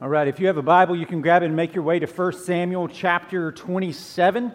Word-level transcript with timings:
All 0.00 0.08
right, 0.08 0.28
if 0.28 0.38
you 0.38 0.46
have 0.46 0.58
a 0.58 0.62
Bible, 0.62 0.94
you 0.94 1.06
can 1.06 1.20
grab 1.20 1.42
it 1.42 1.46
and 1.46 1.56
make 1.56 1.74
your 1.74 1.82
way 1.82 1.98
to 1.98 2.06
1 2.06 2.32
Samuel 2.34 2.86
chapter 2.86 3.50
27. 3.50 4.52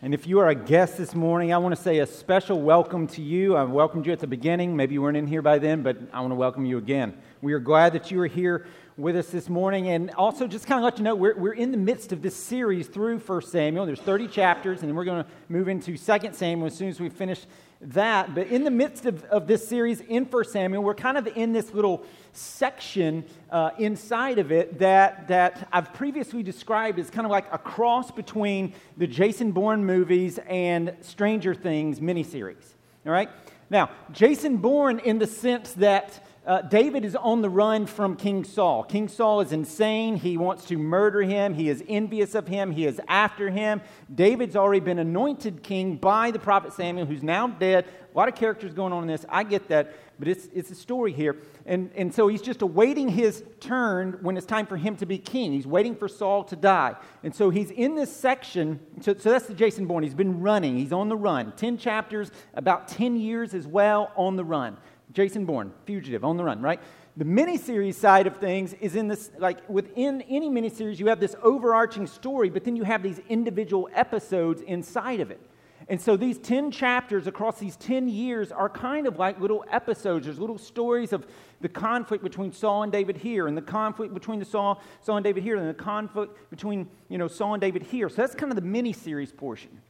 And 0.00 0.14
if 0.14 0.28
you 0.28 0.38
are 0.38 0.46
a 0.46 0.54
guest 0.54 0.96
this 0.96 1.12
morning, 1.12 1.52
I 1.52 1.58
want 1.58 1.74
to 1.74 1.82
say 1.82 1.98
a 1.98 2.06
special 2.06 2.62
welcome 2.62 3.08
to 3.08 3.20
you. 3.20 3.56
I 3.56 3.64
welcomed 3.64 4.06
you 4.06 4.12
at 4.12 4.20
the 4.20 4.28
beginning. 4.28 4.76
Maybe 4.76 4.94
you 4.94 5.02
weren't 5.02 5.16
in 5.16 5.26
here 5.26 5.42
by 5.42 5.58
then, 5.58 5.82
but 5.82 5.96
I 6.12 6.20
want 6.20 6.30
to 6.30 6.36
welcome 6.36 6.64
you 6.64 6.78
again. 6.78 7.14
We 7.40 7.52
are 7.52 7.58
glad 7.58 7.94
that 7.94 8.12
you 8.12 8.20
are 8.20 8.28
here 8.28 8.64
with 8.96 9.16
us 9.16 9.26
this 9.26 9.48
morning. 9.48 9.88
And 9.88 10.12
also, 10.12 10.46
just 10.46 10.68
kind 10.68 10.78
of 10.78 10.84
let 10.84 10.98
you 10.98 11.02
know, 11.04 11.16
we're, 11.16 11.36
we're 11.36 11.54
in 11.54 11.72
the 11.72 11.76
midst 11.76 12.12
of 12.12 12.22
this 12.22 12.36
series 12.36 12.86
through 12.86 13.18
1 13.18 13.42
Samuel. 13.42 13.86
There's 13.86 14.00
30 14.00 14.28
chapters, 14.28 14.82
and 14.82 14.88
then 14.88 14.94
we're 14.94 15.04
going 15.04 15.24
to 15.24 15.30
move 15.48 15.66
into 15.66 15.98
2 15.98 16.32
Samuel 16.32 16.68
as 16.68 16.76
soon 16.76 16.90
as 16.90 17.00
we 17.00 17.08
finish 17.08 17.40
that. 17.82 18.34
But 18.34 18.48
in 18.48 18.64
the 18.64 18.70
midst 18.70 19.06
of, 19.06 19.24
of 19.24 19.46
this 19.46 19.66
series 19.66 20.00
in 20.00 20.24
1 20.24 20.44
Samuel, 20.44 20.82
we're 20.82 20.94
kind 20.94 21.18
of 21.18 21.26
in 21.26 21.52
this 21.52 21.72
little 21.74 22.04
section 22.32 23.24
uh, 23.50 23.70
inside 23.78 24.38
of 24.38 24.52
it 24.52 24.78
that, 24.78 25.28
that 25.28 25.68
I've 25.72 25.92
previously 25.92 26.42
described 26.42 26.98
as 26.98 27.10
kind 27.10 27.26
of 27.26 27.30
like 27.30 27.46
a 27.52 27.58
cross 27.58 28.10
between 28.10 28.74
the 28.96 29.06
Jason 29.06 29.52
Bourne 29.52 29.84
movies 29.84 30.38
and 30.48 30.96
Stranger 31.00 31.54
Things 31.54 32.00
miniseries. 32.00 32.74
All 33.04 33.12
right? 33.12 33.28
Now, 33.68 33.90
Jason 34.12 34.58
Bourne, 34.58 34.98
in 34.98 35.18
the 35.18 35.26
sense 35.26 35.72
that 35.74 36.24
uh, 36.44 36.60
David 36.62 37.04
is 37.04 37.14
on 37.14 37.40
the 37.40 37.48
run 37.48 37.86
from 37.86 38.16
King 38.16 38.42
Saul. 38.42 38.82
King 38.82 39.06
Saul 39.06 39.42
is 39.42 39.52
insane. 39.52 40.16
He 40.16 40.36
wants 40.36 40.64
to 40.66 40.76
murder 40.76 41.22
him. 41.22 41.54
He 41.54 41.68
is 41.68 41.84
envious 41.88 42.34
of 42.34 42.48
him. 42.48 42.72
He 42.72 42.84
is 42.84 43.00
after 43.06 43.48
him. 43.48 43.80
David's 44.12 44.56
already 44.56 44.80
been 44.80 44.98
anointed 44.98 45.62
king 45.62 45.96
by 45.96 46.32
the 46.32 46.40
prophet 46.40 46.72
Samuel, 46.72 47.06
who's 47.06 47.22
now 47.22 47.46
dead. 47.46 47.86
A 48.12 48.18
lot 48.18 48.28
of 48.28 48.34
characters 48.34 48.74
going 48.74 48.92
on 48.92 49.02
in 49.02 49.08
this. 49.08 49.24
I 49.28 49.44
get 49.44 49.68
that, 49.68 49.94
but 50.18 50.26
it's, 50.26 50.48
it's 50.52 50.70
a 50.72 50.74
story 50.74 51.12
here. 51.12 51.36
And, 51.64 51.90
and 51.94 52.12
so 52.12 52.26
he's 52.26 52.42
just 52.42 52.60
awaiting 52.60 53.08
his 53.08 53.44
turn 53.60 54.18
when 54.20 54.36
it's 54.36 54.44
time 54.44 54.66
for 54.66 54.76
him 54.76 54.96
to 54.96 55.06
be 55.06 55.18
king. 55.18 55.52
He's 55.52 55.66
waiting 55.66 55.94
for 55.94 56.08
Saul 56.08 56.42
to 56.44 56.56
die. 56.56 56.96
And 57.22 57.32
so 57.32 57.50
he's 57.50 57.70
in 57.70 57.94
this 57.94 58.14
section. 58.14 58.80
So, 59.00 59.14
so 59.14 59.30
that's 59.30 59.46
the 59.46 59.54
Jason 59.54 59.86
Bourne. 59.86 60.02
He's 60.02 60.12
been 60.12 60.40
running, 60.40 60.76
he's 60.76 60.92
on 60.92 61.08
the 61.08 61.16
run. 61.16 61.52
10 61.56 61.78
chapters, 61.78 62.32
about 62.54 62.88
10 62.88 63.16
years 63.16 63.54
as 63.54 63.66
well 63.66 64.10
on 64.16 64.34
the 64.34 64.44
run. 64.44 64.76
Jason 65.12 65.44
Bourne, 65.44 65.72
fugitive, 65.84 66.24
on 66.24 66.36
the 66.36 66.44
run, 66.44 66.62
right? 66.62 66.80
The 67.16 67.24
miniseries 67.24 67.94
side 67.94 68.26
of 68.26 68.38
things 68.38 68.72
is 68.74 68.96
in 68.96 69.08
this, 69.08 69.30
like 69.38 69.68
within 69.68 70.22
any 70.22 70.48
miniseries, 70.48 70.98
you 70.98 71.08
have 71.08 71.20
this 71.20 71.36
overarching 71.42 72.06
story, 72.06 72.48
but 72.48 72.64
then 72.64 72.76
you 72.76 72.84
have 72.84 73.02
these 73.02 73.20
individual 73.28 73.88
episodes 73.92 74.62
inside 74.62 75.20
of 75.20 75.30
it. 75.30 75.40
And 75.88 76.00
so 76.00 76.16
these 76.16 76.38
10 76.38 76.70
chapters 76.70 77.26
across 77.26 77.58
these 77.58 77.76
10 77.76 78.08
years 78.08 78.52
are 78.52 78.68
kind 78.68 79.06
of 79.06 79.18
like 79.18 79.40
little 79.40 79.64
episodes. 79.70 80.26
There's 80.26 80.38
little 80.38 80.56
stories 80.56 81.12
of 81.12 81.26
the 81.60 81.68
conflict 81.68 82.22
between 82.22 82.52
Saul 82.52 82.84
and 82.84 82.92
David 82.92 83.16
here, 83.16 83.46
and 83.46 83.56
the 83.56 83.62
conflict 83.62 84.14
between 84.14 84.38
the 84.38 84.44
Saul, 84.44 84.80
Saul 85.02 85.18
and 85.18 85.24
David 85.24 85.42
here, 85.42 85.56
and 85.56 85.68
the 85.68 85.74
conflict 85.74 86.50
between 86.50 86.88
you 87.08 87.18
know, 87.18 87.28
Saul 87.28 87.54
and 87.54 87.60
David 87.60 87.82
here. 87.82 88.08
So 88.08 88.16
that's 88.16 88.34
kind 88.34 88.50
of 88.50 88.56
the 88.56 88.62
mini-series 88.62 89.32
portion. 89.32 89.82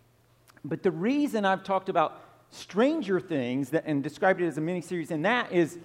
But 0.64 0.82
the 0.82 0.90
reason 0.90 1.44
I've 1.44 1.62
talked 1.62 1.88
about 1.88 2.31
Stranger 2.52 3.18
Things 3.18 3.70
that, 3.70 3.84
and 3.86 4.04
described 4.04 4.40
it 4.40 4.46
as 4.46 4.58
a 4.58 4.60
mini-series, 4.60 5.10
and 5.10 5.24
that 5.24 5.50
is 5.50 5.78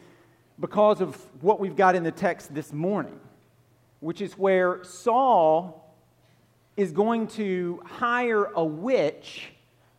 because 0.60 1.02
of 1.02 1.16
what 1.42 1.60
we've 1.60 1.76
got 1.76 1.96
in 1.96 2.04
the 2.04 2.12
text 2.12 2.54
this 2.54 2.74
morning, 2.74 3.20
which 4.02 4.22
is 4.22 4.38
where 4.38 4.84
Saul 4.84 5.96
is 6.76 6.92
going 6.92 7.28
to 7.28 7.82
hire 7.86 8.46
a 8.54 8.64
witch 8.64 9.50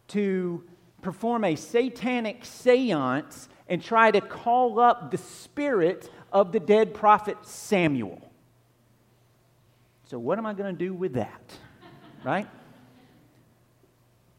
to 0.08 0.62
perform 1.00 1.44
a 1.44 1.56
satanic 1.56 2.44
seance 2.44 3.48
and 3.68 3.82
try 3.82 4.10
to 4.10 4.20
call 4.20 4.78
up 4.78 5.10
the 5.10 5.18
spirit 5.18 6.10
of 6.32 6.52
the 6.52 6.60
dead 6.60 6.92
prophet 6.92 7.38
Samuel. 7.42 8.20
So, 10.04 10.18
what 10.18 10.38
am 10.38 10.44
I 10.44 10.52
going 10.52 10.74
to 10.74 10.78
do 10.78 10.92
with 10.92 11.14
that? 11.14 11.42
Right? 12.24 12.46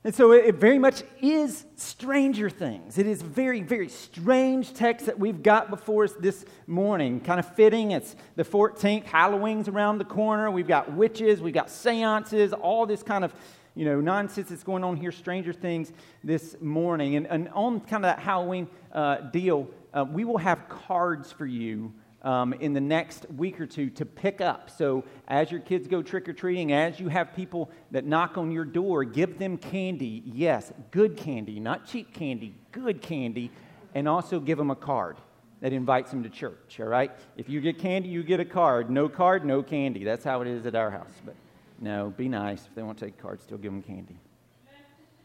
And 0.10 0.16
so 0.16 0.32
it 0.32 0.56
very 0.56 0.80
much 0.80 1.04
is 1.22 1.66
Stranger 1.76 2.50
Things. 2.50 2.98
It 2.98 3.06
is 3.06 3.22
very, 3.22 3.62
very 3.62 3.90
strange 3.90 4.74
text 4.74 5.06
that 5.06 5.20
we've 5.20 5.44
got 5.44 5.70
before 5.70 6.04
us 6.04 6.14
this 6.14 6.46
morning. 6.66 7.20
Kind 7.20 7.40
of 7.40 7.54
fitting. 7.54 7.92
It's 7.92 8.16
the 8.36 8.44
14th. 8.44 9.04
Halloween's 9.04 9.68
around 9.68 10.00
the 10.00 10.06
corner. 10.06 10.50
We've 10.50 10.68
got 10.68 10.92
witches. 10.94 11.42
We've 11.42 11.54
got 11.54 11.70
seances. 11.70 12.54
All 12.54 12.88
this 12.88 13.04
kind 13.04 13.24
of, 13.24 13.36
you 13.76 13.86
know, 13.86 14.02
nonsense 14.02 14.50
that's 14.50 14.64
going 14.64 14.84
on 14.84 14.98
here. 14.98 15.12
Stranger 15.12 15.54
Things 15.54 15.94
this 16.24 16.56
morning. 16.60 17.16
And, 17.16 17.28
and 17.28 17.48
on 17.50 17.80
kind 17.80 18.04
of 18.04 18.10
that 18.10 18.18
Halloween 18.18 18.68
uh, 18.92 19.18
deal, 19.18 19.68
uh, 19.94 20.06
we 20.12 20.24
will 20.24 20.40
have 20.40 20.68
cards 20.70 21.32
for 21.32 21.46
you 21.46 21.94
um, 22.22 22.54
in 22.54 22.74
the 22.74 22.82
next 22.82 23.26
week 23.32 23.60
or 23.62 23.66
two 23.66 23.90
to 23.92 24.06
pick 24.06 24.42
up. 24.42 24.70
So, 24.70 25.04
as 25.28 25.52
your 25.52 25.62
kids 25.62 25.88
go 25.88 26.02
trick 26.02 26.28
or 26.28 26.34
treating, 26.34 26.74
as 26.74 27.00
you 27.00 27.08
have 27.08 27.34
people 27.36 27.70
that 27.92 28.06
knock 28.06 28.38
on 28.38 28.52
your 28.52 28.66
door, 28.66 29.04
give 29.04 29.40
them 29.40 29.58
candy. 29.58 30.24
Yes, 30.26 30.72
good 30.92 31.16
candy, 31.16 31.60
not 31.60 31.86
cheap 31.86 32.14
candy, 32.14 32.56
good 32.72 33.02
candy, 33.02 33.52
and 33.96 34.08
also 34.08 34.40
give 34.40 34.58
them 34.58 34.72
a 34.72 34.76
card 34.76 35.18
that 35.62 35.74
invites 35.74 36.12
them 36.12 36.24
to 36.24 36.30
church, 36.30 36.80
all 36.80 36.88
right? 36.88 37.12
If 37.36 37.50
you 37.50 37.60
get 37.60 37.80
candy, 37.80 38.10
you 38.10 38.24
get 38.24 38.40
a 38.40 38.46
card. 38.46 38.90
No 38.90 39.10
card, 39.10 39.44
no 39.44 39.62
candy. 39.62 40.04
That's 40.04 40.24
how 40.24 40.42
it 40.42 40.48
is 40.48 40.66
at 40.66 40.76
our 40.76 40.90
house. 40.90 41.12
But 41.26 41.36
no, 41.80 42.14
be 42.16 42.30
nice. 42.30 42.66
If 42.66 42.76
they 42.76 42.82
won't 42.82 42.98
take 42.98 43.18
cards, 43.18 43.44
still 43.44 43.58
give 43.58 43.72
them 43.72 43.82
candy. 43.82 44.18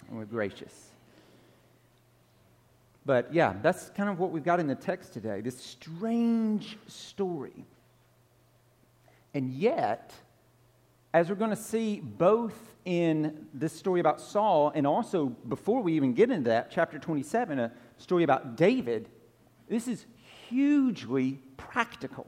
And 0.09 0.19
we're 0.19 0.25
gracious. 0.25 0.91
But 3.07 3.33
yeah, 3.35 3.55
that's 3.63 3.91
kind 3.91 4.09
of 4.09 4.19
what 4.19 4.31
we've 4.31 4.45
got 4.45 4.61
in 4.61 4.67
the 4.67 4.75
text 4.75 5.13
today 5.13 5.41
this 5.41 5.59
strange 5.59 6.79
story. 6.87 7.65
And 9.35 9.53
yet, 9.53 10.15
as 11.13 11.29
we're 11.29 11.35
going 11.35 11.51
to 11.51 11.57
see 11.57 12.01
both 12.01 12.55
in 12.85 13.47
this 13.53 13.73
story 13.73 14.01
about 14.01 14.21
Saul 14.21 14.73
and 14.75 14.87
also 14.87 15.27
before 15.27 15.83
we 15.83 15.95
even 15.95 16.15
get 16.15 16.31
into 16.31 16.51
that, 16.51 16.71
chapter 16.71 16.99
27, 16.99 17.59
a 17.59 17.73
story 17.99 18.25
about 18.25 18.57
David, 18.57 19.09
this 19.69 19.89
is 19.89 20.07
hugely 20.49 21.41
practical. 21.57 22.27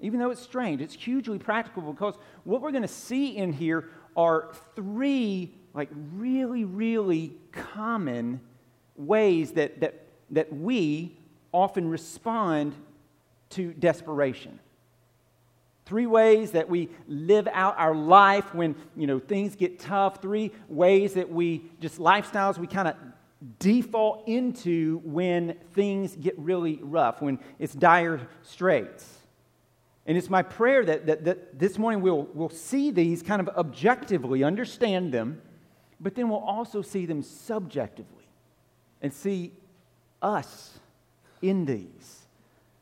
Even 0.00 0.18
though 0.18 0.30
it's 0.30 0.42
strange, 0.42 0.80
it's 0.80 0.94
hugely 0.94 1.38
practical 1.38 1.92
because 1.92 2.14
what 2.44 2.60
we're 2.60 2.70
going 2.70 2.82
to 2.82 2.88
see 2.88 3.36
in 3.36 3.52
here 3.52 3.90
are 4.16 4.50
three, 4.74 5.54
like, 5.74 5.88
really, 6.14 6.64
really 6.64 7.34
common 7.52 8.40
ways 8.96 9.52
that, 9.52 9.80
that 9.80 10.05
that 10.30 10.52
we 10.52 11.16
often 11.52 11.88
respond 11.88 12.74
to 13.50 13.72
desperation. 13.72 14.58
Three 15.84 16.06
ways 16.06 16.50
that 16.50 16.68
we 16.68 16.88
live 17.06 17.48
out 17.52 17.78
our 17.78 17.94
life 17.94 18.52
when, 18.52 18.74
you 18.96 19.06
know, 19.06 19.20
things 19.20 19.54
get 19.54 19.78
tough. 19.78 20.20
Three 20.20 20.50
ways 20.68 21.14
that 21.14 21.30
we 21.30 21.62
just 21.80 21.98
lifestyles 21.98 22.58
we 22.58 22.66
kind 22.66 22.88
of 22.88 22.96
default 23.58 24.26
into 24.26 25.00
when 25.04 25.54
things 25.74 26.16
get 26.16 26.36
really 26.38 26.80
rough, 26.82 27.22
when 27.22 27.38
it's 27.58 27.72
dire 27.72 28.26
straits. 28.42 29.12
And 30.06 30.16
it's 30.16 30.30
my 30.30 30.42
prayer 30.42 30.84
that, 30.84 31.06
that, 31.06 31.24
that 31.24 31.58
this 31.58 31.78
morning 31.78 32.00
we'll, 32.00 32.28
we'll 32.34 32.48
see 32.48 32.90
these 32.90 33.22
kind 33.22 33.40
of 33.40 33.48
objectively, 33.56 34.42
understand 34.44 35.12
them, 35.12 35.42
but 36.00 36.14
then 36.14 36.28
we'll 36.28 36.38
also 36.38 36.82
see 36.82 37.06
them 37.06 37.22
subjectively 37.22 38.24
and 39.02 39.12
see 39.12 39.52
us 40.22 40.78
in 41.42 41.64
these 41.64 42.26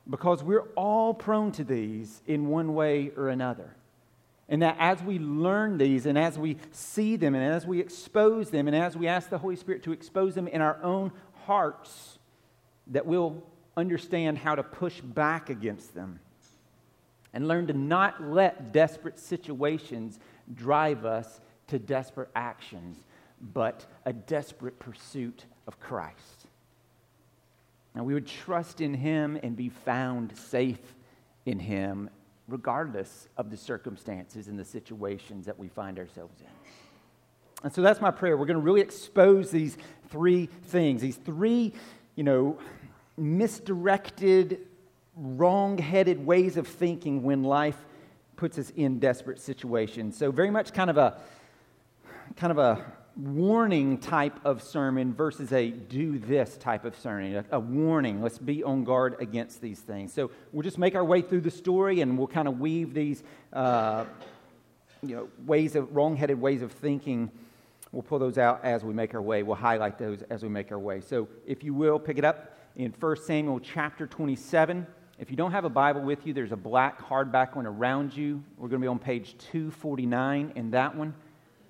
because 0.08 0.42
we're 0.42 0.68
all 0.76 1.14
prone 1.14 1.52
to 1.52 1.64
these 1.64 2.22
in 2.26 2.48
one 2.48 2.74
way 2.74 3.10
or 3.16 3.28
another. 3.28 3.74
And 4.48 4.60
that 4.62 4.76
as 4.78 5.02
we 5.02 5.18
learn 5.18 5.78
these 5.78 6.04
and 6.04 6.18
as 6.18 6.38
we 6.38 6.58
see 6.70 7.16
them 7.16 7.34
and 7.34 7.42
as 7.42 7.66
we 7.66 7.80
expose 7.80 8.50
them 8.50 8.68
and 8.68 8.76
as 8.76 8.96
we 8.96 9.08
ask 9.08 9.30
the 9.30 9.38
Holy 9.38 9.56
Spirit 9.56 9.82
to 9.84 9.92
expose 9.92 10.34
them 10.34 10.46
in 10.46 10.60
our 10.60 10.82
own 10.82 11.12
hearts, 11.46 12.18
that 12.88 13.06
we'll 13.06 13.42
understand 13.76 14.38
how 14.38 14.54
to 14.54 14.62
push 14.62 15.00
back 15.00 15.48
against 15.48 15.94
them 15.94 16.20
and 17.32 17.48
learn 17.48 17.66
to 17.66 17.72
not 17.72 18.22
let 18.22 18.72
desperate 18.72 19.18
situations 19.18 20.18
drive 20.54 21.06
us 21.06 21.40
to 21.66 21.78
desperate 21.78 22.28
actions, 22.36 22.98
but 23.40 23.86
a 24.04 24.12
desperate 24.12 24.78
pursuit 24.78 25.46
of 25.66 25.80
Christ. 25.80 26.43
And 27.94 28.04
we 28.04 28.14
would 28.14 28.26
trust 28.26 28.80
in 28.80 28.94
him 28.94 29.38
and 29.42 29.56
be 29.56 29.68
found 29.68 30.36
safe 30.36 30.94
in 31.46 31.58
him, 31.58 32.10
regardless 32.48 33.28
of 33.36 33.50
the 33.50 33.56
circumstances 33.56 34.48
and 34.48 34.58
the 34.58 34.64
situations 34.64 35.46
that 35.46 35.58
we 35.58 35.68
find 35.68 35.98
ourselves 35.98 36.40
in. 36.40 36.46
And 37.62 37.72
so 37.72 37.80
that's 37.82 38.00
my 38.00 38.10
prayer. 38.10 38.36
We're 38.36 38.46
going 38.46 38.58
to 38.58 38.62
really 38.62 38.80
expose 38.80 39.50
these 39.50 39.78
three 40.08 40.46
things, 40.46 41.00
these 41.00 41.16
three, 41.16 41.72
you 42.14 42.24
know, 42.24 42.58
misdirected, 43.16 44.66
wrong 45.16 45.78
headed 45.78 46.26
ways 46.26 46.56
of 46.56 46.66
thinking 46.66 47.22
when 47.22 47.42
life 47.42 47.78
puts 48.36 48.58
us 48.58 48.70
in 48.70 48.98
desperate 48.98 49.40
situations. 49.40 50.16
So, 50.16 50.30
very 50.30 50.50
much 50.50 50.72
kind 50.72 50.90
of 50.90 50.98
a, 50.98 51.18
kind 52.36 52.50
of 52.50 52.58
a 52.58 52.84
warning 53.16 53.98
type 53.98 54.38
of 54.44 54.62
sermon 54.62 55.14
versus 55.14 55.52
a 55.52 55.70
do 55.70 56.18
this 56.18 56.56
type 56.56 56.84
of 56.84 56.98
sermon, 56.98 57.36
a, 57.36 57.56
a, 57.56 57.60
warning. 57.60 58.20
Let's 58.20 58.38
be 58.38 58.64
on 58.64 58.84
guard 58.84 59.16
against 59.20 59.60
these 59.60 59.78
things. 59.78 60.12
So 60.12 60.30
we'll 60.52 60.62
just 60.62 60.78
make 60.78 60.94
our 60.94 61.04
way 61.04 61.22
through 61.22 61.42
the 61.42 61.50
story 61.50 62.00
and 62.00 62.18
we'll 62.18 62.26
kind 62.26 62.48
of 62.48 62.58
weave 62.58 62.92
these 62.92 63.22
uh, 63.52 64.04
you 65.02 65.16
know, 65.16 65.28
ways 65.46 65.76
of 65.76 65.94
wrong-headed 65.94 66.40
ways 66.40 66.62
of 66.62 66.72
thinking. 66.72 67.30
We'll 67.92 68.02
pull 68.02 68.18
those 68.18 68.38
out 68.38 68.64
as 68.64 68.82
we 68.82 68.92
make 68.92 69.14
our 69.14 69.22
way. 69.22 69.42
We'll 69.44 69.56
highlight 69.56 69.98
those 69.98 70.22
as 70.22 70.42
we 70.42 70.48
make 70.48 70.72
our 70.72 70.78
way. 70.78 71.00
So 71.00 71.28
if 71.46 71.62
you 71.62 71.74
will, 71.74 71.98
pick 71.98 72.18
it 72.18 72.24
up 72.24 72.58
in 72.74 72.92
1 72.98 73.16
Samuel 73.18 73.60
chapter 73.60 74.06
27. 74.06 74.86
If 75.16 75.30
you 75.30 75.36
don't 75.36 75.52
have 75.52 75.64
a 75.64 75.70
Bible 75.70 76.00
with 76.00 76.26
you, 76.26 76.32
there's 76.32 76.50
a 76.50 76.56
black 76.56 77.00
hardback 77.00 77.54
one 77.54 77.66
around 77.66 78.16
you. 78.16 78.42
We're 78.56 78.68
going 78.68 78.80
to 78.80 78.84
be 78.84 78.88
on 78.88 78.98
page 78.98 79.36
249 79.38 80.52
in 80.56 80.72
that 80.72 80.96
one. 80.96 81.14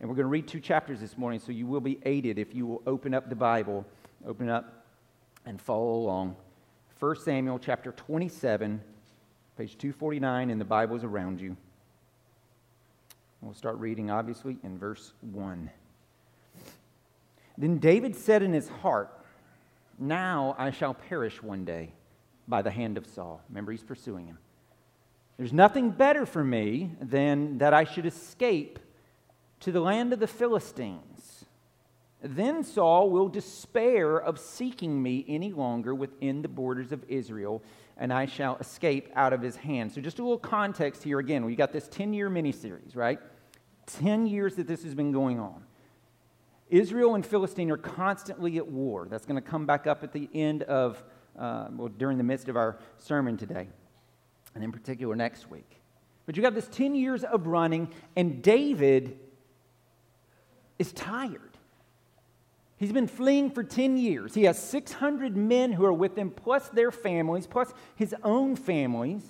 And 0.05 0.11
we're 0.11 0.17
going 0.17 0.25
to 0.25 0.33
read 0.33 0.47
two 0.47 0.61
chapters 0.61 1.01
this 1.01 1.17
morning, 1.17 1.41
so 1.41 1.51
you 1.51 1.67
will 1.67 1.81
be 1.81 1.99
aided 2.05 2.39
if 2.39 2.55
you 2.55 2.67
will 2.67 2.83
open 2.87 3.15
up 3.15 3.31
the 3.31 3.35
Bible, 3.35 3.87
open 4.27 4.51
up, 4.51 4.85
and 5.47 5.59
follow 5.59 5.95
along. 5.95 6.37
1 7.01 7.17
Samuel 7.21 7.59
chapter 7.59 7.91
27, 7.93 8.83
page 9.57 9.79
249, 9.79 10.51
and 10.51 10.61
the 10.61 10.65
Bible 10.67 10.95
is 10.95 11.05
around 11.05 11.41
you. 11.41 11.57
We'll 13.41 13.55
start 13.55 13.79
reading, 13.79 14.11
obviously, 14.11 14.59
in 14.63 14.77
verse 14.77 15.15
1. 15.23 15.71
Then 17.57 17.79
David 17.79 18.15
said 18.15 18.43
in 18.43 18.53
his 18.53 18.69
heart, 18.69 19.11
Now 19.99 20.55
I 20.59 20.71
shall 20.71 20.93
perish 20.93 21.43
one 21.43 21.65
day 21.65 21.93
by 22.47 22.61
the 22.61 22.71
hand 22.71 22.99
of 22.99 23.07
Saul. 23.07 23.41
Remember, 23.49 23.73
he's 23.73 23.83
pursuing 23.83 24.27
him. 24.27 24.37
There's 25.39 25.55
nothing 25.55 25.89
better 25.89 26.27
for 26.27 26.45
me 26.45 26.91
than 27.01 27.57
that 27.57 27.73
I 27.73 27.85
should 27.85 28.05
escape 28.05 28.81
to 29.65 29.73
the 29.73 29.81
land 29.81 30.13
of 30.13 30.21
the 30.21 30.27
Philistines. 30.27 31.47
Then 32.21 32.63
Saul 32.63 33.09
will 33.09 33.29
despair 33.29 34.19
of 34.19 34.39
seeking 34.39 35.03
me 35.03 35.25
any 35.27 35.55
longer 35.55 35.95
within 35.95 36.43
the 36.43 36.49
borders 36.49 36.93
of 36.93 37.03
Israel, 37.09 37.63
and 37.97 38.13
I 38.13 38.27
shall 38.27 38.57
escape 38.57 39.09
out 39.15 39.33
of 39.33 39.41
his 39.41 39.57
hand. 39.57 39.91
So, 39.91 40.03
just 40.03 40.19
a 40.19 40.23
little 40.23 40.37
context 40.37 41.03
here 41.03 41.19
again. 41.19 41.47
We 41.47 41.57
got 41.57 41.73
this 41.73 41.89
10 41.89 42.13
year 42.13 42.29
miniseries, 42.29 42.95
right? 42.95 43.19
10 43.87 44.27
years 44.27 44.55
that 44.57 44.67
this 44.67 44.83
has 44.85 44.95
been 44.95 45.13
going 45.13 45.41
on. 45.41 45.65
Israel 46.69 47.15
and 47.15 47.25
Philistine 47.25 47.71
are 47.71 47.79
constantly 47.79 48.59
at 48.59 48.67
war. 48.67 49.07
That's 49.11 49.25
going 49.25 49.43
to 49.43 49.49
come 49.49 49.65
back 49.65 49.87
up 49.87 50.05
at 50.05 50.13
the 50.13 50.29
end 50.35 50.63
of, 50.65 51.03
uh, 51.39 51.69
well, 51.73 51.89
during 51.89 52.19
the 52.19 52.25
midst 52.25 52.51
of 52.51 52.57
our 52.59 52.79
sermon 52.99 53.39
today, 53.39 53.69
and 54.55 54.63
in 54.63 54.73
particular 54.73 55.17
next 55.17 55.51
week. 55.51 55.81
But 56.27 56.37
you 56.37 56.43
got 56.43 56.55
this 56.55 56.69
10 56.69 56.95
years 56.95 57.25
of 57.25 57.47
running, 57.47 57.89
and 58.15 58.43
David 58.43 59.19
is 60.79 60.93
tired. 60.93 61.41
He's 62.77 62.93
been 62.93 63.07
fleeing 63.07 63.51
for 63.51 63.63
10 63.63 63.97
years. 63.97 64.35
He 64.35 64.45
has 64.45 64.59
600 64.59 65.37
men 65.37 65.73
who 65.73 65.85
are 65.85 65.93
with 65.93 66.19
him, 66.19 66.31
plus 66.31 66.69
their 66.69 66.91
families, 66.91 67.47
plus 67.47 67.73
his 67.95 68.15
own 68.23 68.57
families. 68.57 69.23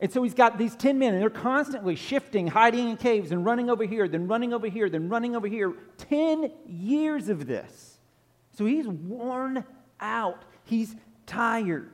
And 0.00 0.12
so 0.12 0.22
he's 0.22 0.34
got 0.34 0.58
these 0.58 0.74
10 0.76 0.98
men, 0.98 1.14
and 1.14 1.22
they're 1.22 1.30
constantly 1.30 1.94
shifting, 1.94 2.46
hiding 2.46 2.90
in 2.90 2.96
caves, 2.96 3.32
and 3.32 3.44
running 3.44 3.70
over 3.70 3.84
here, 3.84 4.08
then 4.08 4.28
running 4.28 4.52
over 4.52 4.66
here, 4.66 4.90
then 4.90 5.08
running 5.08 5.36
over 5.36 5.46
here. 5.46 5.74
10 5.98 6.50
years 6.66 7.28
of 7.28 7.46
this. 7.46 7.98
So 8.56 8.64
he's 8.64 8.86
worn 8.86 9.64
out. 10.00 10.42
He's 10.64 10.96
tired. 11.26 11.92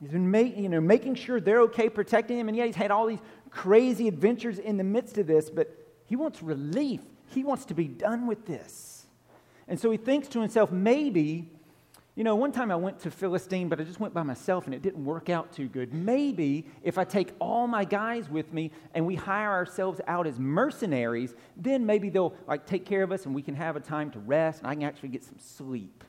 He's 0.00 0.10
been 0.10 0.30
make, 0.30 0.56
you 0.56 0.68
know, 0.68 0.80
making 0.80 1.14
sure 1.14 1.40
they're 1.40 1.62
okay, 1.62 1.88
protecting 1.88 2.38
him. 2.38 2.48
And 2.48 2.56
yet 2.56 2.66
he's 2.66 2.76
had 2.76 2.90
all 2.90 3.06
these 3.06 3.22
crazy 3.50 4.08
adventures 4.08 4.58
in 4.58 4.76
the 4.76 4.84
midst 4.84 5.18
of 5.18 5.26
this, 5.26 5.50
but 5.50 5.68
he 6.06 6.16
wants 6.16 6.42
relief. 6.42 7.00
He 7.28 7.44
wants 7.44 7.64
to 7.66 7.74
be 7.74 7.88
done 7.88 8.26
with 8.26 8.46
this. 8.46 9.06
And 9.68 9.78
so 9.78 9.90
he 9.90 9.96
thinks 9.96 10.28
to 10.28 10.40
himself, 10.40 10.70
maybe, 10.70 11.50
you 12.14 12.24
know, 12.24 12.36
one 12.36 12.52
time 12.52 12.70
I 12.70 12.76
went 12.76 13.00
to 13.00 13.10
Philistine, 13.10 13.68
but 13.68 13.80
I 13.80 13.84
just 13.84 13.98
went 13.98 14.14
by 14.14 14.22
myself 14.22 14.66
and 14.66 14.74
it 14.74 14.82
didn't 14.82 15.04
work 15.04 15.28
out 15.28 15.52
too 15.52 15.68
good. 15.68 15.92
Maybe 15.92 16.66
if 16.82 16.98
I 16.98 17.04
take 17.04 17.32
all 17.40 17.66
my 17.66 17.84
guys 17.84 18.30
with 18.30 18.52
me 18.52 18.70
and 18.94 19.04
we 19.04 19.16
hire 19.16 19.50
ourselves 19.50 20.00
out 20.06 20.26
as 20.26 20.38
mercenaries, 20.38 21.34
then 21.56 21.84
maybe 21.84 22.08
they'll 22.08 22.34
like 22.46 22.66
take 22.66 22.86
care 22.86 23.02
of 23.02 23.10
us 23.10 23.26
and 23.26 23.34
we 23.34 23.42
can 23.42 23.56
have 23.56 23.74
a 23.74 23.80
time 23.80 24.10
to 24.12 24.20
rest 24.20 24.60
and 24.60 24.68
I 24.68 24.74
can 24.74 24.84
actually 24.84 25.08
get 25.08 25.24
some 25.24 25.38
sleep. 25.38 26.04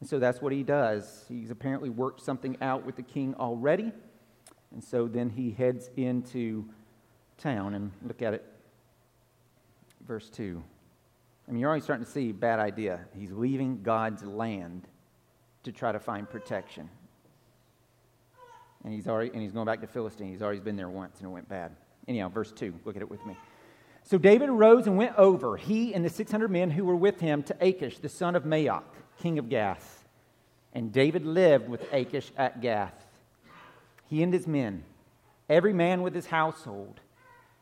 And 0.00 0.08
so 0.08 0.18
that's 0.18 0.40
what 0.40 0.52
he 0.52 0.62
does. 0.62 1.24
He's 1.28 1.50
apparently 1.50 1.90
worked 1.90 2.22
something 2.22 2.56
out 2.62 2.86
with 2.86 2.96
the 2.96 3.02
king 3.02 3.34
already. 3.34 3.92
And 4.72 4.82
so 4.82 5.06
then 5.06 5.30
he 5.30 5.50
heads 5.50 5.90
into 5.96 6.64
town 7.38 7.74
and 7.74 7.90
look 8.06 8.22
at 8.22 8.34
it. 8.34 8.44
Verse 10.06 10.28
2. 10.30 10.62
I 11.46 11.50
mean, 11.50 11.60
you're 11.60 11.70
already 11.70 11.82
starting 11.82 12.04
to 12.04 12.10
see 12.10 12.32
bad 12.32 12.58
idea. 12.58 13.00
He's 13.14 13.32
leaving 13.32 13.82
God's 13.82 14.22
land 14.22 14.86
to 15.62 15.72
try 15.72 15.92
to 15.92 15.98
find 15.98 16.28
protection. 16.28 16.88
And 18.84 18.92
he's 18.92 19.08
already 19.08 19.30
and 19.32 19.42
he's 19.42 19.52
going 19.52 19.66
back 19.66 19.80
to 19.80 19.86
Philistine. 19.86 20.28
He's 20.28 20.42
already 20.42 20.60
been 20.60 20.76
there 20.76 20.88
once 20.88 21.18
and 21.18 21.28
it 21.28 21.32
went 21.32 21.48
bad. 21.48 21.74
Anyhow, 22.06 22.28
verse 22.28 22.52
2. 22.52 22.74
Look 22.84 22.96
at 22.96 23.02
it 23.02 23.10
with 23.10 23.24
me. 23.26 23.36
So 24.04 24.16
David 24.16 24.48
arose 24.48 24.86
and 24.86 24.96
went 24.96 25.16
over, 25.18 25.56
he 25.56 25.92
and 25.92 26.02
the 26.02 26.08
600 26.08 26.50
men 26.50 26.70
who 26.70 26.84
were 26.86 26.96
with 26.96 27.20
him, 27.20 27.42
to 27.42 27.56
Achish, 27.60 27.98
the 27.98 28.08
son 28.08 28.36
of 28.36 28.44
Maoch, 28.44 28.82
king 29.18 29.38
of 29.38 29.50
Gath. 29.50 30.06
And 30.72 30.92
David 30.92 31.26
lived 31.26 31.68
with 31.68 31.92
Achish 31.92 32.32
at 32.38 32.62
Gath 32.62 33.07
he 34.08 34.22
and 34.22 34.32
his 34.32 34.46
men, 34.46 34.84
every 35.48 35.72
man 35.72 36.02
with 36.02 36.14
his 36.14 36.26
household, 36.26 37.00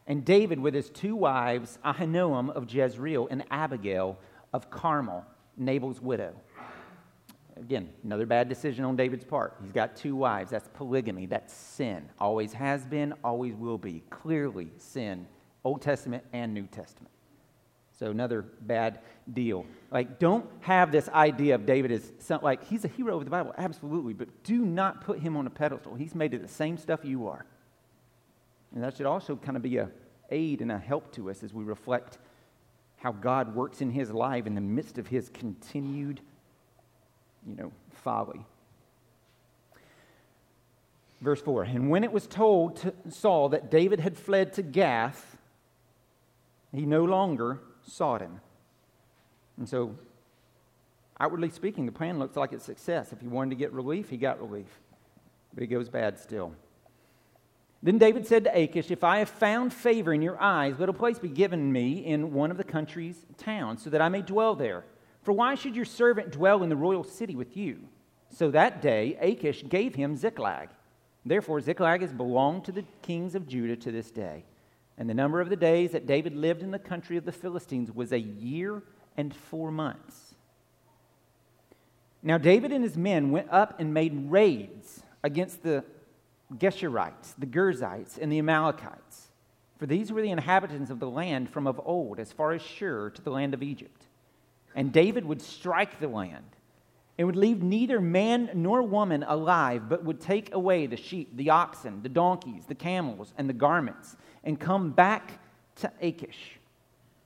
and 0.07 0.25
David 0.25 0.61
with 0.61 0.75
his 0.75 0.89
two 0.89 1.17
wives, 1.17 1.79
Ahinoam 1.85 2.51
of 2.51 2.73
Jezreel 2.73 3.27
and 3.29 3.45
Abigail 3.51 4.19
of 4.53 4.71
Carmel, 4.71 5.25
Nabal's 5.57 6.01
widow. 6.01 6.35
Again, 7.57 7.89
another 8.05 8.27
bad 8.27 8.49
decision 8.49 8.85
on 8.85 8.97
David's 8.97 9.25
part. 9.25 9.57
He's 9.63 9.73
got 9.73 9.97
two 9.97 10.15
wives. 10.15 10.51
That's 10.51 10.69
polygamy. 10.75 11.27
That's 11.27 11.55
sin. 11.55 12.09
Always 12.21 12.53
has 12.53 12.85
been, 12.85 13.15
always 13.25 13.55
will 13.55 13.79
be. 13.79 14.03
Clearly 14.11 14.71
sin, 14.77 15.27
Old 15.65 15.81
Testament 15.81 16.23
and 16.33 16.53
New 16.53 16.67
Testament. 16.67 17.11
So 17.99 18.11
another 18.11 18.43
bad 18.61 19.01
deal. 19.33 19.65
Like, 19.91 20.19
don't 20.19 20.47
have 20.61 20.93
this 20.93 21.09
idea 21.09 21.55
of 21.55 21.65
David 21.65 21.93
as 21.93 22.13
some, 22.19 22.43
like 22.43 22.65
he's 22.65 22.85
a 22.85 22.89
hero 22.89 23.17
of 23.17 23.25
the 23.25 23.31
Bible, 23.31 23.55
absolutely, 23.57 24.13
but 24.13 24.29
do 24.45 24.65
not 24.65 25.01
put 25.01 25.19
him 25.19 25.37
on 25.37 25.47
a 25.47 25.51
pedestal. 25.51 25.95
He's 25.95 26.15
made 26.15 26.35
of 26.35 26.43
the 26.43 26.49
same 26.49 26.77
stuff 26.77 27.01
you 27.05 27.27
are. 27.29 27.47
And 28.75 28.85
that 28.85 28.97
should 28.97 29.07
also 29.07 29.37
kind 29.37 29.57
of 29.57 29.63
be 29.63 29.79
a 29.79 29.91
aid 30.31 30.61
and 30.61 30.71
a 30.71 30.79
help 30.79 31.13
to 31.13 31.31
us 31.31 31.43
as 31.43 31.55
we 31.55 31.65
reflect 31.65 32.19
how 32.99 33.13
God 33.13 33.55
works 33.55 33.81
in 33.81 33.91
his 33.91 34.11
life 34.11 34.47
in 34.47 34.55
the 34.55 34.61
midst 34.61 34.99
of 34.99 35.07
his 35.07 35.29
continued, 35.29 36.21
you 37.47 37.55
know, 37.55 37.73
folly. 37.91 38.45
Verse 41.21 41.41
4 41.41 41.65
And 41.65 41.91
when 41.91 42.05
it 42.05 42.13
was 42.13 42.27
told 42.27 42.77
to 42.77 42.93
Saul 43.09 43.51
that 43.51 43.71
David 43.71 44.01
had 44.01 44.19
fled 44.19 44.53
to 44.55 44.63
Gath, 44.63 45.37
he 46.73 46.85
no 46.85 47.05
longer 47.05 47.61
him. 48.21 48.41
And 49.57 49.69
so, 49.69 49.97
outwardly 51.19 51.51
speaking, 51.51 51.87
the 51.87 51.93
plan 51.93 52.19
looks 52.19 52.37
like 52.37 52.53
a 52.53 52.61
success. 52.61 53.13
If 53.13 53.21
he 53.21 53.29
wanted 53.29 53.51
to 53.51 53.57
get 53.57 53.73
relief, 53.73 54.11
he 54.11 54.17
got 54.17 54.41
relief. 54.41 54.81
But 55.55 55.63
it 55.63 55.69
goes 55.69 55.89
bad 55.89 56.19
still. 56.19 56.53
Then 57.83 57.99
David 57.99 58.27
said 58.27 58.45
to 58.45 58.59
Achish, 58.59 58.91
If 58.91 59.05
I 59.05 59.19
have 59.19 59.29
found 59.29 59.73
favor 59.73 60.13
in 60.13 60.23
your 60.23 60.41
eyes, 60.41 60.79
let 60.79 60.89
a 60.89 60.93
place 60.93 61.19
be 61.19 61.29
given 61.29 61.73
me 61.73 62.05
in 62.05 62.33
one 62.33 62.51
of 62.51 62.57
the 62.57 62.65
country's 62.65 63.25
towns, 63.39 63.83
so 63.83 63.91
that 63.91 64.03
I 64.03 64.09
may 64.09 64.23
dwell 64.23 64.55
there. 64.55 64.85
For 65.23 65.33
why 65.33 65.55
should 65.55 65.77
your 65.77 65.85
servant 65.85 66.33
dwell 66.33 66.63
in 66.63 66.69
the 66.69 66.77
royal 66.77 67.05
city 67.05 67.37
with 67.37 67.57
you? 67.57 67.81
So 68.31 68.51
that 68.51 68.83
day 68.83 69.17
Achish 69.21 69.65
gave 69.69 69.95
him 69.95 70.17
Ziklag. 70.17 70.71
Therefore, 71.25 71.61
Ziklag 71.61 72.03
has 72.03 72.13
belonged 72.13 72.65
to 72.67 72.73
the 72.73 72.85
kings 73.03 73.35
of 73.35 73.49
Judah 73.49 73.77
to 73.77 73.91
this 73.91 74.11
day. 74.11 74.45
And 74.99 75.11
the 75.11 75.15
number 75.15 75.41
of 75.41 75.51
the 75.51 75.57
days 75.57 75.93
that 75.93 76.07
David 76.07 76.35
lived 76.35 76.63
in 76.63 76.71
the 76.71 76.79
country 76.79 77.17
of 77.17 77.25
the 77.25 77.33
Philistines 77.33 77.93
was 77.93 78.13
a 78.13 78.21
year 78.21 78.83
and 79.17 79.35
four 79.35 79.71
months. 79.71 80.35
Now, 82.23 82.39
David 82.39 82.73
and 82.73 82.83
his 82.83 82.97
men 82.97 83.31
went 83.31 83.49
up 83.51 83.79
and 83.79 83.93
made 83.93 84.31
raids 84.31 85.03
against 85.23 85.63
the 85.63 85.85
Geshurites, 86.59 87.35
the 87.39 87.47
Girzites, 87.47 88.19
and 88.19 88.33
the 88.33 88.39
Amalekites. 88.39 89.29
For 89.79 89.87
these 89.87 90.11
were 90.11 90.23
the 90.23 90.31
inhabitants 90.31 90.91
of 90.91 90.99
the 90.99 91.11
land 91.11 91.51
from 91.51 91.67
of 91.67 91.81
old, 91.85 92.19
as 92.19 92.33
far 92.33 92.53
as 92.53 92.63
Shur 92.63 93.11
to 93.11 93.23
the 93.23 93.31
land 93.31 93.53
of 93.53 93.63
Egypt. 93.63 94.07
And 94.75 94.93
David 94.93 95.25
would 95.25 95.43
strike 95.43 96.01
the 96.01 96.09
land 96.09 96.45
and 97.19 97.27
would 97.27 97.37
leave 97.37 97.63
neither 97.63 98.01
man 98.01 98.51
nor 98.55 98.83
woman 98.83 99.25
alive, 99.27 99.89
but 99.89 100.05
would 100.05 100.21
take 100.21 100.55
away 100.55 100.87
the 100.87 100.97
sheep, 100.97 101.35
the 101.37 101.51
oxen, 101.51 102.03
the 102.03 102.09
donkeys, 102.09 102.67
the 102.67 102.75
camels, 102.75 103.33
and 103.39 103.49
the 103.49 103.55
garments 103.55 104.17
and 104.47 104.59
come 104.59 104.91
back 104.91 105.41
to 105.77 105.93
Achish. 106.01 106.59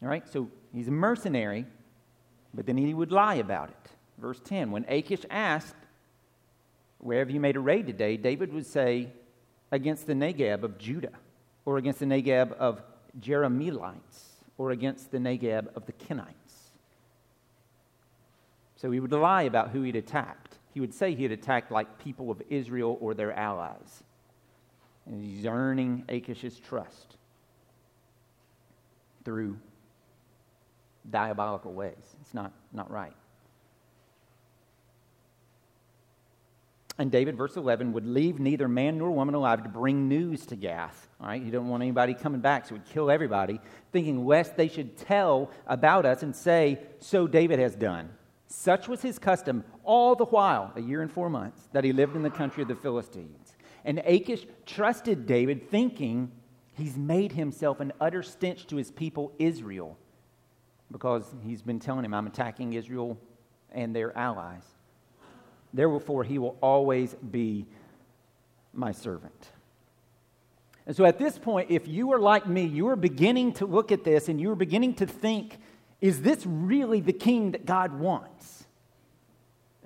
All 0.02 0.08
right, 0.08 0.26
so 0.26 0.48
he's 0.74 0.88
a 0.88 0.90
mercenary, 0.90 1.66
but 2.52 2.66
then 2.66 2.76
he 2.76 2.94
would 2.94 3.12
lie 3.12 3.36
about 3.36 3.68
it. 3.68 3.90
Verse 4.18 4.40
10 4.42 4.72
When 4.72 4.84
Achish 4.88 5.24
asked, 5.30 5.76
Where 6.98 7.20
have 7.20 7.30
you 7.30 7.38
made 7.38 7.56
a 7.56 7.60
raid 7.60 7.86
today? 7.86 8.16
David 8.16 8.52
would 8.52 8.66
say, 8.66 9.12
Against 9.70 10.08
the 10.08 10.14
Negeb 10.14 10.64
of 10.64 10.78
Judah, 10.78 11.12
or 11.64 11.76
against 11.76 12.00
the 12.00 12.06
Negeb 12.06 12.52
of 12.54 12.82
Jerahmeelites, 13.20 14.24
or 14.58 14.72
against 14.72 15.12
the 15.12 15.18
Negeb 15.18 15.68
of 15.76 15.86
the 15.86 15.92
Kenites. 15.92 16.70
So 18.74 18.90
he 18.90 18.98
would 18.98 19.12
lie 19.12 19.42
about 19.42 19.70
who 19.70 19.82
he'd 19.82 19.94
attacked. 19.94 20.56
He 20.72 20.80
would 20.80 20.94
say 20.94 21.14
he 21.14 21.22
had 21.22 21.32
attacked 21.32 21.70
like 21.70 21.98
people 21.98 22.30
of 22.30 22.42
Israel 22.48 22.98
or 23.00 23.14
their 23.14 23.32
allies. 23.32 24.02
And 25.06 25.24
he's 25.24 25.46
earning 25.46 26.04
Achish's 26.08 26.58
trust 26.58 27.16
through 29.24 29.58
diabolical 31.08 31.72
ways. 31.72 32.16
It's 32.20 32.34
not, 32.34 32.52
not 32.72 32.90
right. 32.90 33.14
And 37.00 37.10
David, 37.10 37.34
verse 37.34 37.56
11, 37.56 37.94
would 37.94 38.04
leave 38.04 38.38
neither 38.38 38.68
man 38.68 38.98
nor 38.98 39.10
woman 39.10 39.34
alive 39.34 39.62
to 39.62 39.70
bring 39.70 40.06
news 40.06 40.44
to 40.46 40.54
Gath. 40.56 41.08
All 41.18 41.28
right, 41.28 41.42
he 41.42 41.50
didn't 41.50 41.68
want 41.68 41.82
anybody 41.82 42.12
coming 42.12 42.42
back, 42.42 42.66
so 42.66 42.74
he'd 42.74 42.84
kill 42.84 43.10
everybody, 43.10 43.58
thinking 43.90 44.26
lest 44.26 44.54
they 44.54 44.68
should 44.68 44.98
tell 44.98 45.50
about 45.66 46.04
us 46.04 46.22
and 46.22 46.36
say, 46.36 46.78
So 46.98 47.26
David 47.26 47.58
has 47.58 47.74
done. 47.74 48.10
Such 48.48 48.86
was 48.86 49.00
his 49.00 49.18
custom 49.18 49.64
all 49.82 50.14
the 50.14 50.26
while, 50.26 50.72
a 50.76 50.82
year 50.82 51.00
and 51.00 51.10
four 51.10 51.30
months, 51.30 51.70
that 51.72 51.84
he 51.84 51.92
lived 51.94 52.16
in 52.16 52.22
the 52.22 52.28
country 52.28 52.60
of 52.62 52.68
the 52.68 52.74
Philistines. 52.74 53.49
And 53.84 53.98
Achish 54.04 54.46
trusted 54.66 55.26
David, 55.26 55.70
thinking 55.70 56.30
he's 56.74 56.96
made 56.96 57.32
himself 57.32 57.80
an 57.80 57.92
utter 58.00 58.22
stench 58.22 58.66
to 58.68 58.76
his 58.76 58.90
people 58.90 59.32
Israel, 59.38 59.96
because 60.90 61.24
he's 61.44 61.62
been 61.62 61.78
telling 61.78 62.04
him, 62.04 62.14
I'm 62.14 62.26
attacking 62.26 62.72
Israel 62.72 63.18
and 63.72 63.94
their 63.94 64.16
allies. 64.16 64.64
Therefore, 65.72 66.24
he 66.24 66.38
will 66.38 66.56
always 66.60 67.14
be 67.14 67.66
my 68.72 68.92
servant. 68.92 69.50
And 70.86 70.96
so 70.96 71.04
at 71.04 71.18
this 71.18 71.38
point, 71.38 71.70
if 71.70 71.86
you 71.86 72.12
are 72.12 72.18
like 72.18 72.48
me, 72.48 72.64
you 72.64 72.88
are 72.88 72.96
beginning 72.96 73.52
to 73.54 73.66
look 73.66 73.92
at 73.92 74.02
this 74.02 74.28
and 74.28 74.40
you 74.40 74.50
are 74.50 74.56
beginning 74.56 74.94
to 74.94 75.06
think, 75.06 75.58
is 76.00 76.22
this 76.22 76.44
really 76.44 77.00
the 77.00 77.12
king 77.12 77.52
that 77.52 77.66
God 77.66 77.98
wants? 77.98 78.64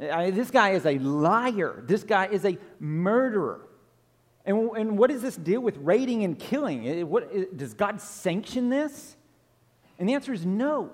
I 0.01 0.27
mean, 0.27 0.35
this 0.35 0.51
guy 0.51 0.71
is 0.71 0.87
a 0.87 0.99
liar. 0.99 1.83
This 1.87 2.05
guy 2.05 2.27
is 2.27 2.45
a 2.45 2.57
murderer. 2.81 3.61
And, 4.45 4.71
and 4.77 4.99
what 4.99 5.11
does 5.11 5.23
this 5.23 5.37
deal 5.37 5.61
with 5.61 5.77
raiding 5.79 6.23
and 6.25 6.39
killing? 6.39 7.09
What, 7.09 7.57
does 7.57 7.75
God 7.75 8.01
sanction 8.01 8.69
this? 8.69 9.17
And 9.99 10.09
the 10.09 10.15
answer 10.15 10.33
is 10.33 10.45
no. 10.45 10.91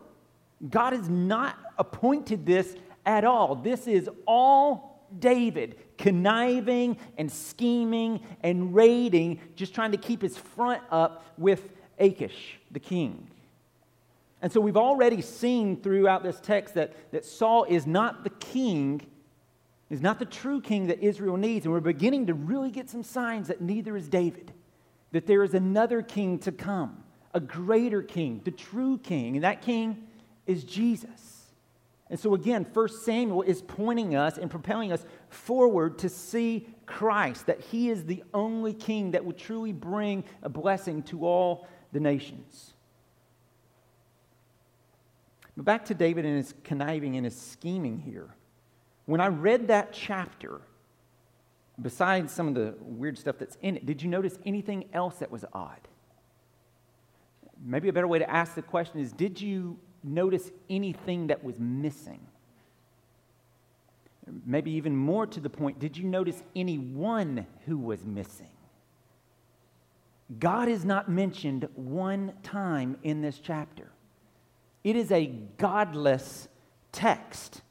God 0.68 0.92
has 0.92 1.08
not 1.08 1.58
appointed 1.78 2.46
this 2.46 2.76
at 3.06 3.24
all. 3.24 3.54
This 3.54 3.86
is 3.86 4.08
all 4.26 5.08
David 5.18 5.76
conniving 5.98 6.96
and 7.18 7.30
scheming 7.30 8.20
and 8.42 8.74
raiding, 8.74 9.40
just 9.56 9.74
trying 9.74 9.92
to 9.92 9.98
keep 9.98 10.22
his 10.22 10.36
front 10.36 10.82
up 10.90 11.24
with 11.36 11.68
Achish, 11.98 12.58
the 12.70 12.80
king. 12.80 13.28
And 14.42 14.50
so 14.50 14.60
we've 14.60 14.76
already 14.76 15.20
seen 15.20 15.82
throughout 15.82 16.22
this 16.22 16.40
text 16.40 16.74
that, 16.74 17.12
that 17.12 17.24
Saul 17.24 17.64
is 17.64 17.86
not 17.86 18.24
the 18.24 18.30
king, 18.30 19.02
is 19.90 20.00
not 20.00 20.20
the 20.20 20.24
true 20.24 20.60
king 20.60 20.86
that 20.86 21.00
Israel 21.00 21.36
needs. 21.36 21.66
And 21.66 21.74
we're 21.74 21.80
beginning 21.80 22.26
to 22.28 22.34
really 22.34 22.70
get 22.70 22.88
some 22.88 23.02
signs 23.02 23.48
that 23.48 23.60
neither 23.60 23.96
is 23.96 24.08
David, 24.08 24.52
that 25.10 25.26
there 25.26 25.42
is 25.42 25.52
another 25.52 26.00
king 26.00 26.38
to 26.40 26.52
come, 26.52 27.02
a 27.34 27.40
greater 27.40 28.00
king, 28.00 28.40
the 28.44 28.52
true 28.52 28.98
king. 28.98 29.34
And 29.34 29.44
that 29.44 29.62
king 29.62 30.06
is 30.46 30.62
Jesus. 30.62 31.40
And 32.08 32.18
so, 32.18 32.34
again, 32.34 32.66
1 32.72 32.88
Samuel 32.88 33.42
is 33.42 33.62
pointing 33.62 34.16
us 34.16 34.38
and 34.38 34.50
propelling 34.50 34.92
us 34.92 35.04
forward 35.28 35.98
to 36.00 36.08
see 36.08 36.68
Christ, 36.86 37.46
that 37.46 37.60
he 37.60 37.88
is 37.88 38.04
the 38.04 38.24
only 38.34 38.74
king 38.74 39.12
that 39.12 39.24
will 39.24 39.32
truly 39.32 39.72
bring 39.72 40.24
a 40.42 40.48
blessing 40.48 41.04
to 41.04 41.24
all 41.24 41.68
the 41.92 42.00
nations. 42.00 42.74
But 45.56 45.64
back 45.64 45.84
to 45.86 45.94
David 45.94 46.24
and 46.24 46.36
his 46.36 46.54
conniving 46.64 47.16
and 47.16 47.24
his 47.24 47.40
scheming 47.40 47.98
here. 47.98 48.34
When 49.10 49.20
I 49.20 49.26
read 49.26 49.66
that 49.66 49.92
chapter, 49.92 50.60
besides 51.82 52.32
some 52.32 52.46
of 52.46 52.54
the 52.54 52.76
weird 52.80 53.18
stuff 53.18 53.38
that's 53.40 53.58
in 53.60 53.76
it, 53.76 53.84
did 53.84 54.00
you 54.00 54.08
notice 54.08 54.38
anything 54.46 54.84
else 54.92 55.16
that 55.16 55.32
was 55.32 55.44
odd? 55.52 55.80
Maybe 57.60 57.88
a 57.88 57.92
better 57.92 58.06
way 58.06 58.20
to 58.20 58.30
ask 58.30 58.54
the 58.54 58.62
question 58.62 59.00
is 59.00 59.10
Did 59.10 59.40
you 59.40 59.80
notice 60.04 60.52
anything 60.68 61.26
that 61.26 61.42
was 61.42 61.58
missing? 61.58 62.20
Maybe 64.46 64.70
even 64.70 64.94
more 64.94 65.26
to 65.26 65.40
the 65.40 65.50
point, 65.50 65.80
did 65.80 65.96
you 65.96 66.04
notice 66.04 66.40
anyone 66.54 67.48
who 67.66 67.78
was 67.78 68.04
missing? 68.04 68.54
God 70.38 70.68
is 70.68 70.84
not 70.84 71.08
mentioned 71.08 71.66
one 71.74 72.34
time 72.44 72.96
in 73.02 73.22
this 73.22 73.40
chapter. 73.40 73.90
It 74.84 74.94
is 74.94 75.10
a 75.10 75.26
godless 75.26 76.46
text. 76.92 77.62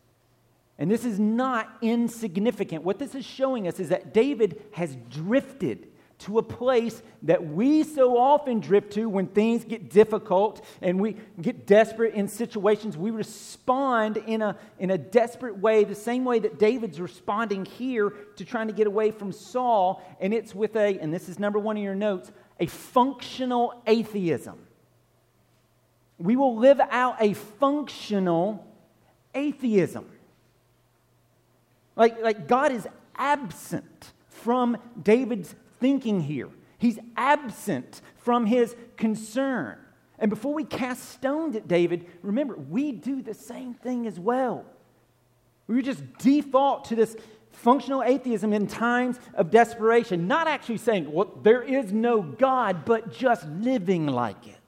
And 0.79 0.89
this 0.89 1.03
is 1.03 1.19
not 1.19 1.69
insignificant. 1.81 2.83
What 2.83 2.99
this 2.99 3.13
is 3.13 3.25
showing 3.25 3.67
us 3.67 3.81
is 3.81 3.89
that 3.89 4.13
David 4.13 4.63
has 4.71 4.95
drifted 5.09 5.89
to 6.19 6.37
a 6.37 6.43
place 6.43 7.01
that 7.23 7.45
we 7.45 7.83
so 7.83 8.17
often 8.17 8.61
drift 8.61 8.93
to 8.93 9.07
when 9.07 9.27
things 9.27 9.65
get 9.65 9.89
difficult 9.89 10.65
and 10.81 10.99
we 10.99 11.17
get 11.41 11.67
desperate 11.67 12.13
in 12.13 12.29
situations. 12.29 12.97
We 12.97 13.11
respond 13.11 14.17
in 14.17 14.41
a, 14.41 14.57
in 14.79 14.91
a 14.91 14.97
desperate 14.97 15.57
way, 15.57 15.83
the 15.83 15.95
same 15.95 16.23
way 16.23 16.39
that 16.39 16.59
David's 16.59 16.99
responding 16.99 17.65
here 17.65 18.11
to 18.37 18.45
trying 18.45 18.67
to 18.67 18.73
get 18.73 18.87
away 18.87 19.11
from 19.11 19.33
Saul. 19.33 20.01
And 20.21 20.33
it's 20.33 20.55
with 20.55 20.77
a, 20.77 20.97
and 20.99 21.13
this 21.13 21.27
is 21.27 21.39
number 21.39 21.59
one 21.59 21.75
in 21.75 21.83
your 21.83 21.95
notes, 21.95 22.31
a 22.57 22.67
functional 22.67 23.81
atheism. 23.85 24.59
We 26.17 26.37
will 26.37 26.57
live 26.57 26.79
out 26.89 27.17
a 27.19 27.33
functional 27.33 28.65
atheism. 29.33 30.05
Like, 31.99 32.21
like 32.21 32.47
God 32.47 32.71
is 32.71 32.87
absent 33.15 34.13
from 34.29 34.77
David's 35.03 35.53
thinking 35.79 36.21
here. 36.21 36.49
He's 36.77 36.97
absent 37.17 38.01
from 38.15 38.45
his 38.45 38.75
concern. 38.95 39.77
And 40.17 40.29
before 40.29 40.53
we 40.53 40.63
cast 40.63 41.09
stones 41.09 41.57
at 41.57 41.67
David, 41.67 42.05
remember, 42.21 42.55
we 42.55 42.93
do 42.93 43.21
the 43.21 43.33
same 43.33 43.73
thing 43.73 44.07
as 44.07 44.17
well. 44.17 44.65
We 45.67 45.81
just 45.81 46.01
default 46.17 46.85
to 46.85 46.95
this 46.95 47.17
functional 47.51 48.01
atheism 48.01 48.53
in 48.53 48.67
times 48.67 49.19
of 49.33 49.51
desperation, 49.51 50.25
not 50.25 50.47
actually 50.47 50.77
saying, 50.77 51.11
well, 51.11 51.37
there 51.43 51.61
is 51.61 51.91
no 51.91 52.21
God, 52.21 52.85
but 52.85 53.11
just 53.11 53.45
living 53.47 54.07
like 54.07 54.47
it. 54.47 54.58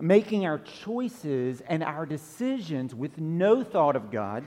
Making 0.00 0.46
our 0.46 0.58
choices 0.58 1.60
and 1.66 1.82
our 1.82 2.06
decisions 2.06 2.94
with 2.94 3.18
no 3.18 3.64
thought 3.64 3.96
of 3.96 4.10
God 4.10 4.44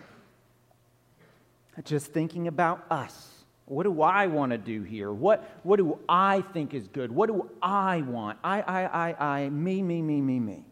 just 1.84 2.14
thinking 2.14 2.48
about 2.48 2.86
us. 2.90 3.30
What 3.66 3.84
do 3.84 4.02
I 4.02 4.28
want 4.28 4.52
to 4.52 4.58
do 4.58 4.84
here? 4.84 5.12
What, 5.12 5.50
what 5.64 5.78
do 5.78 5.98
I 6.10 6.42
think 6.54 6.74
is 6.74 6.88
good? 6.88 7.12
What 7.12 7.28
do 7.28 7.50
I 7.62 8.02
want? 8.02 8.38
I, 8.44 8.62
I, 8.62 8.84
I, 8.84 9.26
I, 9.26 9.50
me, 9.50 9.82
me, 9.82 10.02
me, 10.02 10.20
me, 10.22 10.40
me. 10.40 10.66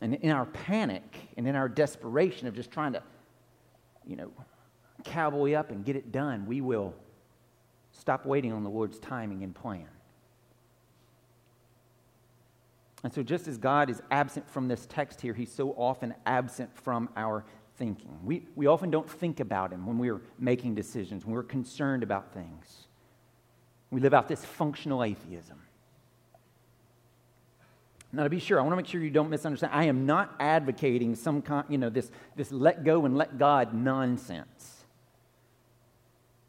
And 0.00 0.14
in 0.14 0.30
our 0.30 0.46
panic 0.46 1.16
and 1.36 1.46
in 1.46 1.54
our 1.54 1.68
desperation 1.68 2.48
of 2.48 2.54
just 2.54 2.70
trying 2.70 2.92
to, 2.94 3.02
you 4.06 4.16
know, 4.16 4.30
cowboy 5.04 5.52
up 5.52 5.70
and 5.70 5.84
get 5.84 5.96
it 5.96 6.10
done, 6.10 6.46
we 6.46 6.60
will 6.60 6.94
stop 7.92 8.26
waiting 8.26 8.52
on 8.52 8.64
the 8.64 8.70
Lord's 8.70 8.98
timing 8.98 9.44
and 9.44 9.54
plan. 9.54 9.88
And 13.04 13.12
so, 13.12 13.22
just 13.22 13.46
as 13.46 13.58
God 13.58 13.90
is 13.90 14.02
absent 14.10 14.48
from 14.50 14.66
this 14.66 14.86
text 14.86 15.20
here, 15.20 15.34
He's 15.34 15.52
so 15.52 15.70
often 15.72 16.14
absent 16.26 16.76
from 16.76 17.08
our 17.16 17.44
thinking. 17.76 18.18
We, 18.24 18.46
we 18.56 18.66
often 18.66 18.90
don't 18.90 19.08
think 19.08 19.40
about 19.40 19.72
Him 19.72 19.86
when 19.86 19.98
we're 19.98 20.20
making 20.38 20.74
decisions, 20.74 21.24
when 21.24 21.34
we're 21.34 21.44
concerned 21.44 22.02
about 22.02 22.32
things. 22.32 22.88
We 23.90 24.00
live 24.00 24.14
out 24.14 24.28
this 24.28 24.44
functional 24.44 25.04
atheism. 25.04 25.60
Now, 28.12 28.24
to 28.24 28.30
be 28.30 28.40
sure, 28.40 28.58
I 28.58 28.62
want 28.62 28.72
to 28.72 28.76
make 28.76 28.86
sure 28.86 29.02
you 29.02 29.10
don't 29.10 29.28
misunderstand. 29.28 29.72
I 29.74 29.84
am 29.84 30.06
not 30.06 30.34
advocating 30.40 31.14
some 31.14 31.42
kind, 31.42 31.66
you 31.68 31.78
know, 31.78 31.90
this, 31.90 32.10
this 32.36 32.50
let 32.50 32.82
go 32.82 33.04
and 33.04 33.16
let 33.16 33.38
God 33.38 33.74
nonsense. 33.74 34.84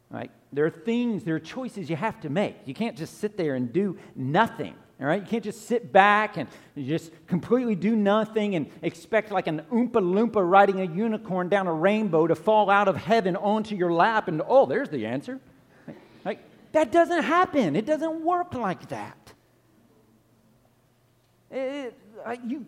Right? 0.08 0.30
There 0.52 0.64
are 0.64 0.70
things, 0.70 1.22
there 1.22 1.36
are 1.36 1.40
choices 1.40 1.88
you 1.88 1.96
have 1.96 2.18
to 2.22 2.30
make. 2.30 2.56
You 2.64 2.74
can't 2.74 2.96
just 2.96 3.18
sit 3.18 3.36
there 3.36 3.54
and 3.54 3.72
do 3.72 3.98
nothing. 4.16 4.74
All 5.00 5.06
right? 5.06 5.22
You 5.22 5.26
can't 5.26 5.42
just 5.42 5.66
sit 5.66 5.92
back 5.92 6.36
and 6.36 6.46
just 6.76 7.10
completely 7.26 7.74
do 7.74 7.96
nothing 7.96 8.54
and 8.54 8.70
expect 8.82 9.32
like 9.32 9.46
an 9.46 9.62
Oompa 9.72 9.92
Loompa 9.92 10.48
riding 10.48 10.80
a 10.80 10.84
unicorn 10.84 11.48
down 11.48 11.66
a 11.66 11.72
rainbow 11.72 12.26
to 12.26 12.34
fall 12.34 12.68
out 12.68 12.86
of 12.86 12.96
heaven 12.96 13.34
onto 13.34 13.74
your 13.74 13.92
lap 13.92 14.28
and, 14.28 14.42
oh, 14.46 14.66
there's 14.66 14.90
the 14.90 15.06
answer. 15.06 15.40
Like, 16.24 16.40
that 16.72 16.92
doesn't 16.92 17.22
happen. 17.22 17.76
It 17.76 17.86
doesn't 17.86 18.22
work 18.22 18.52
like 18.54 18.88
that. 18.90 19.32
It, 21.50 21.98
you, 22.46 22.66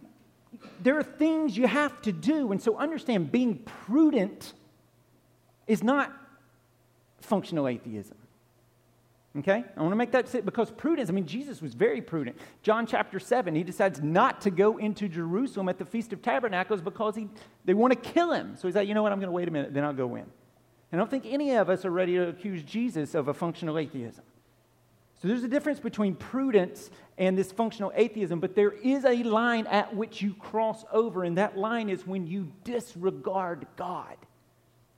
there 0.82 0.98
are 0.98 1.02
things 1.02 1.56
you 1.56 1.66
have 1.66 2.00
to 2.02 2.12
do. 2.12 2.50
And 2.50 2.62
so 2.62 2.78
understand 2.78 3.30
being 3.30 3.58
prudent 3.58 4.54
is 5.66 5.82
not 5.82 6.12
functional 7.20 7.68
atheism. 7.68 8.16
Okay? 9.38 9.64
I 9.76 9.80
want 9.80 9.92
to 9.92 9.96
make 9.96 10.12
that 10.12 10.28
sit 10.28 10.44
because 10.44 10.70
prudence, 10.70 11.08
I 11.08 11.12
mean, 11.12 11.26
Jesus 11.26 11.62
was 11.62 11.72
very 11.74 12.02
prudent. 12.02 12.36
John 12.62 12.86
chapter 12.86 13.18
7, 13.18 13.54
he 13.54 13.62
decides 13.62 14.02
not 14.02 14.42
to 14.42 14.50
go 14.50 14.76
into 14.76 15.08
Jerusalem 15.08 15.68
at 15.68 15.78
the 15.78 15.86
Feast 15.86 16.12
of 16.12 16.20
Tabernacles 16.20 16.82
because 16.82 17.16
he, 17.16 17.28
they 17.64 17.72
want 17.72 17.92
to 17.92 17.98
kill 17.98 18.32
him. 18.32 18.56
So 18.56 18.68
he's 18.68 18.74
like, 18.74 18.88
you 18.88 18.94
know 18.94 19.02
what, 19.02 19.12
I'm 19.12 19.18
going 19.18 19.28
to 19.28 19.32
wait 19.32 19.48
a 19.48 19.50
minute, 19.50 19.72
then 19.72 19.84
I'll 19.84 19.94
go 19.94 20.16
in. 20.16 20.22
And 20.22 20.30
I 20.92 20.96
don't 20.98 21.10
think 21.10 21.24
any 21.26 21.52
of 21.52 21.70
us 21.70 21.86
are 21.86 21.90
ready 21.90 22.16
to 22.16 22.28
accuse 22.28 22.62
Jesus 22.62 23.14
of 23.14 23.28
a 23.28 23.34
functional 23.34 23.78
atheism. 23.78 24.24
So 25.22 25.28
there's 25.28 25.44
a 25.44 25.48
difference 25.48 25.80
between 25.80 26.14
prudence 26.16 26.90
and 27.16 27.38
this 27.38 27.52
functional 27.52 27.92
atheism, 27.94 28.40
but 28.40 28.54
there 28.54 28.72
is 28.72 29.04
a 29.04 29.22
line 29.22 29.66
at 29.68 29.94
which 29.94 30.20
you 30.20 30.34
cross 30.34 30.84
over, 30.92 31.24
and 31.24 31.38
that 31.38 31.56
line 31.56 31.88
is 31.88 32.06
when 32.06 32.26
you 32.26 32.50
disregard 32.64 33.66
God. 33.76 34.16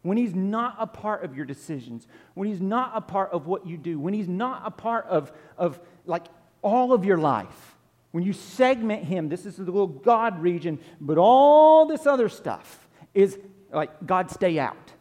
When 0.05 0.19
he's 0.19 0.35
not 0.35 0.77
a 0.79 0.87
part 0.87 1.25
of 1.25 1.35
your 1.35 1.47
decisions, 1.47 2.07
when 2.35 2.47
he's 2.47 2.61
not 2.61 2.93
a 2.95 3.01
part 3.01 3.33
of 3.33 3.47
what 3.47 3.67
you 3.67 3.79
do, 3.79 3.99
when 3.99 4.13
he's 4.13 4.29
not 4.29 4.61
a 4.67 4.71
part 4.71 5.07
of, 5.07 5.33
of 5.57 5.81
like 6.05 6.27
all 6.61 6.93
of 6.93 7.07
your 7.07 7.17
life, 7.17 7.75
when 8.11 8.23
you 8.23 8.35
segment 8.35 9.05
him, 9.05 9.31
this 9.31 9.47
is 9.47 9.57
the 9.57 9.65
little 9.65 9.87
God 9.87 10.43
region, 10.43 10.79
but 11.01 11.17
all 11.17 11.87
this 11.87 12.07
other 12.07 12.29
stuff 12.29 12.87
is 13.15 13.39
like 13.73 14.07
God 14.07 14.31
stay 14.31 14.59
out. 14.59 14.93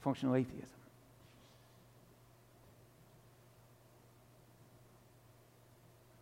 Functional 0.00 0.36
atheism. 0.36 0.68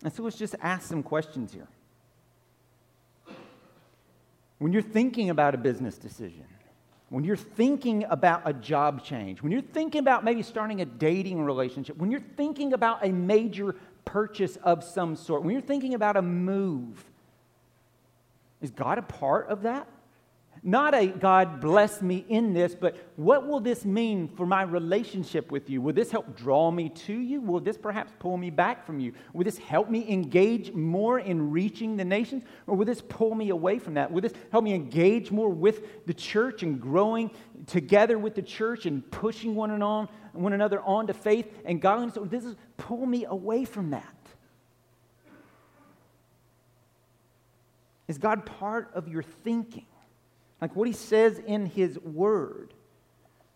And 0.05 0.13
so 0.13 0.23
let's 0.23 0.39
just 0.39 0.55
ask 0.63 0.87
some 0.87 1.03
questions 1.03 1.53
here. 1.53 1.67
When 4.59 4.73
you're 4.73 4.83
thinking 4.83 5.31
about 5.31 5.55
a 5.55 5.59
business 5.59 5.99
decision, 5.99 6.45
when 7.11 7.25
you're 7.25 7.37
thinking 7.37 8.05
about 8.11 8.43
a 8.45 8.53
job 8.53 9.03
change, 9.05 9.43
when 9.43 9.51
you're 9.51 9.63
thinking 9.63 10.01
about 10.01 10.25
maybe 10.25 10.43
starting 10.43 10.81
a 10.81 10.85
dating 10.85 11.43
relationship, 11.43 11.97
when 11.97 12.11
you're 12.11 12.21
thinking 12.37 12.73
about 12.73 13.05
a 13.05 13.11
major 13.11 13.77
purchase 14.05 14.57
of 14.57 14.85
some 14.85 15.17
sort, 15.17 15.43
when 15.43 15.53
you're 15.53 15.61
thinking 15.61 15.95
about 15.95 16.17
a 16.17 16.23
move, 16.23 17.03
is 18.61 18.71
God 18.71 18.99
a 18.99 19.03
part 19.03 19.49
of 19.49 19.63
that? 19.63 19.87
Not 20.63 20.95
a 20.95 21.07
God 21.07 21.61
bless 21.61 22.03
me 22.03 22.25
in 22.29 22.53
this, 22.53 22.75
but 22.75 22.97
what 23.17 23.47
will 23.47 23.61
this 23.61 23.85
mean 23.85 24.29
for 24.29 24.47
my 24.47 24.63
relationship 24.63 25.51
with 25.51 25.71
you? 25.71 25.81
Will 25.81 25.93
this 25.93 26.11
help 26.11 26.37
draw 26.37 26.71
me 26.71 26.89
to 26.89 27.13
you? 27.13 27.41
Will 27.41 27.61
this 27.61 27.77
perhaps 27.77 28.13
pull 28.19 28.37
me 28.37 28.51
back 28.51 28.85
from 28.85 28.99
you? 28.99 29.13
Will 29.33 29.45
this 29.45 29.59
help 29.59 29.89
me 29.89 30.11
engage 30.11 30.73
more 30.73 31.21
in 31.21 31.51
reaching 31.51 31.97
the 31.97 32.05
nations? 32.05 32.45
Or 32.67 32.77
will 32.77 32.87
this 32.87 33.01
pull 33.01 33.35
me 33.35 33.51
away 33.51 33.79
from 33.79 33.95
that? 33.95 34.11
Will 34.11 34.21
this 34.21 34.35
help 34.51 34.65
me 34.65 34.75
engage 34.75 35.31
more 35.31 35.49
with 35.49 36.07
the 36.07 36.15
church 36.15 36.63
and 36.63 36.81
growing 36.81 37.31
together 37.67 38.19
with 38.19 38.35
the 38.35 38.43
church 38.43 38.87
and 38.87 39.09
pushing 39.11 39.55
one, 39.55 39.71
and 39.71 39.83
on, 39.83 40.09
one 40.33 40.53
another 40.53 40.81
on 40.83 41.07
to 41.07 41.15
faith 41.15 41.47
and 41.65 41.81
godliness? 41.81 42.17
Or 42.17 42.27
does 42.27 42.45
this 42.45 42.57
pull 42.77 43.07
me 43.07 43.25
away 43.25 43.65
from 43.65 43.91
that? 43.91 44.15
Is 48.09 48.17
God 48.17 48.47
part 48.47 48.91
of 48.95 49.07
your 49.07 49.23
thinking? 49.23 49.85
Like 50.61 50.75
what 50.75 50.89
he 50.89 50.93
says 50.93 51.41
in 51.47 51.67
his 51.67 51.99
word? 52.01 52.75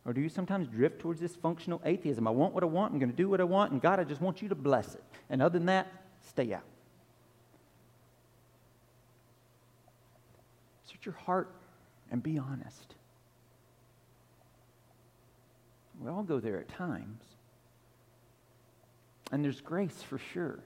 Or 0.05 0.13
do 0.13 0.21
you 0.21 0.29
sometimes 0.29 0.69
drift 0.69 1.01
towards 1.01 1.21
this 1.21 1.35
functional 1.37 1.81
atheism? 1.85 2.27
I 2.27 2.31
want 2.31 2.55
what 2.55 2.63
I 2.63 2.67
want, 2.67 2.93
I'm 2.93 2.99
going 2.99 3.11
to 3.11 3.17
do 3.17 3.29
what 3.29 3.41
I 3.41 3.45
want, 3.45 3.73
and 3.73 3.81
God, 3.81 4.01
I 4.01 4.05
just 4.05 4.21
want 4.21 4.43
you 4.43 4.49
to 4.49 4.55
bless 4.55 4.95
it. 4.95 5.03
And 5.31 5.41
other 5.41 5.59
than 5.59 5.67
that, 5.67 5.87
stay 6.23 6.53
out. 6.53 6.65
Search 10.85 11.07
your 11.07 11.15
heart 11.15 11.55
and 12.11 12.23
be 12.23 12.39
honest. 12.39 12.95
We 16.01 16.11
all 16.11 16.25
go 16.25 16.41
there 16.41 16.59
at 16.59 16.69
times. 16.69 17.23
And 19.31 19.45
there's 19.45 19.61
grace 19.61 20.03
for 20.03 20.19
sure. 20.19 20.59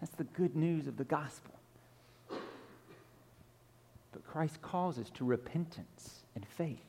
That's 0.00 0.14
the 0.16 0.24
good 0.24 0.56
news 0.56 0.86
of 0.86 0.96
the 0.96 1.04
gospel. 1.04 1.54
But 4.16 4.24
Christ 4.24 4.62
calls 4.62 4.98
us 4.98 5.10
to 5.10 5.26
repentance 5.26 6.24
and 6.34 6.46
faith. 6.46 6.86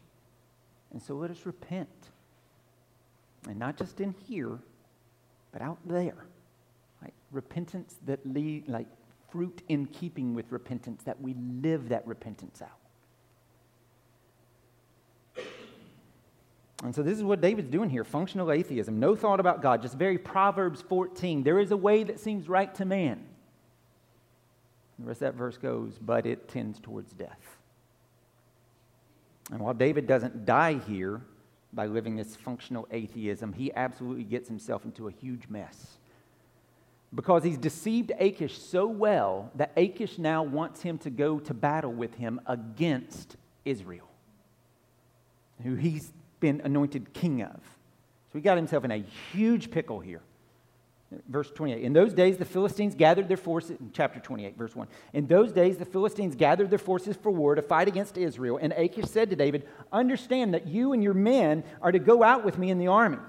And 0.93 1.01
so 1.03 1.15
let 1.15 1.29
us 1.29 1.45
repent. 1.45 1.89
And 3.49 3.59
not 3.59 3.75
just 3.75 3.99
in 3.99 4.15
here, 4.29 4.59
but 5.51 5.61
out 5.61 5.77
there. 5.85 6.15
Like 7.01 7.13
Repentance 7.33 7.97
that 8.05 8.25
lead, 8.25 8.69
like 8.69 8.87
fruit 9.29 9.61
in 9.67 9.87
keeping 9.87 10.35
with 10.35 10.49
repentance, 10.53 11.03
that 11.03 11.21
we 11.21 11.33
live 11.33 11.89
that 11.89 12.07
repentance 12.07 12.61
out. 12.61 12.69
And 16.81 16.95
so 16.95 17.03
this 17.03 17.17
is 17.17 17.25
what 17.25 17.41
David's 17.41 17.69
doing 17.69 17.89
here 17.89 18.05
functional 18.05 18.53
atheism, 18.53 19.01
no 19.01 19.17
thought 19.17 19.41
about 19.41 19.61
God, 19.61 19.81
just 19.81 19.95
very 19.95 20.17
Proverbs 20.17 20.81
14. 20.81 21.43
There 21.43 21.59
is 21.59 21.71
a 21.71 21.77
way 21.77 22.05
that 22.05 22.21
seems 22.21 22.47
right 22.47 22.73
to 22.75 22.85
man, 22.85 23.25
the 24.99 25.05
rest 25.05 25.21
of 25.21 25.33
that 25.33 25.37
verse 25.37 25.57
goes, 25.57 25.99
but 25.99 26.25
it 26.25 26.47
tends 26.47 26.79
towards 26.79 27.13
death. 27.13 27.57
And 29.51 29.59
while 29.59 29.73
David 29.73 30.07
doesn't 30.07 30.45
die 30.45 30.73
here 30.87 31.21
by 31.71 31.85
living 31.85 32.15
this 32.15 32.35
functional 32.35 32.87
atheism, 32.91 33.53
he 33.53 33.73
absolutely 33.73 34.23
gets 34.23 34.47
himself 34.47 34.83
into 34.85 35.07
a 35.07 35.11
huge 35.11 35.47
mess. 35.49 35.97
Because 37.15 37.43
he's 37.43 37.57
deceived 37.57 38.11
Achish 38.19 38.57
so 38.57 38.87
well 38.87 39.51
that 39.55 39.71
Achish 39.77 40.17
now 40.17 40.43
wants 40.43 40.81
him 40.81 40.97
to 40.99 41.09
go 41.09 41.39
to 41.39 41.53
battle 41.53 41.93
with 41.93 42.15
him 42.15 42.41
against 42.47 43.37
Israel, 43.63 44.09
who 45.63 45.75
he's 45.75 46.11
been 46.39 46.61
anointed 46.65 47.13
king 47.13 47.41
of. 47.41 47.61
So 48.31 48.33
he 48.33 48.41
got 48.41 48.57
himself 48.57 48.83
in 48.83 48.91
a 48.91 49.03
huge 49.31 49.71
pickle 49.71 49.99
here. 49.99 50.21
Verse 51.29 51.49
28. 51.51 51.83
In 51.83 51.93
those 51.93 52.13
days, 52.13 52.37
the 52.37 52.45
Philistines 52.45 52.93
gathered 52.93 53.29
their 53.29 53.37
forces, 53.37 53.77
chapter 53.93 54.19
28, 54.19 54.57
verse 54.57 54.75
1. 54.75 54.87
In 55.13 55.25
those 55.25 55.53
days, 55.53 55.77
the 55.77 55.85
Philistines 55.85 56.35
gathered 56.35 56.69
their 56.69 56.79
forces 56.79 57.15
for 57.15 57.31
war 57.31 57.55
to 57.55 57.61
fight 57.61 57.87
against 57.87 58.17
Israel. 58.17 58.59
And 58.61 58.73
Achish 58.73 59.05
said 59.05 59.29
to 59.29 59.35
David, 59.37 59.67
Understand 59.93 60.53
that 60.53 60.67
you 60.67 60.91
and 60.91 61.01
your 61.01 61.13
men 61.13 61.63
are 61.81 61.93
to 61.93 61.99
go 61.99 62.23
out 62.23 62.43
with 62.43 62.57
me 62.57 62.71
in 62.71 62.77
the 62.77 62.87
army. 62.87 63.19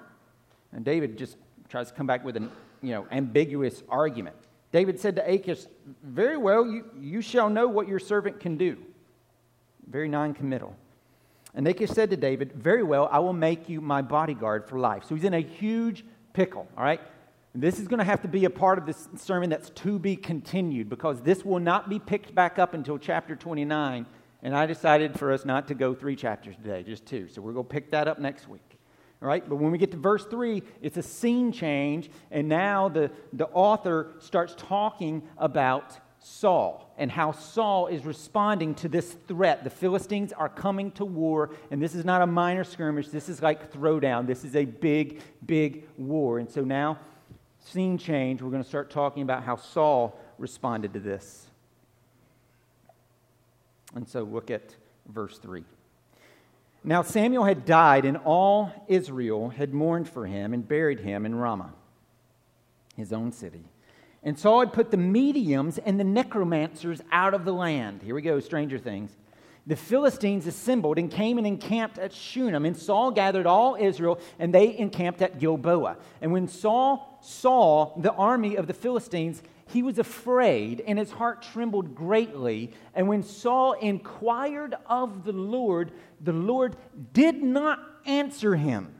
And 0.72 0.84
David 0.84 1.16
just 1.16 1.36
tries 1.68 1.88
to 1.88 1.94
come 1.94 2.06
back 2.06 2.24
with 2.24 2.36
an 2.36 2.50
you 2.82 2.90
know, 2.90 3.06
ambiguous 3.12 3.84
argument. 3.88 4.34
David 4.72 4.98
said 4.98 5.14
to 5.16 5.30
Achish, 5.30 5.66
Very 6.02 6.36
well, 6.36 6.66
you, 6.66 6.84
you 6.98 7.20
shall 7.20 7.48
know 7.48 7.68
what 7.68 7.86
your 7.86 8.00
servant 8.00 8.40
can 8.40 8.56
do. 8.56 8.76
Very 9.88 10.08
non 10.08 10.34
committal. 10.34 10.74
And 11.54 11.66
Achish 11.68 11.90
said 11.90 12.10
to 12.10 12.16
David, 12.16 12.54
Very 12.54 12.82
well, 12.82 13.08
I 13.12 13.20
will 13.20 13.32
make 13.32 13.68
you 13.68 13.80
my 13.80 14.02
bodyguard 14.02 14.68
for 14.68 14.80
life. 14.80 15.04
So 15.04 15.14
he's 15.14 15.24
in 15.24 15.34
a 15.34 15.40
huge 15.40 16.04
pickle, 16.32 16.66
all 16.76 16.82
right? 16.82 17.00
This 17.54 17.78
is 17.78 17.88
going 17.88 17.98
to 17.98 18.04
have 18.04 18.22
to 18.22 18.28
be 18.28 18.44
a 18.44 18.50
part 18.50 18.78
of 18.78 18.86
this 18.86 19.08
sermon 19.16 19.50
that's 19.50 19.70
to 19.70 19.98
be 19.98 20.16
continued 20.16 20.88
because 20.88 21.20
this 21.22 21.44
will 21.44 21.60
not 21.60 21.88
be 21.88 21.98
picked 21.98 22.34
back 22.34 22.58
up 22.58 22.74
until 22.74 22.98
chapter 22.98 23.34
29. 23.34 24.06
And 24.42 24.56
I 24.56 24.66
decided 24.66 25.18
for 25.18 25.32
us 25.32 25.44
not 25.44 25.68
to 25.68 25.74
go 25.74 25.94
three 25.94 26.14
chapters 26.14 26.56
today, 26.56 26.82
just 26.82 27.06
two. 27.06 27.28
So 27.28 27.42
we're 27.42 27.52
going 27.52 27.66
to 27.66 27.70
pick 27.70 27.90
that 27.90 28.06
up 28.06 28.18
next 28.18 28.48
week. 28.48 28.78
All 29.20 29.28
right? 29.28 29.46
But 29.48 29.56
when 29.56 29.72
we 29.72 29.78
get 29.78 29.90
to 29.92 29.96
verse 29.96 30.24
3, 30.26 30.62
it's 30.80 30.96
a 30.96 31.02
scene 31.02 31.50
change. 31.50 32.10
And 32.30 32.48
now 32.48 32.88
the, 32.88 33.10
the 33.32 33.46
author 33.46 34.12
starts 34.20 34.54
talking 34.56 35.22
about 35.36 35.98
Saul 36.20 36.94
and 36.98 37.10
how 37.10 37.32
Saul 37.32 37.86
is 37.86 38.04
responding 38.04 38.74
to 38.76 38.88
this 38.88 39.16
threat. 39.26 39.64
The 39.64 39.70
Philistines 39.70 40.32
are 40.32 40.48
coming 40.48 40.90
to 40.92 41.04
war, 41.04 41.50
and 41.70 41.82
this 41.82 41.94
is 41.94 42.04
not 42.04 42.22
a 42.22 42.26
minor 42.26 42.64
skirmish. 42.64 43.08
This 43.08 43.28
is 43.28 43.42
like 43.42 43.72
throwdown. 43.72 44.26
This 44.26 44.44
is 44.44 44.54
a 44.54 44.64
big, 44.64 45.22
big 45.46 45.88
war. 45.96 46.38
And 46.38 46.50
so 46.50 46.62
now 46.62 46.98
scene 47.70 47.98
change, 47.98 48.42
we're 48.42 48.50
going 48.50 48.62
to 48.62 48.68
start 48.68 48.90
talking 48.90 49.22
about 49.22 49.42
how 49.42 49.56
Saul 49.56 50.18
responded 50.38 50.92
to 50.94 51.00
this. 51.00 51.46
And 53.94 54.08
so 54.08 54.22
look 54.22 54.50
at 54.50 54.74
verse 55.08 55.38
3. 55.38 55.64
Now 56.84 57.02
Samuel 57.02 57.44
had 57.44 57.64
died, 57.64 58.04
and 58.04 58.16
all 58.16 58.72
Israel 58.88 59.50
had 59.50 59.74
mourned 59.74 60.08
for 60.08 60.26
him 60.26 60.54
and 60.54 60.66
buried 60.66 61.00
him 61.00 61.26
in 61.26 61.34
Ramah, 61.34 61.74
his 62.96 63.12
own 63.12 63.32
city. 63.32 63.64
And 64.22 64.38
Saul 64.38 64.60
had 64.60 64.72
put 64.72 64.90
the 64.90 64.96
mediums 64.96 65.78
and 65.78 65.98
the 65.98 66.04
necromancers 66.04 67.00
out 67.12 67.34
of 67.34 67.44
the 67.44 67.52
land. 67.52 68.02
Here 68.02 68.14
we 68.14 68.22
go, 68.22 68.40
Stranger 68.40 68.78
Things 68.78 69.16
the 69.68 69.76
Philistines 69.76 70.46
assembled 70.46 70.98
and 70.98 71.10
came 71.10 71.36
and 71.36 71.46
encamped 71.46 71.98
at 71.98 72.14
Shunem. 72.14 72.64
And 72.64 72.74
Saul 72.74 73.10
gathered 73.10 73.46
all 73.46 73.76
Israel, 73.78 74.18
and 74.38 74.52
they 74.52 74.76
encamped 74.76 75.20
at 75.20 75.38
Gilboa. 75.38 75.98
And 76.22 76.32
when 76.32 76.48
Saul 76.48 77.18
saw 77.20 77.92
the 78.00 78.12
army 78.14 78.56
of 78.56 78.66
the 78.66 78.72
Philistines, 78.72 79.42
he 79.66 79.82
was 79.82 79.98
afraid, 79.98 80.82
and 80.86 80.98
his 80.98 81.12
heart 81.12 81.42
trembled 81.42 81.94
greatly. 81.94 82.70
And 82.94 83.08
when 83.08 83.22
Saul 83.22 83.74
inquired 83.74 84.74
of 84.86 85.24
the 85.24 85.34
Lord, 85.34 85.92
the 86.18 86.32
Lord 86.32 86.74
did 87.12 87.42
not 87.42 87.78
answer 88.06 88.56
him, 88.56 88.94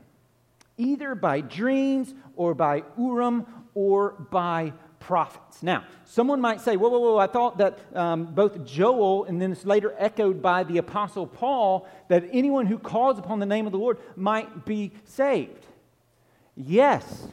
either 0.76 1.14
by 1.14 1.40
dreams 1.40 2.12
or 2.36 2.52
by 2.52 2.84
Urim 2.98 3.46
or 3.72 4.10
by 4.30 4.74
prophets. 5.08 5.62
Now, 5.62 5.84
someone 6.04 6.38
might 6.38 6.60
say, 6.60 6.76
whoa, 6.76 6.90
whoa, 6.90 7.00
whoa, 7.00 7.16
I 7.16 7.26
thought 7.26 7.56
that 7.56 7.78
um, 7.96 8.26
both 8.26 8.62
Joel 8.66 9.24
and 9.24 9.40
then 9.40 9.50
it's 9.52 9.64
later 9.64 9.94
echoed 9.96 10.42
by 10.42 10.64
the 10.64 10.76
Apostle 10.76 11.26
Paul 11.26 11.88
that 12.08 12.28
anyone 12.30 12.66
who 12.66 12.78
calls 12.78 13.18
upon 13.18 13.38
the 13.38 13.46
name 13.46 13.64
of 13.64 13.72
the 13.72 13.78
Lord 13.78 13.96
might 14.16 14.66
be 14.66 14.92
saved. 15.04 15.64
Yes, 16.54 17.28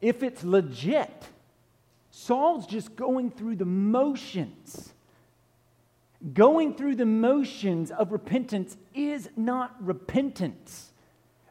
if 0.00 0.24
it's 0.24 0.42
legit. 0.42 1.28
Saul's 2.10 2.66
just 2.66 2.96
going 2.96 3.30
through 3.30 3.54
the 3.54 3.64
motions. 3.64 4.92
Going 6.34 6.74
through 6.74 6.96
the 6.96 7.06
motions 7.06 7.92
of 7.92 8.10
repentance 8.10 8.76
is 8.96 9.30
not 9.36 9.76
repentance. 9.80 10.89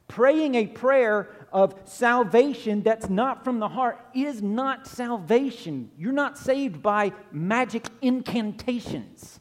Praying 0.10 0.56
a 0.56 0.66
prayer 0.66 1.30
of 1.54 1.76
salvation 1.86 2.82
that's 2.82 3.10
not 3.10 3.44
from 3.44 3.60
the 3.60 3.70
heart 3.70 4.04
is 4.14 4.42
not 4.42 4.88
salvation. 4.88 5.92
You're 5.98 6.12
not 6.12 6.36
saved 6.38 6.82
by 6.82 7.14
magic 7.32 7.88
incantations. 8.02 9.40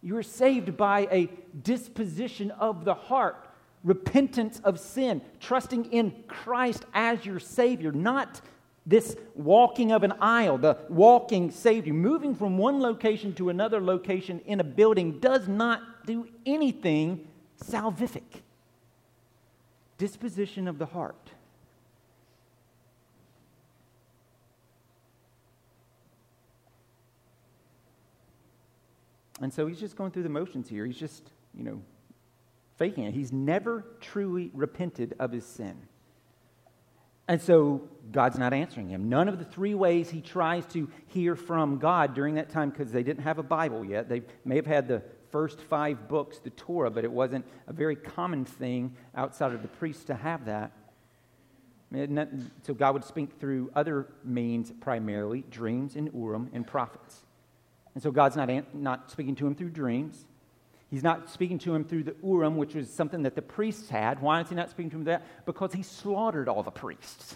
You 0.00 0.16
are 0.16 0.22
saved 0.22 0.76
by 0.76 1.08
a 1.10 1.28
disposition 1.60 2.52
of 2.52 2.84
the 2.84 2.94
heart, 2.94 3.48
repentance 3.82 4.60
of 4.62 4.78
sin, 4.78 5.20
trusting 5.40 5.86
in 5.86 6.14
Christ 6.28 6.86
as 6.94 7.26
your 7.26 7.40
Savior, 7.40 7.90
not 7.90 8.40
this 8.86 9.16
walking 9.34 9.90
of 9.90 10.04
an 10.04 10.12
aisle, 10.20 10.56
the 10.56 10.78
walking 10.88 11.50
Savior. 11.50 11.92
Moving 11.92 12.36
from 12.36 12.58
one 12.58 12.80
location 12.80 13.34
to 13.34 13.48
another 13.48 13.80
location 13.80 14.40
in 14.46 14.60
a 14.60 14.64
building 14.64 15.18
does 15.18 15.48
not 15.48 16.06
do 16.06 16.28
anything 16.46 17.26
salvific. 17.60 18.42
Disposition 19.98 20.68
of 20.68 20.78
the 20.78 20.86
heart. 20.86 21.30
And 29.40 29.52
so 29.52 29.66
he's 29.66 29.80
just 29.80 29.96
going 29.96 30.10
through 30.10 30.22
the 30.22 30.28
motions 30.28 30.68
here. 30.68 30.86
He's 30.86 30.96
just, 30.96 31.30
you 31.56 31.64
know, 31.64 31.82
faking 32.76 33.04
it. 33.04 33.14
He's 33.14 33.32
never 33.32 33.84
truly 34.00 34.50
repented 34.54 35.14
of 35.18 35.32
his 35.32 35.44
sin. 35.44 35.76
And 37.26 37.40
so 37.40 37.88
God's 38.12 38.38
not 38.38 38.52
answering 38.52 38.88
him. 38.88 39.08
None 39.08 39.28
of 39.28 39.38
the 39.38 39.44
three 39.44 39.74
ways 39.74 40.10
he 40.10 40.20
tries 40.20 40.66
to 40.66 40.90
hear 41.06 41.34
from 41.36 41.78
God 41.78 42.14
during 42.14 42.34
that 42.34 42.50
time, 42.50 42.70
because 42.70 42.92
they 42.92 43.02
didn't 43.02 43.24
have 43.24 43.38
a 43.38 43.42
Bible 43.42 43.84
yet. 43.84 44.08
They 44.08 44.22
may 44.44 44.56
have 44.56 44.66
had 44.66 44.88
the 44.88 45.02
first 45.34 45.60
five 45.62 46.06
books, 46.06 46.38
the 46.38 46.50
Torah, 46.50 46.92
but 46.92 47.02
it 47.02 47.10
wasn't 47.10 47.44
a 47.66 47.72
very 47.72 47.96
common 47.96 48.44
thing 48.44 48.94
outside 49.16 49.52
of 49.52 49.62
the 49.62 49.68
priests 49.68 50.04
to 50.04 50.14
have 50.14 50.44
that. 50.44 50.70
So 52.62 52.72
God 52.72 52.94
would 52.94 53.02
speak 53.02 53.40
through 53.40 53.72
other 53.74 54.06
means, 54.22 54.70
primarily 54.80 55.42
dreams 55.50 55.96
and 55.96 56.08
Urim 56.14 56.50
and 56.52 56.64
prophets. 56.64 57.24
And 57.94 58.02
so 58.02 58.12
God's 58.12 58.36
not, 58.36 58.48
not 58.76 59.10
speaking 59.10 59.34
to 59.34 59.46
him 59.48 59.56
through 59.56 59.70
dreams. 59.70 60.24
He's 60.88 61.02
not 61.02 61.28
speaking 61.28 61.58
to 61.58 61.74
him 61.74 61.82
through 61.82 62.04
the 62.04 62.14
Urim, 62.22 62.56
which 62.56 62.76
was 62.76 62.88
something 62.88 63.24
that 63.24 63.34
the 63.34 63.42
priests 63.42 63.88
had. 63.88 64.22
Why 64.22 64.40
is 64.40 64.50
he 64.50 64.54
not 64.54 64.70
speaking 64.70 64.90
to 64.90 64.96
him 64.98 65.04
through 65.04 65.14
that? 65.14 65.46
Because 65.46 65.72
he 65.72 65.82
slaughtered 65.82 66.48
all 66.48 66.62
the 66.62 66.70
priests, 66.70 67.34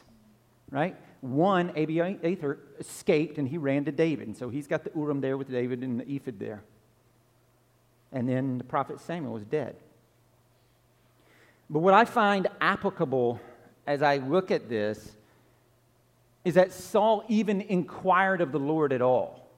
right? 0.70 0.94
One, 1.20 1.70
Abiathar, 1.70 2.58
escaped 2.78 3.38
and 3.38 3.48
he 3.48 3.58
ran 3.58 3.86
to 3.86 3.92
David. 3.92 4.28
And 4.28 4.36
so 4.36 4.50
he's 4.50 4.68
got 4.68 4.84
the 4.84 4.92
Urim 4.94 5.20
there 5.20 5.36
with 5.36 5.50
David 5.50 5.82
and 5.82 5.98
the 5.98 6.08
ephod 6.08 6.38
there. 6.38 6.62
And 8.12 8.28
then 8.28 8.58
the 8.58 8.64
prophet 8.64 9.00
Samuel 9.00 9.34
was 9.34 9.44
dead. 9.44 9.76
But 11.70 11.80
what 11.80 11.94
I 11.94 12.04
find 12.04 12.46
applicable 12.60 13.40
as 13.86 14.02
I 14.02 14.16
look 14.16 14.50
at 14.50 14.68
this 14.68 15.16
is 16.44 16.54
that 16.54 16.72
Saul 16.72 17.24
even 17.28 17.60
inquired 17.60 18.40
of 18.40 18.52
the 18.52 18.58
Lord 18.58 18.92
at 18.92 19.02
all. 19.02 19.48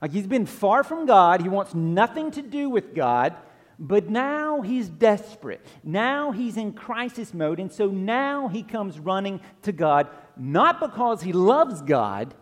Like 0.00 0.12
he's 0.12 0.26
been 0.26 0.46
far 0.46 0.84
from 0.84 1.06
God, 1.06 1.42
he 1.42 1.48
wants 1.48 1.74
nothing 1.74 2.30
to 2.32 2.42
do 2.42 2.70
with 2.70 2.94
God, 2.94 3.34
but 3.78 4.08
now 4.08 4.60
he's 4.60 4.88
desperate. 4.88 5.64
Now 5.84 6.32
he's 6.32 6.56
in 6.56 6.72
crisis 6.72 7.32
mode, 7.34 7.60
and 7.60 7.70
so 7.70 7.86
now 7.86 8.48
he 8.48 8.62
comes 8.62 8.98
running 8.98 9.40
to 9.62 9.72
God, 9.72 10.08
not 10.36 10.80
because 10.80 11.22
he 11.22 11.32
loves 11.32 11.82
God, 11.82 12.34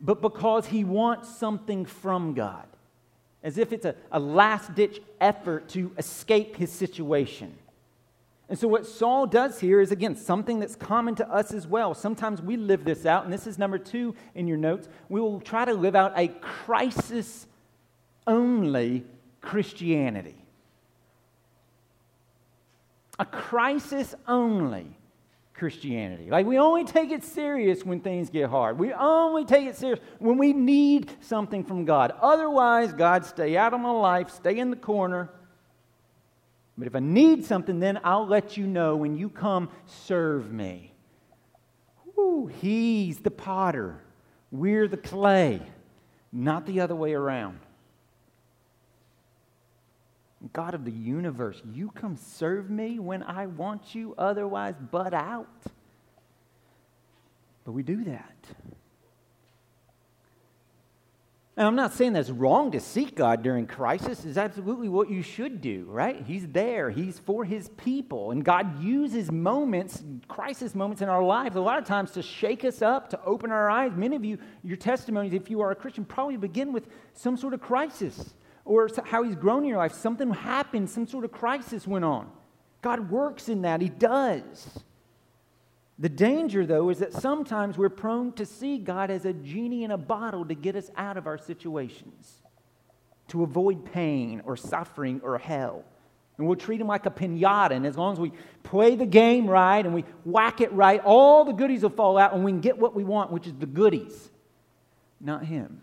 but 0.00 0.20
because 0.20 0.66
he 0.66 0.84
wants 0.84 1.28
something 1.36 1.84
from 1.84 2.34
God, 2.34 2.66
as 3.42 3.58
if 3.58 3.72
it's 3.72 3.84
a, 3.84 3.94
a 4.10 4.20
last 4.20 4.74
ditch 4.74 5.00
effort 5.20 5.68
to 5.70 5.92
escape 5.98 6.56
his 6.56 6.70
situation. 6.70 7.56
And 8.48 8.58
so, 8.58 8.68
what 8.68 8.86
Saul 8.86 9.26
does 9.26 9.60
here 9.60 9.80
is, 9.80 9.92
again, 9.92 10.14
something 10.14 10.60
that's 10.60 10.76
common 10.76 11.14
to 11.16 11.28
us 11.30 11.52
as 11.52 11.66
well. 11.66 11.94
Sometimes 11.94 12.42
we 12.42 12.56
live 12.56 12.84
this 12.84 13.06
out, 13.06 13.24
and 13.24 13.32
this 13.32 13.46
is 13.46 13.58
number 13.58 13.78
two 13.78 14.14
in 14.34 14.46
your 14.46 14.58
notes. 14.58 14.88
We 15.08 15.20
will 15.20 15.40
try 15.40 15.64
to 15.64 15.72
live 15.72 15.94
out 15.94 16.12
a 16.16 16.28
crisis 16.28 17.46
only 18.26 19.04
Christianity. 19.40 20.36
A 23.18 23.24
crisis 23.24 24.14
only 24.28 24.96
Christianity. 25.62 26.28
Like, 26.28 26.44
we 26.44 26.58
only 26.58 26.82
take 26.82 27.12
it 27.12 27.22
serious 27.22 27.84
when 27.84 28.00
things 28.00 28.30
get 28.30 28.50
hard. 28.50 28.80
We 28.80 28.92
only 28.92 29.44
take 29.44 29.64
it 29.68 29.76
serious 29.76 30.00
when 30.18 30.36
we 30.36 30.52
need 30.52 31.08
something 31.20 31.62
from 31.62 31.84
God. 31.84 32.12
Otherwise, 32.20 32.92
God, 32.92 33.24
stay 33.24 33.56
out 33.56 33.72
of 33.72 33.78
my 33.78 33.92
life, 33.92 34.28
stay 34.30 34.58
in 34.58 34.70
the 34.70 34.76
corner. 34.76 35.30
But 36.76 36.88
if 36.88 36.96
I 36.96 36.98
need 36.98 37.44
something, 37.44 37.78
then 37.78 38.00
I'll 38.02 38.26
let 38.26 38.56
you 38.56 38.66
know 38.66 38.96
when 38.96 39.14
you 39.14 39.28
come 39.28 39.68
serve 39.86 40.52
me. 40.52 40.94
He's 42.60 43.20
the 43.20 43.30
potter, 43.30 44.02
we're 44.50 44.88
the 44.88 44.96
clay, 44.96 45.62
not 46.32 46.66
the 46.66 46.80
other 46.80 46.96
way 46.96 47.14
around. 47.14 47.60
God 50.52 50.74
of 50.74 50.84
the 50.84 50.90
universe, 50.90 51.62
you 51.72 51.90
come 51.90 52.16
serve 52.16 52.70
me 52.70 52.98
when 52.98 53.22
I 53.22 53.46
want 53.46 53.94
you, 53.94 54.14
otherwise, 54.18 54.74
butt 54.90 55.14
out. 55.14 55.48
But 57.64 57.72
we 57.72 57.82
do 57.82 58.04
that. 58.04 58.36
And 61.54 61.66
I'm 61.66 61.76
not 61.76 61.92
saying 61.92 62.14
that's 62.14 62.30
wrong 62.30 62.70
to 62.70 62.80
seek 62.80 63.14
God 63.14 63.42
during 63.42 63.66
crisis. 63.66 64.24
Is 64.24 64.38
absolutely 64.38 64.88
what 64.88 65.10
you 65.10 65.22
should 65.22 65.60
do, 65.60 65.84
right? 65.86 66.24
He's 66.26 66.48
there. 66.48 66.88
He's 66.88 67.18
for 67.18 67.44
his 67.44 67.68
people. 67.76 68.30
And 68.30 68.42
God 68.42 68.82
uses 68.82 69.30
moments, 69.30 70.02
crisis 70.28 70.74
moments 70.74 71.02
in 71.02 71.10
our 71.10 71.22
lives, 71.22 71.54
a 71.54 71.60
lot 71.60 71.78
of 71.78 71.84
times 71.84 72.12
to 72.12 72.22
shake 72.22 72.64
us 72.64 72.80
up, 72.80 73.10
to 73.10 73.22
open 73.24 73.52
our 73.52 73.68
eyes. 73.68 73.92
Many 73.94 74.16
of 74.16 74.24
you, 74.24 74.38
your 74.64 74.78
testimonies, 74.78 75.34
if 75.34 75.50
you 75.50 75.60
are 75.60 75.70
a 75.70 75.76
Christian, 75.76 76.06
probably 76.06 76.38
begin 76.38 76.72
with 76.72 76.88
some 77.12 77.36
sort 77.36 77.52
of 77.52 77.60
crisis 77.60 78.32
or 78.64 78.88
how 79.04 79.22
he's 79.22 79.34
grown 79.34 79.62
in 79.62 79.68
your 79.68 79.78
life. 79.78 79.92
Something 79.92 80.30
happened, 80.30 80.88
some 80.88 81.06
sort 81.06 81.24
of 81.24 81.32
crisis 81.32 81.86
went 81.86 82.04
on. 82.04 82.30
God 82.80 83.10
works 83.10 83.48
in 83.48 83.62
that. 83.62 83.80
He 83.80 83.88
does. 83.88 84.82
The 85.98 86.08
danger, 86.08 86.66
though, 86.66 86.90
is 86.90 86.98
that 86.98 87.12
sometimes 87.12 87.78
we're 87.78 87.88
prone 87.88 88.32
to 88.32 88.46
see 88.46 88.78
God 88.78 89.10
as 89.10 89.24
a 89.24 89.32
genie 89.32 89.84
in 89.84 89.90
a 89.92 89.98
bottle 89.98 90.44
to 90.46 90.54
get 90.54 90.74
us 90.74 90.90
out 90.96 91.16
of 91.16 91.26
our 91.26 91.38
situations, 91.38 92.42
to 93.28 93.42
avoid 93.42 93.84
pain 93.84 94.42
or 94.44 94.56
suffering 94.56 95.20
or 95.22 95.38
hell. 95.38 95.84
And 96.38 96.46
we'll 96.46 96.56
treat 96.56 96.80
him 96.80 96.88
like 96.88 97.06
a 97.06 97.10
pinata. 97.10 97.72
And 97.72 97.86
as 97.86 97.96
long 97.96 98.12
as 98.14 98.18
we 98.18 98.32
play 98.64 98.96
the 98.96 99.06
game 99.06 99.48
right 99.48 99.84
and 99.84 99.94
we 99.94 100.04
whack 100.24 100.60
it 100.60 100.72
right, 100.72 101.00
all 101.04 101.44
the 101.44 101.52
goodies 101.52 101.82
will 101.82 101.90
fall 101.90 102.18
out 102.18 102.32
and 102.32 102.42
we 102.42 102.50
can 102.50 102.60
get 102.60 102.78
what 102.78 102.96
we 102.96 103.04
want, 103.04 103.30
which 103.30 103.46
is 103.46 103.52
the 103.54 103.66
goodies, 103.66 104.30
not 105.20 105.44
him. 105.44 105.82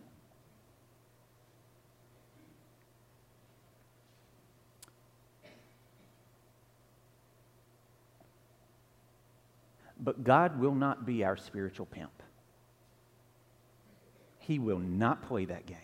But 10.00 10.24
God 10.24 10.60
will 10.60 10.76
not 10.76 11.06
be 11.06 11.24
our 11.24 11.36
spiritual 11.36 11.86
pimp. 11.86 12.12
He 14.38 14.58
will 14.58 14.80
not 14.80 15.28
play 15.28 15.46
that 15.46 15.66
game. 15.66 15.78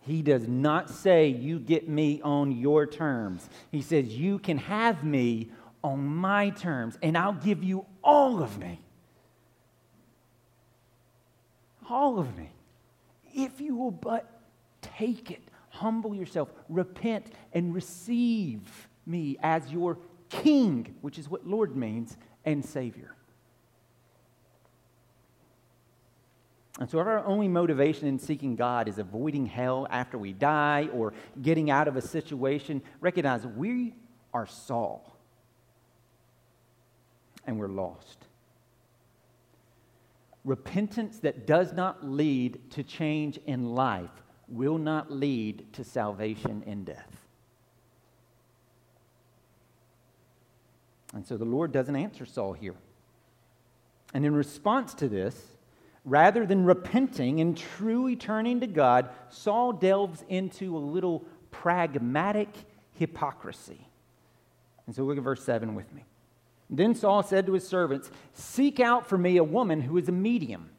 He 0.00 0.22
does 0.22 0.48
not 0.48 0.90
say, 0.90 1.28
You 1.28 1.58
get 1.58 1.88
me 1.88 2.20
on 2.22 2.52
your 2.52 2.86
terms. 2.86 3.48
He 3.70 3.82
says, 3.82 4.06
You 4.08 4.38
can 4.38 4.58
have 4.58 5.04
me 5.04 5.50
on 5.84 6.04
my 6.04 6.50
terms, 6.50 6.98
and 7.02 7.16
I'll 7.16 7.34
give 7.34 7.62
you 7.62 7.86
all 8.02 8.42
of 8.42 8.58
me. 8.58 8.80
All 11.88 12.18
of 12.18 12.36
me. 12.36 12.50
If 13.34 13.60
you 13.60 13.76
will 13.76 13.90
but 13.90 14.40
take 14.80 15.30
it, 15.30 15.42
humble 15.68 16.14
yourself, 16.14 16.50
repent, 16.68 17.26
and 17.52 17.74
receive 17.74 18.88
me 19.06 19.36
as 19.42 19.70
your 19.70 19.98
King, 20.28 20.96
which 21.00 21.18
is 21.18 21.28
what 21.28 21.46
Lord 21.46 21.76
means, 21.76 22.16
and 22.44 22.64
Savior. 22.64 23.14
And 26.78 26.88
so, 26.88 27.00
if 27.00 27.06
our 27.06 27.24
only 27.26 27.48
motivation 27.48 28.06
in 28.06 28.18
seeking 28.18 28.54
God 28.54 28.88
is 28.88 28.98
avoiding 28.98 29.46
hell 29.46 29.88
after 29.90 30.16
we 30.16 30.32
die 30.32 30.88
or 30.92 31.12
getting 31.42 31.70
out 31.70 31.88
of 31.88 31.96
a 31.96 32.02
situation, 32.02 32.82
recognize 33.00 33.44
we 33.46 33.94
are 34.32 34.46
Saul 34.46 35.16
and 37.46 37.58
we're 37.58 37.66
lost. 37.66 38.26
Repentance 40.44 41.18
that 41.20 41.46
does 41.46 41.72
not 41.72 42.06
lead 42.06 42.70
to 42.70 42.84
change 42.84 43.38
in 43.46 43.74
life 43.74 44.22
will 44.46 44.78
not 44.78 45.10
lead 45.10 45.72
to 45.72 45.82
salvation 45.82 46.62
in 46.64 46.84
death. 46.84 47.17
And 51.18 51.26
so 51.26 51.36
the 51.36 51.44
Lord 51.44 51.72
doesn't 51.72 51.96
answer 51.96 52.24
Saul 52.24 52.52
here. 52.52 52.76
And 54.14 54.24
in 54.24 54.36
response 54.36 54.94
to 54.94 55.08
this, 55.08 55.34
rather 56.04 56.46
than 56.46 56.64
repenting 56.64 57.40
and 57.40 57.56
truly 57.56 58.14
turning 58.14 58.60
to 58.60 58.68
God, 58.68 59.08
Saul 59.28 59.72
delves 59.72 60.24
into 60.28 60.76
a 60.76 60.78
little 60.78 61.24
pragmatic 61.50 62.50
hypocrisy. 62.92 63.84
And 64.86 64.94
so 64.94 65.02
look 65.02 65.18
at 65.18 65.24
verse 65.24 65.42
7 65.42 65.74
with 65.74 65.92
me. 65.92 66.04
Then 66.70 66.94
Saul 66.94 67.24
said 67.24 67.46
to 67.46 67.52
his 67.54 67.66
servants, 67.66 68.12
Seek 68.32 68.78
out 68.78 69.08
for 69.08 69.18
me 69.18 69.38
a 69.38 69.44
woman 69.44 69.80
who 69.80 69.98
is 69.98 70.08
a 70.08 70.12
medium, 70.12 70.70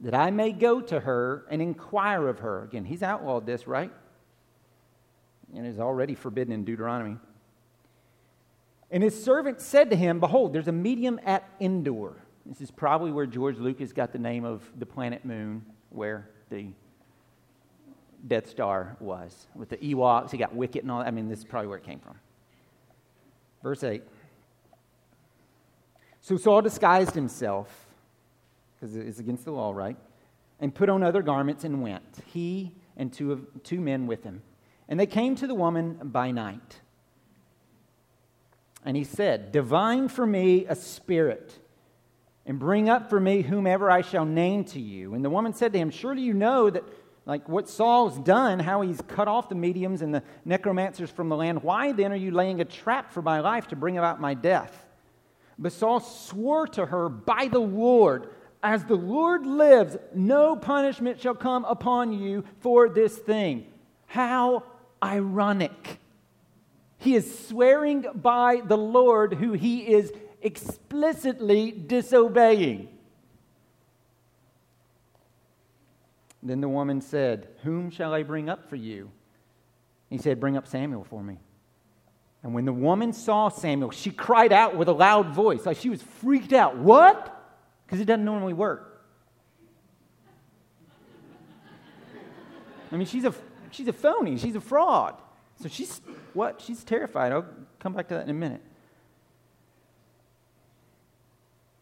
that 0.00 0.16
I 0.16 0.32
may 0.32 0.50
go 0.50 0.80
to 0.80 0.98
her 0.98 1.46
and 1.48 1.62
inquire 1.62 2.26
of 2.26 2.40
her. 2.40 2.64
Again, 2.64 2.86
he's 2.86 3.04
outlawed 3.04 3.46
this, 3.46 3.68
right? 3.68 3.92
And 5.54 5.64
is 5.64 5.78
already 5.78 6.16
forbidden 6.16 6.52
in 6.52 6.64
Deuteronomy. 6.64 7.18
And 8.90 9.02
his 9.02 9.22
servant 9.22 9.60
said 9.60 9.90
to 9.90 9.96
him, 9.96 10.18
Behold, 10.20 10.52
there's 10.52 10.68
a 10.68 10.72
medium 10.72 11.20
at 11.24 11.48
Endor. 11.60 12.16
This 12.44 12.60
is 12.60 12.70
probably 12.70 13.12
where 13.12 13.26
George 13.26 13.58
Lucas 13.58 13.92
got 13.92 14.12
the 14.12 14.18
name 14.18 14.44
of 14.44 14.62
the 14.78 14.86
planet 14.86 15.24
Moon, 15.24 15.64
where 15.90 16.28
the 16.48 16.68
Death 18.26 18.48
Star 18.48 18.96
was. 18.98 19.46
With 19.54 19.68
the 19.68 19.76
Ewoks, 19.76 20.30
he 20.32 20.38
got 20.38 20.54
Wicket 20.54 20.82
and 20.82 20.90
all 20.90 20.98
that. 20.98 21.06
I 21.06 21.10
mean, 21.10 21.28
this 21.28 21.40
is 21.40 21.44
probably 21.44 21.68
where 21.68 21.78
it 21.78 21.84
came 21.84 22.00
from. 22.00 22.16
Verse 23.62 23.84
8. 23.84 24.02
So 26.20 26.36
Saul 26.36 26.62
disguised 26.62 27.14
himself, 27.14 27.86
because 28.74 28.96
it's 28.96 29.18
against 29.18 29.44
the 29.44 29.52
law, 29.52 29.72
right? 29.72 29.96
And 30.58 30.74
put 30.74 30.88
on 30.88 31.02
other 31.02 31.22
garments 31.22 31.64
and 31.64 31.82
went, 31.82 32.02
he 32.26 32.72
and 32.96 33.12
two, 33.12 33.32
of, 33.32 33.62
two 33.62 33.80
men 33.80 34.06
with 34.06 34.24
him. 34.24 34.42
And 34.88 34.98
they 34.98 35.06
came 35.06 35.34
to 35.36 35.46
the 35.46 35.54
woman 35.54 35.98
by 36.02 36.30
night. 36.30 36.80
And 38.84 38.96
he 38.96 39.04
said, 39.04 39.52
Divine 39.52 40.08
for 40.08 40.26
me 40.26 40.66
a 40.66 40.74
spirit, 40.74 41.58
and 42.46 42.58
bring 42.58 42.88
up 42.88 43.10
for 43.10 43.20
me 43.20 43.42
whomever 43.42 43.90
I 43.90 44.00
shall 44.00 44.24
name 44.24 44.64
to 44.66 44.80
you. 44.80 45.14
And 45.14 45.24
the 45.24 45.30
woman 45.30 45.52
said 45.52 45.72
to 45.72 45.78
him, 45.78 45.90
Surely 45.90 46.22
you 46.22 46.32
know 46.34 46.70
that, 46.70 46.84
like 47.26 47.48
what 47.48 47.68
Saul's 47.68 48.18
done, 48.18 48.58
how 48.58 48.80
he's 48.80 49.00
cut 49.02 49.28
off 49.28 49.48
the 49.48 49.54
mediums 49.54 50.02
and 50.02 50.14
the 50.14 50.22
necromancers 50.44 51.10
from 51.10 51.28
the 51.28 51.36
land. 51.36 51.62
Why 51.62 51.92
then 51.92 52.12
are 52.12 52.16
you 52.16 52.30
laying 52.30 52.60
a 52.60 52.64
trap 52.64 53.12
for 53.12 53.22
my 53.22 53.40
life 53.40 53.68
to 53.68 53.76
bring 53.76 53.98
about 53.98 54.20
my 54.20 54.34
death? 54.34 54.86
But 55.58 55.72
Saul 55.72 56.00
swore 56.00 56.66
to 56.68 56.86
her 56.86 57.10
by 57.10 57.48
the 57.48 57.60
Lord, 57.60 58.30
As 58.62 58.84
the 58.84 58.96
Lord 58.96 59.46
lives, 59.46 59.96
no 60.14 60.56
punishment 60.56 61.20
shall 61.20 61.34
come 61.34 61.64
upon 61.66 62.14
you 62.14 62.44
for 62.60 62.88
this 62.88 63.16
thing. 63.16 63.66
How 64.06 64.64
ironic. 65.02 66.00
He 67.00 67.14
is 67.14 67.48
swearing 67.48 68.04
by 68.14 68.60
the 68.62 68.76
Lord 68.76 69.32
who 69.32 69.54
he 69.54 69.88
is 69.88 70.12
explicitly 70.42 71.70
disobeying. 71.72 72.88
Then 76.42 76.60
the 76.60 76.68
woman 76.68 77.00
said, 77.00 77.48
Whom 77.62 77.90
shall 77.90 78.12
I 78.12 78.22
bring 78.22 78.50
up 78.50 78.68
for 78.68 78.76
you? 78.76 79.10
He 80.10 80.18
said, 80.18 80.40
Bring 80.40 80.58
up 80.58 80.66
Samuel 80.66 81.04
for 81.04 81.22
me. 81.22 81.38
And 82.42 82.52
when 82.52 82.66
the 82.66 82.72
woman 82.72 83.14
saw 83.14 83.48
Samuel, 83.48 83.92
she 83.92 84.10
cried 84.10 84.52
out 84.52 84.76
with 84.76 84.88
a 84.88 84.92
loud 84.92 85.28
voice, 85.28 85.64
like 85.64 85.78
she 85.78 85.88
was 85.88 86.02
freaked 86.02 86.52
out. 86.52 86.76
What? 86.76 87.34
Because 87.86 88.00
it 88.00 88.04
doesn't 88.04 88.26
normally 88.26 88.54
work. 88.54 89.02
I 92.92 92.96
mean, 92.96 93.06
she's 93.06 93.24
a, 93.24 93.34
she's 93.70 93.88
a 93.88 93.92
phony, 93.94 94.36
she's 94.36 94.56
a 94.56 94.60
fraud. 94.60 95.14
So 95.62 95.68
she's 95.68 96.00
what? 96.34 96.60
She's 96.60 96.84
terrified. 96.84 97.32
I'll 97.32 97.46
come 97.78 97.92
back 97.92 98.08
to 98.08 98.14
that 98.14 98.24
in 98.24 98.30
a 98.30 98.34
minute. 98.34 98.62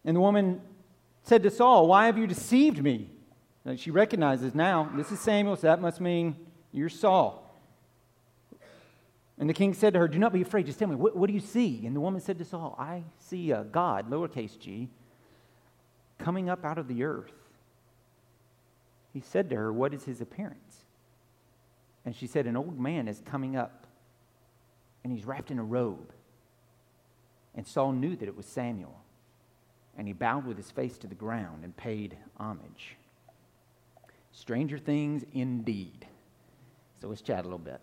And 0.05 0.17
the 0.17 0.21
woman 0.21 0.61
said 1.23 1.43
to 1.43 1.51
Saul, 1.51 1.87
Why 1.87 2.07
have 2.07 2.17
you 2.17 2.27
deceived 2.27 2.83
me? 2.83 3.11
And 3.65 3.79
she 3.79 3.91
recognizes 3.91 4.55
now, 4.55 4.91
this 4.95 5.13
is 5.13 5.21
Samuel, 5.21 5.57
so 5.57 5.67
that 5.67 5.81
must 5.81 6.01
mean 6.01 6.37
you're 6.73 6.89
Saul. 6.89 7.45
And 9.39 9.49
the 9.49 9.55
king 9.55 9.75
said 9.75 9.93
to 9.93 10.01
her, 10.01 10.09
Do 10.09 10.19
not 10.19 10.33
be 10.33 10.43
afraid. 10.43 10.67
Just 10.67 10.79
tell 10.79 10.89
me, 10.89 10.97
what, 10.97 11.15
what 11.15 11.29
do 11.29 11.35
you 11.35 11.41
see? 11.41 11.87
And 11.87 11.95
the 11.95 12.01
woman 12.01 12.21
said 12.21 12.39
to 12.39 12.45
Saul, 12.45 12.75
I 12.79 13.05
see 13.19 13.51
a 13.51 13.65
God, 13.65 14.11
lowercase 14.11 14.59
g, 14.59 14.89
coming 16.19 16.49
up 16.49 16.65
out 16.65 16.79
of 16.79 16.89
the 16.89 17.05
earth. 17.05 17.33
He 19.13 19.21
said 19.21 19.51
to 19.51 19.57
her, 19.57 19.73
What 19.73 19.95
is 19.95 20.05
his 20.05 20.21
appearance? 20.21 20.85
And 22.05 22.15
she 22.15 22.27
said, 22.27 22.47
An 22.47 22.57
old 22.57 22.81
man 22.81 23.07
is 23.07 23.21
coming 23.25 23.57
up, 23.57 23.87
and 25.09 25.17
he's 25.17 25.27
wrapped 25.27 25.51
in 25.51 25.59
a 25.59 25.65
robe. 25.65 26.13
And 27.55 27.67
Saul 27.67 27.93
knew 27.93 28.15
that 28.15 28.29
it 28.29 28.37
was 28.37 28.45
Samuel, 28.45 29.01
and 29.97 30.07
he 30.07 30.13
bowed 30.13 30.45
with 30.45 30.59
his 30.59 30.71
face 30.71 30.99
to 30.99 31.07
the 31.07 31.15
ground 31.15 31.65
and 31.65 31.75
paid 31.77 32.17
homage. 32.37 32.97
Stranger 34.33 34.79
things 34.79 35.25
indeed. 35.33 36.07
So 37.01 37.09
let's 37.09 37.23
chat 37.23 37.41
a 37.41 37.45
little 37.45 37.59
bit. 37.59 37.81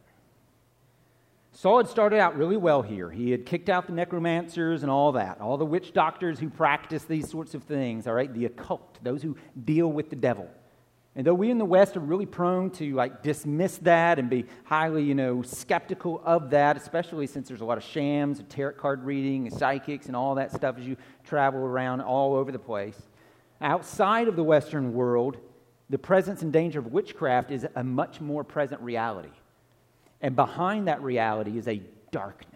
Saul 1.52 1.78
had 1.78 1.88
started 1.88 2.20
out 2.20 2.38
really 2.38 2.58
well 2.58 2.84
here. 2.84 3.10
He 3.10 3.32
had 3.32 3.46
kicked 3.46 3.70
out 3.70 3.88
the 3.88 3.94
necromancers 3.94 4.84
and 4.84 4.92
all 4.92 5.14
that, 5.14 5.42
all 5.42 5.58
the 5.58 5.66
witch 5.66 5.94
doctors 5.94 6.38
who 6.38 6.50
practice 6.50 7.06
these 7.06 7.30
sorts 7.30 7.56
of 7.56 7.64
things, 7.64 8.06
all 8.06 8.14
right, 8.14 8.32
the 8.32 8.46
occult, 8.46 9.00
those 9.04 9.24
who 9.24 9.36
deal 9.64 9.92
with 9.92 10.12
the 10.12 10.16
devil. 10.16 10.48
And 11.18 11.26
though 11.26 11.34
we 11.34 11.50
in 11.50 11.58
the 11.58 11.66
West 11.66 11.96
are 11.96 12.02
really 12.02 12.26
prone 12.26 12.72
to 12.72 12.94
like 12.94 13.24
dismiss 13.24 13.78
that 13.80 14.20
and 14.20 14.30
be 14.30 14.46
highly, 14.66 15.04
you 15.04 15.16
know, 15.16 15.42
skeptical 15.44 16.22
of 16.26 16.50
that, 16.50 16.76
especially 16.76 17.26
since 17.26 17.48
there's 17.48 17.62
a 17.62 17.66
lot 17.66 17.78
of 17.78 17.86
shams, 17.86 18.40
and 18.40 18.50
tarot 18.50 18.74
card 18.74 19.04
reading, 19.06 19.48
and 19.48 19.58
psychics, 19.58 20.08
and 20.08 20.16
all 20.16 20.36
that 20.36 20.52
stuff 20.52 20.78
as 20.78 20.86
you 20.86 20.98
travel 21.24 21.62
around 21.62 22.02
all 22.02 22.36
over 22.36 22.52
the 22.52 22.60
place. 22.60 23.00
Outside 23.62 24.28
of 24.28 24.36
the 24.36 24.44
Western 24.44 24.94
world, 24.94 25.38
the 25.90 25.98
presence 25.98 26.42
and 26.42 26.52
danger 26.52 26.80
of 26.80 26.88
witchcraft 26.88 27.52
is 27.52 27.66
a 27.76 27.84
much 27.84 28.20
more 28.20 28.44
present 28.44 28.82
reality. 28.82 29.30
And 30.22 30.36
behind 30.36 30.90
that 30.90 31.02
reality 31.02 31.58
is 31.58 31.68
a 31.70 31.82
darkness, 32.12 32.52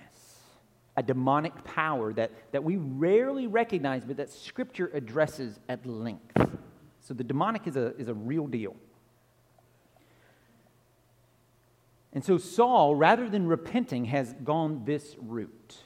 a 0.98 1.04
demonic 1.04 1.63
power 1.63 2.12
that, 2.13 2.32
that 2.52 2.63
we 2.63 2.76
rarely 2.76 3.48
recognize, 3.48 4.04
but 4.04 4.17
that 4.17 4.30
Scripture 4.30 4.89
addresses 4.93 5.60
at 5.69 5.86
length. 5.86 6.36
So 7.10 7.15
the 7.15 7.24
demonic 7.24 7.65
is 7.65 7.76
a, 7.76 7.95
is 7.98 8.08
a 8.08 8.13
real 8.13 8.45
deal. 8.45 8.76
And 12.13 12.24
so 12.24 12.38
Saul, 12.38 12.95
rather 12.95 13.28
than 13.28 13.48
repenting, 13.48 14.06
has 14.06 14.36
gone 14.43 14.84
this 14.86 15.15
route 15.19 15.78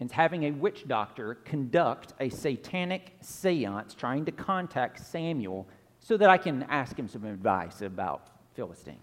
and 0.00 0.12
having 0.12 0.42
a 0.42 0.50
witch 0.50 0.86
doctor 0.86 1.36
conduct 1.46 2.12
a 2.20 2.28
satanic 2.28 3.12
seance 3.22 3.94
trying 3.94 4.26
to 4.26 4.32
contact 4.32 5.06
Samuel 5.06 5.66
so 5.98 6.18
that 6.18 6.28
I 6.28 6.36
can 6.36 6.64
ask 6.64 6.98
him 6.98 7.08
some 7.08 7.24
advice 7.24 7.80
about 7.80 8.28
Philistine. 8.52 9.00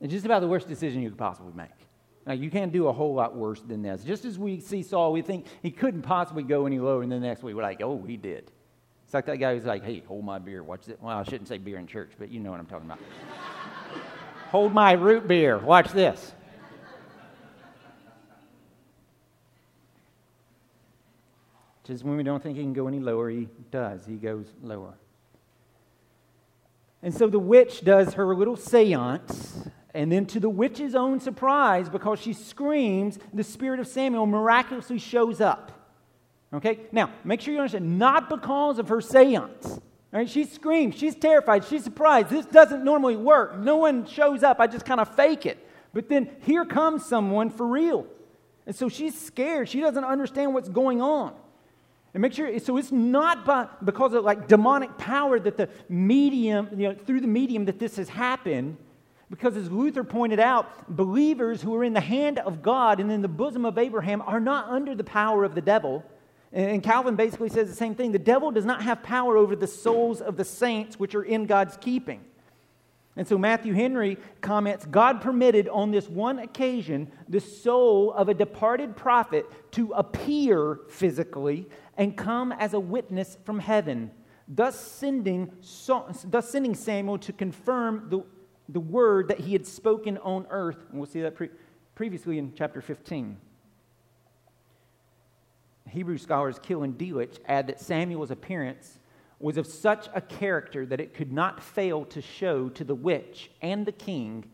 It's 0.00 0.12
just 0.12 0.24
about 0.24 0.38
the 0.38 0.46
worst 0.46 0.68
decision 0.68 1.02
you 1.02 1.08
could 1.08 1.18
possibly 1.18 1.52
make. 1.52 1.70
Now, 2.24 2.34
you 2.34 2.48
can't 2.48 2.72
do 2.72 2.86
a 2.86 2.92
whole 2.92 3.14
lot 3.14 3.34
worse 3.34 3.60
than 3.60 3.82
this. 3.82 4.04
Just 4.04 4.24
as 4.24 4.38
we 4.38 4.60
see 4.60 4.84
Saul, 4.84 5.12
we 5.12 5.22
think 5.22 5.46
he 5.62 5.72
couldn't 5.72 6.02
possibly 6.02 6.44
go 6.44 6.64
any 6.66 6.78
lower, 6.78 7.02
and 7.02 7.10
the 7.10 7.18
next 7.18 7.42
week 7.42 7.56
we're 7.56 7.62
like, 7.62 7.82
oh, 7.82 8.04
he 8.06 8.16
did. 8.16 8.52
It's 9.06 9.14
like 9.14 9.26
that 9.26 9.36
guy 9.36 9.54
who's 9.54 9.64
like, 9.64 9.84
hey, 9.84 10.02
hold 10.08 10.24
my 10.24 10.40
beer. 10.40 10.64
Watch 10.64 10.84
this. 10.84 10.96
Well, 11.00 11.16
I 11.16 11.22
shouldn't 11.22 11.46
say 11.46 11.58
beer 11.58 11.78
in 11.78 11.86
church, 11.86 12.10
but 12.18 12.28
you 12.28 12.40
know 12.40 12.50
what 12.50 12.58
I'm 12.58 12.66
talking 12.66 12.86
about. 12.86 12.98
hold 14.50 14.74
my 14.74 14.92
root 14.92 15.28
beer. 15.28 15.58
Watch 15.58 15.92
this. 15.92 16.32
Just 21.84 22.02
when 22.02 22.16
we 22.16 22.24
don't 22.24 22.42
think 22.42 22.56
he 22.56 22.64
can 22.64 22.72
go 22.72 22.88
any 22.88 22.98
lower, 22.98 23.30
he 23.30 23.46
does. 23.70 24.04
He 24.04 24.16
goes 24.16 24.46
lower. 24.60 24.94
And 27.00 27.14
so 27.14 27.28
the 27.28 27.38
witch 27.38 27.84
does 27.84 28.14
her 28.14 28.34
little 28.34 28.56
seance, 28.56 29.68
and 29.94 30.10
then 30.10 30.26
to 30.26 30.40
the 30.40 30.50
witch's 30.50 30.96
own 30.96 31.20
surprise, 31.20 31.88
because 31.88 32.18
she 32.18 32.32
screams, 32.32 33.20
the 33.32 33.44
spirit 33.44 33.78
of 33.78 33.86
Samuel 33.86 34.26
miraculously 34.26 34.98
shows 34.98 35.40
up. 35.40 35.75
Okay? 36.56 36.80
Now, 36.92 37.10
make 37.24 37.40
sure 37.40 37.52
you 37.52 37.60
understand, 37.60 37.98
not 37.98 38.28
because 38.28 38.78
of 38.78 38.88
her 38.88 39.00
seance. 39.00 39.80
Right? 40.12 40.28
She 40.28 40.44
screams, 40.44 40.96
she's 40.96 41.14
terrified, 41.14 41.64
she's 41.64 41.84
surprised. 41.84 42.30
This 42.30 42.46
doesn't 42.46 42.84
normally 42.84 43.16
work. 43.16 43.58
No 43.58 43.76
one 43.76 44.06
shows 44.06 44.42
up, 44.42 44.60
I 44.60 44.66
just 44.66 44.86
kind 44.86 45.00
of 45.00 45.14
fake 45.14 45.44
it. 45.44 45.58
But 45.92 46.08
then 46.08 46.30
here 46.42 46.64
comes 46.64 47.04
someone 47.04 47.50
for 47.50 47.66
real. 47.66 48.06
And 48.66 48.74
so 48.74 48.88
she's 48.88 49.18
scared. 49.18 49.68
She 49.68 49.80
doesn't 49.80 50.04
understand 50.04 50.52
what's 50.54 50.68
going 50.68 51.00
on. 51.00 51.34
And 52.14 52.22
make 52.22 52.32
sure, 52.32 52.58
so 52.58 52.76
it's 52.78 52.90
not 52.90 53.44
by, 53.44 53.68
because 53.84 54.14
of 54.14 54.24
like 54.24 54.48
demonic 54.48 54.96
power 54.96 55.38
that 55.38 55.56
the 55.56 55.68
medium, 55.88 56.68
you 56.72 56.88
know, 56.88 56.94
through 56.94 57.20
the 57.20 57.26
medium 57.26 57.66
that 57.66 57.78
this 57.78 57.96
has 57.96 58.08
happened. 58.08 58.78
Because 59.28 59.56
as 59.56 59.70
Luther 59.70 60.04
pointed 60.04 60.40
out, 60.40 60.88
believers 60.88 61.60
who 61.60 61.74
are 61.74 61.84
in 61.84 61.92
the 61.92 62.00
hand 62.00 62.38
of 62.38 62.62
God 62.62 63.00
and 63.00 63.10
in 63.12 63.22
the 63.22 63.28
bosom 63.28 63.64
of 63.64 63.76
Abraham 63.76 64.22
are 64.22 64.40
not 64.40 64.68
under 64.68 64.94
the 64.94 65.04
power 65.04 65.44
of 65.44 65.54
the 65.54 65.60
devil. 65.60 66.04
And 66.52 66.82
Calvin 66.82 67.16
basically 67.16 67.48
says 67.48 67.68
the 67.68 67.74
same 67.74 67.94
thing. 67.94 68.12
The 68.12 68.18
devil 68.18 68.50
does 68.50 68.64
not 68.64 68.82
have 68.82 69.02
power 69.02 69.36
over 69.36 69.56
the 69.56 69.66
souls 69.66 70.20
of 70.20 70.36
the 70.36 70.44
saints 70.44 70.98
which 70.98 71.14
are 71.14 71.24
in 71.24 71.46
God's 71.46 71.76
keeping. 71.76 72.24
And 73.16 73.26
so 73.26 73.38
Matthew 73.38 73.72
Henry 73.72 74.18
comments 74.42 74.84
God 74.84 75.22
permitted 75.22 75.68
on 75.68 75.90
this 75.90 76.08
one 76.08 76.38
occasion 76.38 77.10
the 77.28 77.40
soul 77.40 78.12
of 78.12 78.28
a 78.28 78.34
departed 78.34 78.94
prophet 78.94 79.46
to 79.72 79.92
appear 79.92 80.80
physically 80.90 81.66
and 81.96 82.16
come 82.16 82.52
as 82.52 82.74
a 82.74 82.80
witness 82.80 83.38
from 83.44 83.58
heaven, 83.58 84.10
thus 84.46 84.78
sending, 84.78 85.50
thus 86.24 86.50
sending 86.50 86.74
Samuel 86.74 87.18
to 87.18 87.32
confirm 87.32 88.06
the, 88.10 88.22
the 88.68 88.80
word 88.80 89.28
that 89.28 89.40
he 89.40 89.54
had 89.54 89.66
spoken 89.66 90.18
on 90.18 90.46
earth. 90.50 90.84
And 90.90 91.00
we'll 91.00 91.08
see 91.08 91.22
that 91.22 91.34
pre- 91.34 91.50
previously 91.94 92.36
in 92.38 92.52
chapter 92.54 92.82
15. 92.82 93.38
Hebrew 95.88 96.18
scholars 96.18 96.58
Keil 96.58 96.84
and 96.84 96.96
Delitzsch 96.96 97.38
add 97.46 97.68
that 97.68 97.80
Samuel's 97.80 98.30
appearance 98.30 98.98
was 99.38 99.56
of 99.56 99.66
such 99.66 100.08
a 100.14 100.20
character 100.20 100.86
that 100.86 101.00
it 101.00 101.14
could 101.14 101.32
not 101.32 101.62
fail 101.62 102.04
to 102.06 102.22
show 102.22 102.68
to 102.70 102.84
the 102.84 102.94
witch 102.94 103.50
and 103.60 103.84
the 103.84 103.92
king 103.92 104.44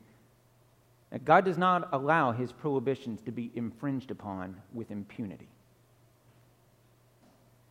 that 1.10 1.24
God 1.24 1.44
does 1.44 1.58
not 1.58 1.88
allow 1.92 2.32
his 2.32 2.52
prohibitions 2.52 3.20
to 3.22 3.32
be 3.32 3.52
infringed 3.54 4.10
upon 4.10 4.56
with 4.72 4.90
impunity. 4.90 5.48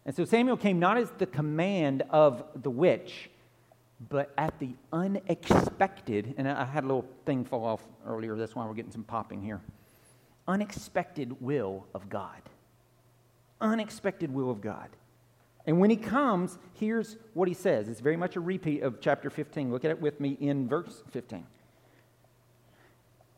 And 0.06 0.15
so 0.15 0.26
Samuel 0.26 0.58
came 0.58 0.80
not 0.80 0.97
as 0.97 1.12
the 1.17 1.26
command 1.26 2.04
of 2.10 2.43
the 2.56 2.69
witch, 2.69 3.30
but 4.10 4.32
at 4.38 4.58
the 4.60 4.76
unexpected, 4.93 6.34
and 6.38 6.47
I 6.47 6.65
had 6.65 6.84
a 6.84 6.88
little 6.88 7.08
thing 7.26 7.45
fall 7.45 7.65
off 7.65 7.84
earlier, 8.06 8.36
that's 8.36 8.56
why 8.56 8.65
we're 8.65 8.74
getting 8.74 8.91
some 8.91 9.04
popping 9.04 9.41
here. 9.41 9.62
Unexpected 10.47 11.39
will 11.41 11.86
of 11.93 12.10
God. 12.10 12.41
Unexpected 13.62 14.34
will 14.34 14.50
of 14.50 14.62
God. 14.62 14.89
And 15.65 15.80
when 15.80 15.89
he 15.89 15.95
comes, 15.95 16.58
here's 16.74 17.17
what 17.34 17.47
he 17.47 17.54
says. 17.54 17.88
It's 17.88 18.00
very 18.00 18.17
much 18.17 18.36
a 18.36 18.39
repeat 18.39 18.82
of 18.82 19.00
chapter 19.00 19.30
15. 19.30 19.71
Look 19.71 19.86
at 19.86 19.91
it 19.91 20.02
with 20.02 20.19
me 20.19 20.38
in 20.39 20.67
verse 20.67 21.04
15. 21.12 21.45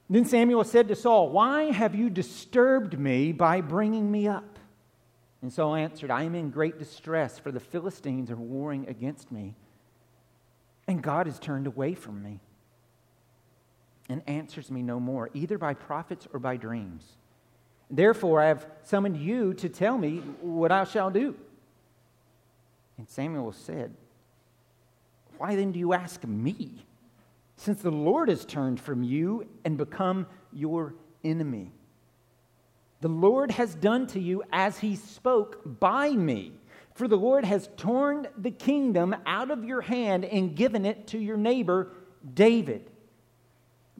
Then 0.09 0.25
Samuel 0.25 0.63
said 0.63 0.87
to 0.87 0.95
Saul, 0.95 1.29
Why 1.29 1.63
have 1.71 1.95
you 1.95 2.09
disturbed 2.09 2.97
me 2.97 3.31
by 3.31 3.61
bringing 3.61 4.11
me 4.11 4.27
up? 4.27 4.59
And 5.41 5.51
Saul 5.51 5.75
answered, 5.75 6.11
I 6.11 6.23
am 6.23 6.35
in 6.35 6.49
great 6.49 6.79
distress, 6.79 7.37
for 7.37 7.51
the 7.51 7.59
Philistines 7.59 8.31
are 8.31 8.37
warring 8.37 8.87
against 8.87 9.31
me, 9.31 9.55
and 10.87 11.01
God 11.01 11.25
has 11.25 11.39
turned 11.39 11.67
away 11.67 11.95
from 11.95 12.23
me 12.23 12.39
and 14.07 14.21
answers 14.27 14.69
me 14.71 14.81
no 14.81 14.99
more, 14.99 15.29
either 15.33 15.57
by 15.57 15.73
prophets 15.73 16.27
or 16.31 16.39
by 16.39 16.57
dreams. 16.57 17.17
Therefore, 17.89 18.41
I 18.41 18.47
have 18.47 18.65
summoned 18.83 19.17
you 19.17 19.53
to 19.55 19.69
tell 19.69 19.97
me 19.97 20.17
what 20.41 20.71
I 20.71 20.83
shall 20.83 21.09
do. 21.09 21.35
And 22.97 23.09
Samuel 23.09 23.51
said, 23.51 23.93
Why 25.37 25.55
then 25.55 25.71
do 25.71 25.79
you 25.79 25.93
ask 25.93 26.23
me, 26.23 26.85
since 27.57 27.81
the 27.81 27.91
Lord 27.91 28.29
has 28.29 28.45
turned 28.45 28.79
from 28.79 29.03
you 29.03 29.47
and 29.63 29.77
become 29.77 30.27
your 30.51 30.93
enemy? 31.23 31.71
The 33.01 33.09
Lord 33.09 33.51
has 33.51 33.75
done 33.75 34.07
to 34.07 34.19
you 34.19 34.43
as 34.51 34.79
he 34.79 34.95
spoke 34.95 35.61
by 35.79 36.11
me. 36.11 36.53
For 36.95 37.07
the 37.07 37.17
Lord 37.17 37.43
has 37.43 37.69
torn 37.75 38.27
the 38.37 38.51
kingdom 38.51 39.15
out 39.25 39.51
of 39.51 39.65
your 39.65 39.81
hand 39.81 40.25
and 40.25 40.55
given 40.55 40.85
it 40.85 41.07
to 41.07 41.17
your 41.17 41.37
neighbor 41.37 41.91
David. 42.33 42.89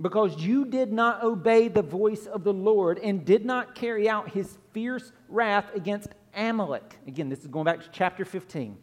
Because 0.01 0.37
you 0.37 0.65
did 0.65 0.91
not 0.91 1.23
obey 1.23 1.67
the 1.67 1.83
voice 1.83 2.25
of 2.25 2.43
the 2.43 2.53
Lord 2.53 2.97
and 2.99 3.23
did 3.23 3.45
not 3.45 3.75
carry 3.75 4.09
out 4.09 4.29
his 4.29 4.57
fierce 4.71 5.11
wrath 5.29 5.65
against 5.75 6.09
Amalek. 6.35 6.97
Again, 7.07 7.29
this 7.29 7.41
is 7.41 7.47
going 7.47 7.65
back 7.65 7.81
to 7.81 7.89
chapter 7.91 8.25
15. 8.25 8.77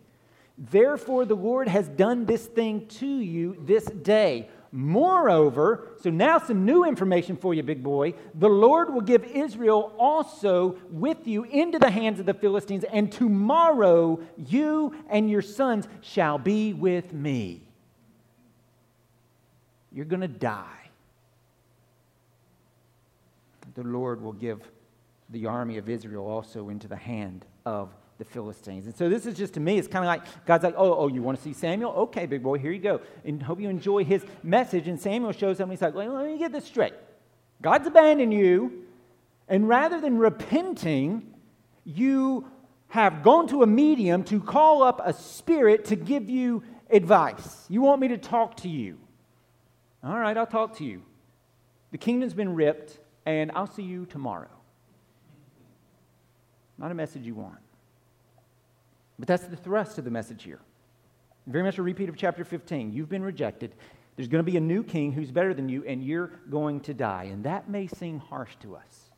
Therefore, 0.56 1.24
the 1.24 1.34
Lord 1.34 1.68
has 1.68 1.88
done 1.88 2.26
this 2.26 2.46
thing 2.46 2.86
to 2.86 3.06
you 3.06 3.56
this 3.66 3.86
day. 3.86 4.48
Moreover, 4.72 5.88
so 6.00 6.10
now 6.10 6.38
some 6.38 6.64
new 6.64 6.84
information 6.84 7.36
for 7.36 7.54
you, 7.54 7.62
big 7.64 7.82
boy. 7.82 8.14
The 8.36 8.48
Lord 8.48 8.94
will 8.94 9.00
give 9.00 9.24
Israel 9.24 9.92
also 9.98 10.76
with 10.90 11.26
you 11.26 11.42
into 11.42 11.80
the 11.80 11.90
hands 11.90 12.20
of 12.20 12.26
the 12.26 12.34
Philistines, 12.34 12.84
and 12.84 13.10
tomorrow 13.10 14.20
you 14.36 14.94
and 15.08 15.28
your 15.28 15.42
sons 15.42 15.88
shall 16.02 16.38
be 16.38 16.72
with 16.72 17.12
me. 17.12 17.62
You're 19.90 20.04
going 20.04 20.20
to 20.20 20.28
die. 20.28 20.79
The 23.80 23.88
Lord 23.88 24.20
will 24.20 24.34
give 24.34 24.60
the 25.30 25.46
army 25.46 25.78
of 25.78 25.88
Israel 25.88 26.26
also 26.26 26.68
into 26.68 26.86
the 26.86 26.96
hand 26.96 27.46
of 27.64 27.88
the 28.18 28.26
Philistines. 28.26 28.84
And 28.84 28.94
so 28.94 29.08
this 29.08 29.24
is 29.24 29.38
just 29.38 29.54
to 29.54 29.60
me, 29.60 29.78
it's 29.78 29.88
kind 29.88 30.04
of 30.04 30.08
like 30.08 30.44
God's 30.44 30.64
like, 30.64 30.74
oh, 30.76 30.94
oh, 30.98 31.08
you 31.08 31.22
want 31.22 31.38
to 31.38 31.42
see 31.42 31.54
Samuel? 31.54 31.92
Okay, 31.92 32.26
big 32.26 32.42
boy, 32.42 32.58
here 32.58 32.72
you 32.72 32.78
go. 32.78 33.00
And 33.24 33.42
hope 33.42 33.58
you 33.58 33.70
enjoy 33.70 34.04
his 34.04 34.22
message. 34.42 34.86
And 34.86 35.00
Samuel 35.00 35.32
shows 35.32 35.60
and 35.60 35.70
he's 35.70 35.80
like, 35.80 35.94
well, 35.94 36.12
let 36.12 36.26
me 36.26 36.36
get 36.36 36.52
this 36.52 36.66
straight. 36.66 36.92
God's 37.62 37.86
abandoned 37.86 38.34
you, 38.34 38.84
and 39.48 39.66
rather 39.66 39.98
than 39.98 40.18
repenting, 40.18 41.32
you 41.86 42.50
have 42.88 43.22
gone 43.22 43.48
to 43.48 43.62
a 43.62 43.66
medium 43.66 44.24
to 44.24 44.40
call 44.40 44.82
up 44.82 45.00
a 45.02 45.14
spirit 45.14 45.86
to 45.86 45.96
give 45.96 46.28
you 46.28 46.62
advice. 46.90 47.64
You 47.70 47.80
want 47.80 48.02
me 48.02 48.08
to 48.08 48.18
talk 48.18 48.58
to 48.58 48.68
you. 48.68 48.98
All 50.04 50.18
right, 50.18 50.36
I'll 50.36 50.46
talk 50.46 50.76
to 50.76 50.84
you. 50.84 51.00
The 51.92 51.98
kingdom's 51.98 52.34
been 52.34 52.54
ripped, 52.54 52.98
and 53.26 53.50
I'll 53.54 53.66
see 53.66 53.82
you 53.82 54.06
tomorrow. 54.06 54.48
Not 56.78 56.90
a 56.90 56.94
message 56.94 57.26
you 57.26 57.34
want. 57.34 57.58
But 59.18 59.28
that's 59.28 59.44
the 59.44 59.56
thrust 59.56 59.98
of 59.98 60.04
the 60.04 60.10
message 60.10 60.42
here. 60.42 60.60
Very 61.46 61.62
much 61.64 61.78
a 61.78 61.82
repeat 61.82 62.08
of 62.08 62.16
chapter 62.16 62.44
15. 62.44 62.92
You've 62.92 63.08
been 63.08 63.22
rejected. 63.22 63.74
There's 64.16 64.28
going 64.28 64.44
to 64.44 64.50
be 64.50 64.56
a 64.56 64.60
new 64.60 64.82
king 64.82 65.12
who's 65.12 65.30
better 65.30 65.52
than 65.52 65.68
you, 65.68 65.84
and 65.86 66.02
you're 66.02 66.30
going 66.48 66.80
to 66.80 66.94
die. 66.94 67.24
And 67.24 67.44
that 67.44 67.68
may 67.68 67.86
seem 67.86 68.18
harsh 68.18 68.56
to 68.62 68.76
us. 68.76 69.10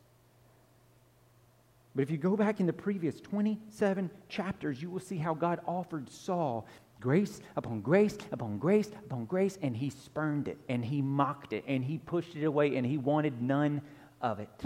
But 1.94 2.02
if 2.02 2.10
you 2.10 2.16
go 2.16 2.36
back 2.36 2.58
in 2.58 2.66
the 2.66 2.72
previous 2.72 3.20
27 3.20 4.10
chapters, 4.28 4.80
you 4.80 4.90
will 4.90 5.00
see 5.00 5.18
how 5.18 5.34
God 5.34 5.60
offered 5.66 6.10
Saul 6.10 6.66
grace 7.02 7.40
upon 7.56 7.80
grace 7.80 8.16
upon 8.30 8.58
grace 8.58 8.90
upon 9.04 9.26
grace, 9.26 9.58
and 9.60 9.76
he 9.76 9.90
spurned 9.90 10.48
it, 10.48 10.58
and 10.68 10.84
he 10.84 11.02
mocked 11.02 11.52
it, 11.52 11.64
and 11.66 11.84
he 11.84 11.98
pushed 11.98 12.36
it 12.36 12.44
away, 12.44 12.76
and 12.76 12.86
he 12.86 12.96
wanted 12.96 13.42
none 13.42 13.82
of 14.20 14.38
it. 14.38 14.62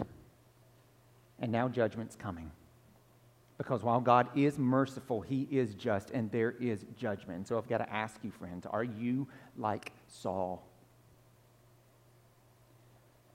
And 1.40 1.50
now 1.50 1.68
judgment's 1.68 2.14
coming. 2.14 2.50
Because 3.58 3.82
while 3.82 4.00
God 4.00 4.28
is 4.36 4.58
merciful, 4.58 5.22
He 5.22 5.48
is 5.50 5.74
just, 5.74 6.10
and 6.10 6.30
there 6.30 6.54
is 6.60 6.84
judgment. 6.98 7.48
So 7.48 7.56
I've 7.56 7.68
got 7.68 7.78
to 7.78 7.90
ask 7.90 8.22
you, 8.22 8.30
friends, 8.30 8.66
are 8.66 8.84
you 8.84 9.26
like 9.56 9.92
Saul? 10.08 10.62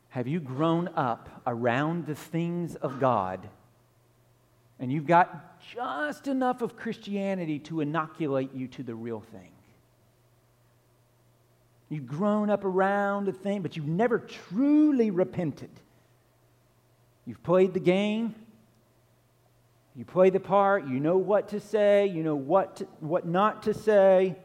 Have 0.10 0.28
you 0.28 0.40
grown 0.40 0.90
up 0.90 1.42
around 1.48 2.06
the 2.06 2.16
things 2.16 2.76
of 2.76 3.00
God 3.00 3.50
and 4.82 4.92
you've 4.92 5.06
got 5.06 5.62
just 5.74 6.28
enough 6.28 6.64
of 6.64 6.76
Christianity 6.76 7.60
to 7.60 7.80
inoculate 7.82 8.54
you 8.54 8.68
to 8.70 8.84
the 8.84 8.96
real 8.96 9.22
thing? 9.22 9.52
You've 11.88 12.08
grown 12.08 12.50
up 12.50 12.66
around 12.66 13.26
the 13.26 13.32
thing, 13.32 13.62
but 13.62 13.78
you've 13.78 13.88
never 13.88 14.18
truly 14.18 15.12
repented. 15.12 15.70
You've 17.26 17.44
played 17.44 17.74
the 17.74 17.80
game, 17.80 18.34
you 19.96 20.04
play 20.04 20.32
the 20.32 20.40
part, 20.40 20.88
you 20.88 21.00
know 21.00 21.18
what 21.18 21.50
to 21.50 21.60
say, 21.60 22.08
you 22.08 22.24
know 22.24 22.36
what, 22.36 22.78
to, 22.78 22.86
what 23.02 23.28
not 23.28 23.64
to 23.64 23.74
say. 23.74 24.36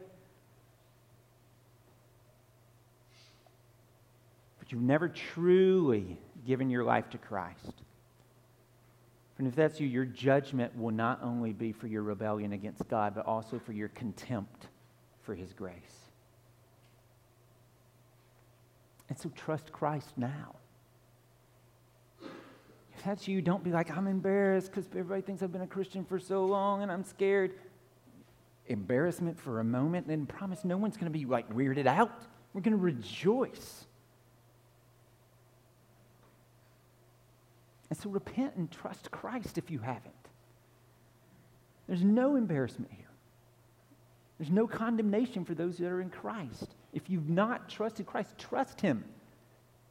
But 4.59 4.71
you've 4.71 4.81
never 4.81 5.09
truly 5.09 6.19
given 6.45 6.69
your 6.69 6.83
life 6.83 7.09
to 7.11 7.17
Christ. 7.17 7.81
And 9.37 9.47
if 9.47 9.55
that's 9.55 9.79
you, 9.79 9.87
your 9.87 10.05
judgment 10.05 10.75
will 10.77 10.91
not 10.91 11.19
only 11.21 11.53
be 11.53 11.71
for 11.71 11.87
your 11.87 12.01
rebellion 12.01 12.53
against 12.53 12.87
God, 12.87 13.13
but 13.13 13.25
also 13.25 13.59
for 13.59 13.71
your 13.71 13.89
contempt 13.89 14.67
for 15.21 15.35
His 15.35 15.53
grace. 15.53 15.73
And 19.09 19.17
so 19.17 19.29
trust 19.35 19.71
Christ 19.71 20.11
now. 20.17 20.55
If 22.21 23.03
that's 23.05 23.27
you, 23.27 23.41
don't 23.41 23.63
be 23.63 23.71
like, 23.71 23.95
I'm 23.95 24.07
embarrassed 24.07 24.71
because 24.71 24.87
everybody 24.87 25.21
thinks 25.21 25.43
I've 25.43 25.51
been 25.51 25.61
a 25.61 25.67
Christian 25.67 26.03
for 26.03 26.17
so 26.17 26.45
long 26.45 26.81
and 26.81 26.91
I'm 26.91 27.03
scared. 27.03 27.53
Embarrassment 28.65 29.39
for 29.39 29.59
a 29.59 29.63
moment, 29.63 30.07
and 30.07 30.27
promise 30.27 30.65
no 30.65 30.77
one's 30.77 30.97
going 30.97 31.11
to 31.11 31.17
be 31.17 31.25
like 31.25 31.49
weirded 31.53 31.85
out. 31.85 32.23
We're 32.53 32.61
going 32.61 32.75
to 32.75 32.83
rejoice. 32.83 33.86
And 37.89 37.97
so 37.97 38.09
repent 38.09 38.55
and 38.55 38.69
trust 38.69 39.11
Christ 39.11 39.57
if 39.57 39.71
you 39.71 39.79
haven't. 39.79 40.13
There's 41.87 42.03
no 42.03 42.35
embarrassment 42.35 42.91
here. 42.91 43.05
There's 44.37 44.51
no 44.51 44.67
condemnation 44.67 45.45
for 45.45 45.55
those 45.55 45.77
that 45.77 45.87
are 45.87 46.01
in 46.01 46.09
Christ. 46.09 46.75
If 46.93 47.09
you've 47.09 47.29
not 47.29 47.69
trusted 47.69 48.05
Christ, 48.05 48.37
trust 48.37 48.81
Him 48.81 49.03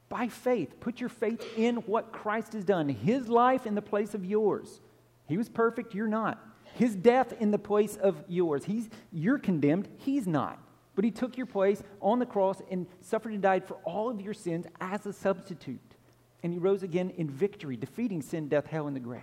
by 0.09 0.29
faith. 0.29 0.79
Put 0.81 1.01
your 1.01 1.09
faith 1.09 1.45
in 1.57 1.77
what 1.77 2.13
Christ 2.13 2.53
has 2.53 2.65
done, 2.65 2.89
his 2.89 3.29
life 3.29 3.67
in 3.67 3.75
the 3.75 3.83
place 3.83 4.15
of 4.15 4.25
yours. 4.25 4.81
He 5.27 5.37
was 5.37 5.49
perfect, 5.49 5.95
you're 5.95 6.07
not. 6.07 6.39
His 6.75 6.95
death 6.95 7.33
in 7.41 7.51
the 7.51 7.59
place 7.59 7.97
of 7.97 8.23
yours. 8.29 8.65
He's, 8.65 8.89
you're 9.13 9.39
condemned, 9.39 9.89
he's 9.99 10.27
not. 10.27 10.59
But 10.95 11.05
he 11.05 11.11
took 11.11 11.37
your 11.37 11.47
place 11.47 11.83
on 12.01 12.19
the 12.19 12.27
cross 12.27 12.63
and 12.71 12.87
suffered 13.01 13.33
and 13.33 13.43
died 13.43 13.67
for 13.67 13.75
all 13.85 14.09
of 14.09 14.21
your 14.21 14.35
sins 14.35 14.67
as 14.81 15.05
a 15.07 15.13
substitute. 15.13 15.86
And 16.47 16.53
he 16.53 16.61
rose 16.61 16.85
again 16.85 17.11
in 17.17 17.29
victory, 17.29 17.77
defeating 17.77 18.23
sin, 18.23 18.47
death, 18.47 18.69
hell, 18.69 18.87
and 18.87 18.95
the 18.95 19.01
grave. 19.01 19.21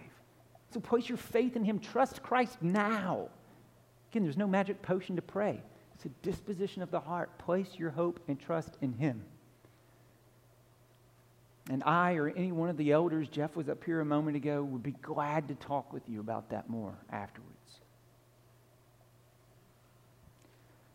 So 0.74 0.82
place 0.82 1.07
your 1.07 1.17
faith 1.17 1.55
in 1.55 1.63
him. 1.63 1.80
Trust 1.80 2.21
Christ 2.21 2.57
now. 2.61 3.30
Again, 4.11 4.24
there's 4.24 4.36
no 4.36 4.45
magic 4.45 4.82
potion 4.82 5.15
to 5.15 5.21
pray. 5.21 5.61
It's 5.95 6.03
a 6.03 6.09
disposition 6.21 6.82
of 6.82 6.91
the 6.91 6.99
heart. 6.99 7.38
Place 7.38 7.69
your 7.78 7.91
hope 7.91 8.19
and 8.28 8.38
trust 8.38 8.78
in 8.82 8.91
him. 8.91 9.24
And 11.69 11.82
I 11.86 12.15
or 12.15 12.28
any 12.28 12.51
one 12.51 12.67
of 12.67 12.76
the 12.76 12.91
elders, 12.91 13.30
Jeff 13.30 13.55
was 13.55 13.69
up 13.69 13.82
here 13.86 14.01
a 14.01 14.05
moment 14.05 14.36
ago, 14.36 14.61
would 14.61 14.84
be 14.84 14.91
glad 14.91 15.47
to 15.47 15.55
talk 15.55 15.93
with 15.93 16.09
you 16.09 16.19
about 16.19 16.49
that 16.49 16.69
more 16.69 16.93
afterwards. 17.09 17.80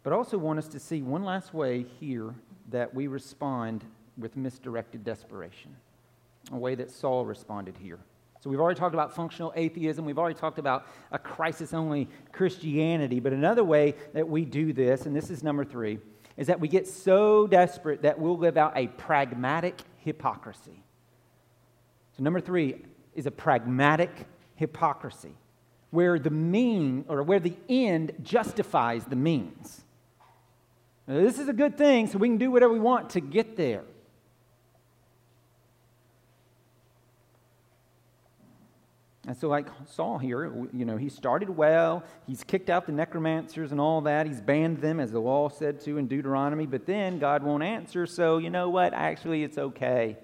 But 0.02 0.12
I 0.12 0.16
also 0.16 0.36
want 0.36 0.58
us 0.58 0.68
to 0.68 0.78
see 0.78 1.00
one 1.00 1.24
last 1.24 1.54
way 1.54 1.86
here 1.98 2.34
that 2.68 2.92
we 2.92 3.06
respond 3.06 3.82
with 4.18 4.36
misdirected 4.36 5.04
desperation, 5.04 5.74
a 6.52 6.56
way 6.56 6.74
that 6.74 6.90
Saul 6.90 7.24
responded 7.24 7.76
here. 7.76 7.98
So 8.40 8.48
we've 8.48 8.60
already 8.60 8.78
talked 8.78 8.94
about 8.94 9.14
functional 9.14 9.52
atheism. 9.56 10.04
We've 10.04 10.18
already 10.18 10.38
talked 10.38 10.58
about 10.58 10.86
a 11.10 11.18
crisis 11.18 11.74
only 11.74 12.08
Christianity. 12.32 13.18
But 13.18 13.32
another 13.32 13.64
way 13.64 13.94
that 14.14 14.28
we 14.28 14.44
do 14.44 14.72
this, 14.72 15.06
and 15.06 15.14
this 15.14 15.28
is 15.30 15.42
number 15.42 15.64
three, 15.64 15.98
is 16.36 16.46
that 16.46 16.60
we 16.60 16.68
get 16.68 16.86
so 16.86 17.48
desperate 17.48 18.02
that 18.02 18.18
we'll 18.18 18.38
live 18.38 18.56
out 18.56 18.72
a 18.76 18.86
pragmatic 18.86 19.80
hypocrisy. 19.98 20.84
So, 22.16 22.22
number 22.22 22.40
three 22.40 22.76
is 23.14 23.26
a 23.26 23.30
pragmatic 23.30 24.10
hypocrisy, 24.54 25.34
where 25.90 26.18
the 26.18 26.30
mean 26.30 27.04
or 27.08 27.24
where 27.24 27.40
the 27.40 27.56
end 27.68 28.12
justifies 28.22 29.04
the 29.04 29.16
means. 29.16 29.82
Now, 31.08 31.14
this 31.14 31.40
is 31.40 31.48
a 31.48 31.52
good 31.52 31.76
thing, 31.76 32.06
so 32.06 32.18
we 32.18 32.28
can 32.28 32.38
do 32.38 32.52
whatever 32.52 32.72
we 32.72 32.78
want 32.78 33.10
to 33.10 33.20
get 33.20 33.56
there. 33.56 33.82
And 39.28 39.36
so, 39.36 39.46
like 39.46 39.66
Saul 39.84 40.16
here, 40.16 40.50
you 40.72 40.86
know, 40.86 40.96
he 40.96 41.10
started 41.10 41.50
well. 41.50 42.02
He's 42.26 42.42
kicked 42.42 42.70
out 42.70 42.86
the 42.86 42.92
necromancers 42.92 43.72
and 43.72 43.80
all 43.80 44.00
that. 44.00 44.26
He's 44.26 44.40
banned 44.40 44.78
them, 44.78 44.98
as 44.98 45.12
the 45.12 45.20
law 45.20 45.50
said 45.50 45.80
to 45.82 45.98
in 45.98 46.08
Deuteronomy. 46.08 46.64
But 46.64 46.86
then 46.86 47.18
God 47.18 47.42
won't 47.42 47.62
answer. 47.62 48.06
So, 48.06 48.38
you 48.38 48.48
know 48.48 48.70
what? 48.70 48.94
Actually, 48.94 49.44
it's 49.44 49.58
okay. 49.58 50.16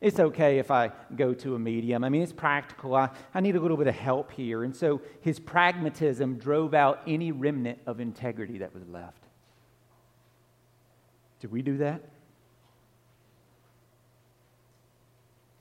It's 0.00 0.20
okay 0.20 0.60
if 0.60 0.70
I 0.70 0.92
go 1.16 1.34
to 1.34 1.56
a 1.56 1.58
medium. 1.58 2.04
I 2.04 2.08
mean, 2.08 2.22
it's 2.22 2.32
practical. 2.32 2.94
I, 2.94 3.10
I 3.34 3.40
need 3.40 3.56
a 3.56 3.60
little 3.60 3.76
bit 3.76 3.88
of 3.88 3.96
help 3.96 4.30
here. 4.30 4.62
And 4.62 4.76
so 4.76 5.02
his 5.22 5.40
pragmatism 5.40 6.38
drove 6.38 6.72
out 6.72 7.02
any 7.08 7.32
remnant 7.32 7.80
of 7.84 7.98
integrity 7.98 8.58
that 8.58 8.72
was 8.72 8.86
left. 8.86 9.24
Did 11.40 11.50
we 11.50 11.62
do 11.62 11.78
that? 11.78 12.00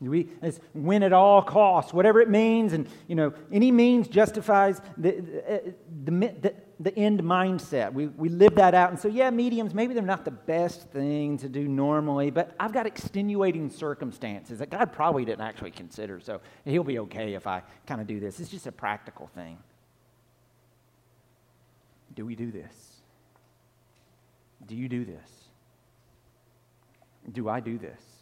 We 0.01 0.29
win 0.73 1.03
at 1.03 1.11
all 1.11 1.41
costs, 1.41 1.91
whatever 1.91 2.21
it 2.21 2.29
means, 2.29 2.71
and 2.71 2.87
you 3.07 3.15
know 3.15 3.33
any 3.51 3.69
means 3.69 4.07
justifies 4.07 4.79
the 4.97 5.43
the, 6.05 6.11
the, 6.41 6.53
the 6.79 6.97
end 6.97 7.21
mindset. 7.21 7.91
We, 7.91 8.07
we 8.07 8.29
live 8.29 8.55
that 8.55 8.73
out, 8.73 8.91
and 8.91 8.99
so 8.99 9.09
yeah, 9.09 9.29
mediums 9.29 9.73
maybe 9.73 9.93
they're 9.93 10.03
not 10.03 10.23
the 10.23 10.31
best 10.31 10.89
thing 10.91 11.37
to 11.39 11.49
do 11.49 11.67
normally, 11.67 12.31
but 12.31 12.55
I've 12.57 12.71
got 12.71 12.87
extenuating 12.87 13.69
circumstances 13.69 14.59
that 14.59 14.69
God 14.69 14.93
probably 14.93 15.25
didn't 15.25 15.41
actually 15.41 15.71
consider, 15.71 16.21
so 16.21 16.39
He'll 16.63 16.85
be 16.85 16.99
okay 16.99 17.33
if 17.33 17.45
I 17.45 17.61
kind 17.85 17.99
of 17.99 18.07
do 18.07 18.21
this. 18.21 18.39
It's 18.39 18.49
just 18.49 18.67
a 18.67 18.71
practical 18.71 19.27
thing. 19.27 19.57
Do 22.15 22.25
we 22.25 22.35
do 22.35 22.51
this? 22.51 23.01
Do 24.65 24.75
you 24.75 24.87
do 24.87 25.03
this? 25.03 25.29
Do 27.33 27.49
I 27.49 27.59
do 27.59 27.77
this? 27.77 28.18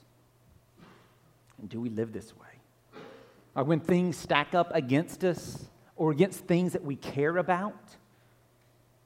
And 1.59 1.69
do 1.69 1.81
we 1.81 1.89
live 1.89 2.13
this 2.13 2.33
way? 2.35 3.63
When 3.63 3.79
things 3.79 4.15
stack 4.17 4.53
up 4.53 4.71
against 4.75 5.23
us 5.23 5.65
or 5.95 6.11
against 6.11 6.41
things 6.41 6.73
that 6.73 6.83
we 6.83 6.95
care 6.95 7.37
about, 7.37 7.95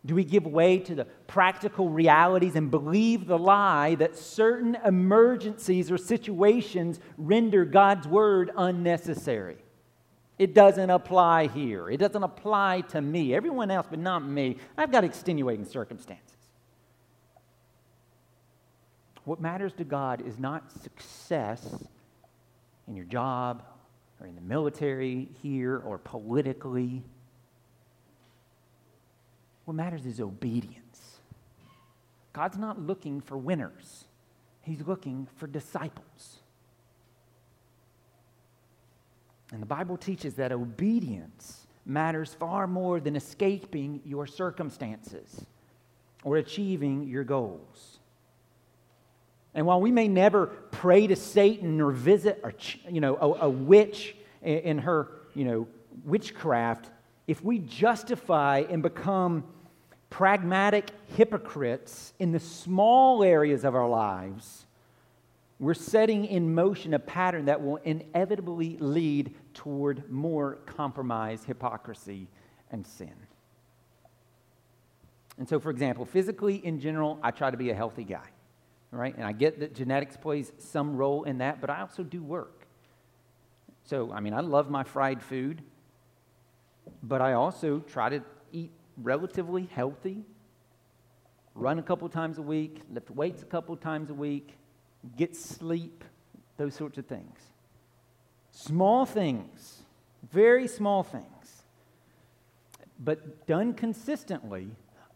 do 0.06 0.16
we 0.16 0.24
give 0.24 0.46
way 0.46 0.80
to 0.80 0.96
the 0.96 1.06
practical 1.28 1.88
realities 1.88 2.56
and 2.56 2.72
believe 2.72 3.28
the 3.28 3.38
lie 3.38 3.96
that 3.96 4.18
certain 4.18 4.76
emergencies 4.84 5.92
or 5.92 5.98
situations 5.98 7.00
render 7.18 7.64
God's 7.64 8.08
word 8.08 8.52
unnecessary? 8.58 9.58
It 10.40 10.56
doesn't 10.56 10.90
apply 10.90 11.48
here. 11.48 11.88
It 11.88 11.98
doesn't 11.98 12.24
apply 12.24 12.82
to 12.90 13.00
me. 13.00 13.36
Everyone 13.36 13.70
else, 13.70 13.86
but 13.90 14.00
not 14.00 14.26
me. 14.26 14.58
I've 14.76 14.92
got 14.92 15.04
extenuating 15.04 15.66
circumstances. 15.66 16.36
What 19.24 19.40
matters 19.40 19.74
to 19.74 19.84
God 19.84 20.26
is 20.26 20.40
not 20.40 20.72
success 20.82 21.86
in 22.88 22.96
your 22.96 23.06
job 23.06 23.64
or 24.20 24.28
in 24.28 24.36
the 24.36 24.42
military 24.42 25.30
here 25.42 25.78
or 25.78 25.98
politically. 25.98 27.04
What 29.66 29.74
matters 29.76 30.06
is 30.06 30.20
obedience. 30.20 31.20
God's 32.34 32.58
not 32.58 32.80
looking 32.80 33.22
for 33.22 33.38
winners, 33.38 34.06
He's 34.62 34.86
looking 34.88 35.28
for 35.38 35.48
disciples. 35.48 36.38
And 39.52 39.62
the 39.62 39.66
Bible 39.66 39.98
teaches 39.98 40.36
that 40.36 40.52
obedience 40.52 41.68
matters 41.86 42.34
far 42.34 42.68
more 42.68 43.00
than 43.00 43.16
escaping 43.16 44.02
your 44.06 44.26
circumstances 44.26 45.46
or 46.24 46.38
achieving 46.38 47.08
your 47.08 47.24
goals. 47.24 48.01
And 49.54 49.66
while 49.66 49.82
we 49.82 49.92
may 49.92 50.08
never 50.08 50.48
pray 50.72 51.08
to 51.08 51.16
Satan 51.16 51.82
or 51.82 51.92
visit 51.92 52.42
a, 52.44 52.54
you 52.92 53.02
know, 53.02 53.16
a, 53.18 53.46
a 53.46 53.50
witch 53.50 54.16
in 54.42 54.78
her 54.80 55.10
you 55.34 55.46
know, 55.46 55.68
witchcraft, 56.06 56.90
if 57.28 57.44
we 57.44 57.60
justify 57.60 58.64
and 58.70 58.82
become 58.82 59.44
pragmatic 60.10 60.90
hypocrites 61.16 62.14
in 62.20 62.32
the 62.32 62.40
small 62.40 63.24
areas 63.24 63.64
of 63.64 63.76
our 63.76 63.88
lives, 63.88 64.66
we're 65.60 65.74
setting 65.74 66.26
in 66.26 66.54
motion 66.54 66.94
a 66.94 67.00
pattern 67.00 67.46
that 67.46 67.62
will 67.62 67.78
inevitably 67.78 68.78
lead 68.80 69.34
toward 69.54 70.10
more 70.12 70.56
compromise, 70.66 71.44
hypocrisy, 71.44 72.28
and 72.72 72.86
sin. 72.86 73.14
And 75.38 75.48
so, 75.48 75.60
for 75.60 75.70
example, 75.70 76.04
physically 76.04 76.56
in 76.66 76.80
general, 76.80 77.20
I 77.22 77.32
try 77.32 77.52
to 77.52 77.58
be 77.58 77.70
a 77.70 77.76
healthy 77.76 78.04
guy 78.04 78.28
right? 78.92 79.16
And 79.16 79.26
I 79.26 79.32
get 79.32 79.60
that 79.60 79.74
genetics 79.74 80.18
plays 80.18 80.52
some 80.58 80.98
role 80.98 81.24
in 81.24 81.40
that, 81.40 81.62
but 81.62 81.70
I 81.70 81.82
also 81.82 82.04
do 82.04 82.22
work. 82.22 82.68
So, 83.86 84.12
I 84.12 84.20
mean, 84.20 84.34
I 84.34 84.42
love 84.42 84.70
my 84.70 84.84
fried 84.84 85.24
food, 85.24 85.62
but 87.02 87.22
I 87.22 87.34
also 87.34 87.80
try 87.80 88.10
to 88.10 88.22
eat 88.52 88.72
relatively 88.98 89.68
healthy, 89.74 90.24
run 91.56 91.80
a 91.80 91.84
couple 91.84 92.08
times 92.10 92.38
a 92.38 92.42
week, 92.42 92.82
lift 92.92 93.10
weights 93.10 93.42
a 93.42 93.46
couple 93.46 93.76
times 93.76 94.10
a 94.10 94.14
week, 94.14 94.58
get 95.18 95.36
sleep, 95.36 96.04
those 96.58 96.76
sorts 96.76 96.98
of 96.98 97.06
things. 97.06 97.40
Small 98.52 99.06
things, 99.06 99.84
very 100.32 100.68
small 100.68 101.04
things, 101.04 101.64
but 103.00 103.48
done 103.48 103.74
consistently 103.74 104.68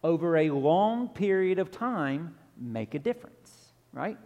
over 0.02 0.36
a 0.36 0.50
long 0.50 1.08
period 1.08 1.58
of 1.58 1.70
time 1.70 2.34
make 2.58 2.94
a 2.94 2.98
difference 2.98 3.35
right? 3.96 4.18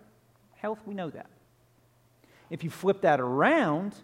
Health, 0.57 0.81
we 0.85 0.95
know 0.95 1.09
that. 1.11 1.31
If 2.51 2.65
you 2.65 2.71
flip 2.71 3.03
that 3.03 3.21
around, 3.21 3.95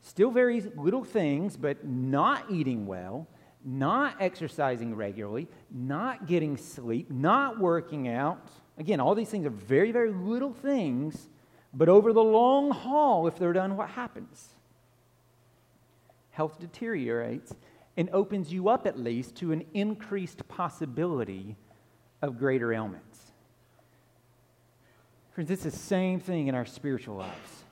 still 0.00 0.30
very 0.30 0.60
little 0.60 1.04
things, 1.04 1.56
but 1.56 1.84
not 1.84 2.50
eating 2.50 2.86
well, 2.86 3.26
not 3.64 4.16
exercising 4.20 4.94
regularly, 4.94 5.48
not 5.70 6.26
getting 6.26 6.56
sleep, 6.56 7.10
not 7.10 7.58
working 7.58 8.08
out. 8.08 8.48
Again, 8.78 9.00
all 9.00 9.14
these 9.14 9.28
things 9.28 9.44
are 9.44 9.50
very, 9.50 9.90
very 9.90 10.12
little 10.12 10.54
things, 10.54 11.28
but 11.74 11.88
over 11.88 12.12
the 12.12 12.22
long 12.22 12.70
haul, 12.70 13.26
if 13.26 13.36
they're 13.36 13.52
done, 13.52 13.76
what 13.76 13.90
happens? 13.90 14.50
Health 16.30 16.58
deteriorates 16.60 17.52
and 17.96 18.08
opens 18.10 18.52
you 18.52 18.68
up 18.68 18.86
at 18.86 18.98
least 18.98 19.34
to 19.36 19.50
an 19.50 19.64
increased 19.74 20.46
possibility 20.46 21.56
of 22.22 22.38
greater 22.38 22.72
ailment. 22.72 23.09
Friends, 25.40 25.50
it's 25.52 25.62
the 25.62 25.70
same 25.70 26.20
thing 26.20 26.48
in 26.48 26.54
our 26.54 26.66
spiritual 26.66 27.16
lives. 27.16 27.64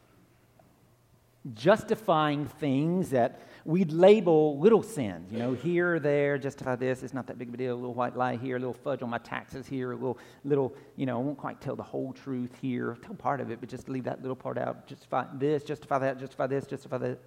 Justifying 1.53 2.47
things 2.47 3.11
that 3.11 3.43
we'd 3.67 3.93
label 3.93 4.59
little 4.59 4.83
sins, 4.83 5.31
you 5.31 5.39
know, 5.39 5.53
here 5.53 5.97
or 5.97 6.01
there, 6.01 6.39
justify 6.39 6.77
this, 6.77 7.03
it's 7.03 7.13
not 7.13 7.27
that 7.27 7.37
big 7.37 7.49
of 7.49 7.53
a 7.53 7.57
deal, 7.59 7.75
a 7.75 7.77
little 7.77 7.93
white 7.93 8.17
lie 8.17 8.37
here, 8.37 8.57
a 8.57 8.59
little 8.59 8.73
fudge 8.73 9.03
on 9.03 9.11
my 9.11 9.19
taxes 9.19 9.67
here, 9.67 9.93
a 9.93 9.95
little, 9.97 10.17
little, 10.47 10.75
you 10.97 11.05
know, 11.05 11.19
I 11.19 11.21
won't 11.21 11.37
quite 11.37 11.61
tell 11.61 11.77
the 11.77 11.83
whole 11.83 12.15
truth 12.15 12.57
here, 12.59 12.97
tell 13.05 13.13
part 13.13 13.39
of 13.39 13.51
it, 13.51 13.61
but 13.61 13.69
just 13.69 13.91
leave 13.91 14.05
that 14.05 14.23
little 14.23 14.35
part 14.35 14.57
out, 14.57 14.87
justify 14.87 15.27
this, 15.35 15.63
justify 15.63 15.99
that, 15.99 16.19
justify 16.19 16.47
this, 16.47 16.67
justify 16.67 16.97
that. 16.97 17.19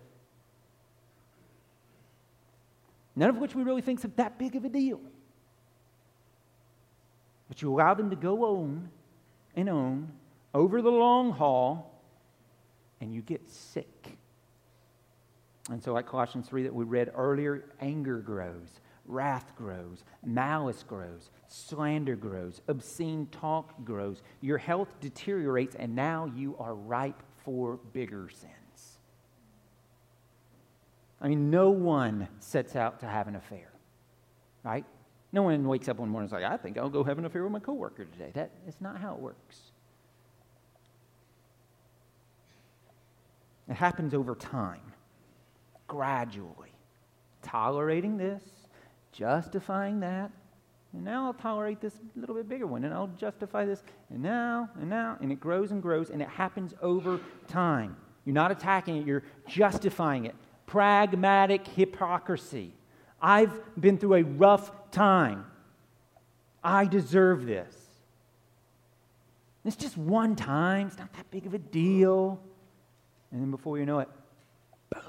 None 3.16 3.30
of 3.30 3.38
which 3.38 3.54
we 3.54 3.62
really 3.62 3.84
think 3.84 4.04
is 4.04 4.10
that 4.16 4.40
big 4.40 4.56
of 4.56 4.66
a 4.66 4.70
deal. 4.70 5.02
But 7.48 7.62
you 7.62 7.72
allow 7.72 7.94
them 7.94 8.10
to 8.10 8.16
go 8.16 8.44
on 8.44 8.90
and 9.56 9.70
on 9.70 10.12
over 10.54 10.82
the 10.82 10.92
long 10.92 11.32
haul, 11.32 12.04
and 13.00 13.14
you 13.14 13.22
get 13.22 13.50
sick. 13.50 14.18
And 15.70 15.82
so, 15.82 15.94
like 15.94 16.08
Colossians 16.08 16.48
3 16.48 16.64
that 16.64 16.74
we 16.74 16.84
read 16.84 17.12
earlier, 17.16 17.66
anger 17.80 18.20
grows, 18.20 18.80
wrath 19.06 19.56
grows, 19.56 20.04
malice 20.24 20.84
grows, 20.84 21.30
slander 21.48 22.16
grows, 22.16 22.62
obscene 22.68 23.28
talk 23.32 23.84
grows. 23.86 24.22
Your 24.42 24.58
health 24.58 25.00
deteriorates, 25.00 25.76
and 25.76 25.96
now 25.96 26.32
you 26.36 26.56
are 26.60 26.76
ripe 26.76 27.22
for 27.44 27.78
bigger 27.94 28.30
sins. 28.30 29.00
I 31.22 31.28
mean, 31.28 31.52
no 31.52 31.70
one 31.70 32.28
sets 32.40 32.76
out 32.76 33.00
to 33.02 33.06
have 33.06 33.28
an 33.28 33.36
affair, 33.36 33.72
right? 34.64 34.86
No 35.32 35.44
one 35.44 35.68
wakes 35.68 35.88
up 35.88 35.98
one 35.98 36.10
morning 36.10 36.30
and 36.32 36.38
is 36.38 36.44
like, 36.44 36.52
I 36.52 36.58
think 36.58 36.78
I'll 36.78 36.90
go 36.90 37.04
have 37.04 37.20
an 37.20 37.26
affair 37.26 37.44
with 37.44 37.52
my 37.52 37.60
coworker 37.60 38.06
today. 38.06 38.32
That 38.34 38.52
is 38.68 38.76
not 38.82 39.00
how 39.00 39.14
it 39.14 39.20
works. 39.20 39.71
It 43.72 43.78
happens 43.78 44.14
over 44.14 44.36
time, 44.36 44.82
gradually. 45.88 46.74
Tolerating 47.42 48.18
this, 48.18 48.44
justifying 49.14 50.02
that, 50.02 50.30
and 50.92 51.06
now 51.06 51.28
I'll 51.28 51.34
tolerate 51.34 51.80
this 51.80 51.94
little 52.18 52.36
bit 52.36 52.50
bigger 52.50 52.68
one, 52.68 52.84
and 52.84 52.94
I'll 52.94 53.08
justify 53.18 53.64
this, 53.64 53.82
and 54.10 54.22
now, 54.22 54.70
and 54.78 54.90
now, 54.90 55.18
and 55.22 55.32
it 55.32 55.40
grows 55.40 55.72
and 55.72 55.82
grows, 55.82 56.10
and 56.10 56.22
it 56.22 56.28
happens 56.28 56.74
over 56.82 57.22
time. 57.48 57.96
You're 58.26 58.34
not 58.34 58.52
attacking 58.52 58.98
it, 58.98 59.08
you're 59.08 59.24
justifying 59.48 60.26
it. 60.26 60.36
Pragmatic 60.66 61.66
hypocrisy. 61.66 62.74
I've 63.22 63.58
been 63.80 63.98
through 63.98 64.16
a 64.16 64.24
rough 64.24 64.92
time. 64.92 65.46
I 66.62 66.88
deserve 66.88 67.46
this. 67.46 67.74
It's 69.64 69.78
just 69.78 69.98
one 69.98 70.36
time, 70.36 70.88
it's 70.88 70.98
not 70.98 71.14
that 71.14 71.32
big 71.32 71.46
of 71.46 71.54
a 71.54 71.60
deal. 71.60 72.42
And 73.32 73.42
then 73.42 73.52
before 73.52 73.78
you 73.78 73.86
know 73.86 74.00
it, 74.00 74.10
boom. 74.90 75.02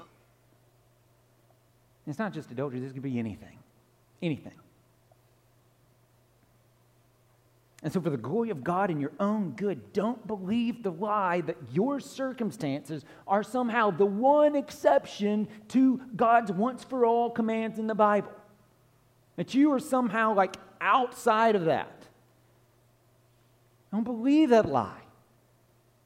It's 2.07 2.19
not 2.19 2.33
just 2.33 2.51
adultery, 2.51 2.79
this 2.79 2.91
could 2.91 3.01
be 3.01 3.19
anything. 3.19 3.57
Anything. 4.21 4.53
And 7.83 7.91
so, 7.91 7.99
for 7.99 8.09
the 8.09 8.17
glory 8.17 8.49
of 8.49 8.63
God 8.63 8.89
and 8.89 9.01
your 9.01 9.11
own 9.19 9.51
good, 9.51 9.91
don't 9.91 10.25
believe 10.25 10.83
the 10.83 10.91
lie 10.91 11.41
that 11.41 11.57
your 11.73 11.99
circumstances 11.99 13.03
are 13.27 13.43
somehow 13.43 13.91
the 13.91 14.05
one 14.05 14.55
exception 14.55 15.49
to 15.67 15.99
God's 16.15 16.49
once 16.49 16.85
for 16.85 17.05
all 17.05 17.29
commands 17.29 17.79
in 17.79 17.87
the 17.87 17.95
Bible. 17.95 18.31
That 19.35 19.53
you 19.53 19.73
are 19.73 19.79
somehow 19.79 20.33
like 20.33 20.55
outside 20.79 21.57
of 21.57 21.65
that. 21.65 22.07
Don't 23.91 24.05
believe 24.05 24.49
that 24.49 24.65
lie. 24.65 25.02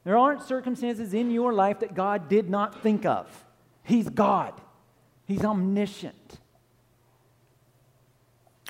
There 0.08 0.16
aren't 0.16 0.42
circumstances 0.42 1.12
in 1.12 1.30
your 1.30 1.52
life 1.52 1.80
that 1.80 1.92
God 1.92 2.30
did 2.30 2.48
not 2.48 2.82
think 2.82 3.04
of. 3.04 3.28
He's 3.82 4.08
God, 4.08 4.58
He's 5.26 5.44
omniscient. 5.44 6.40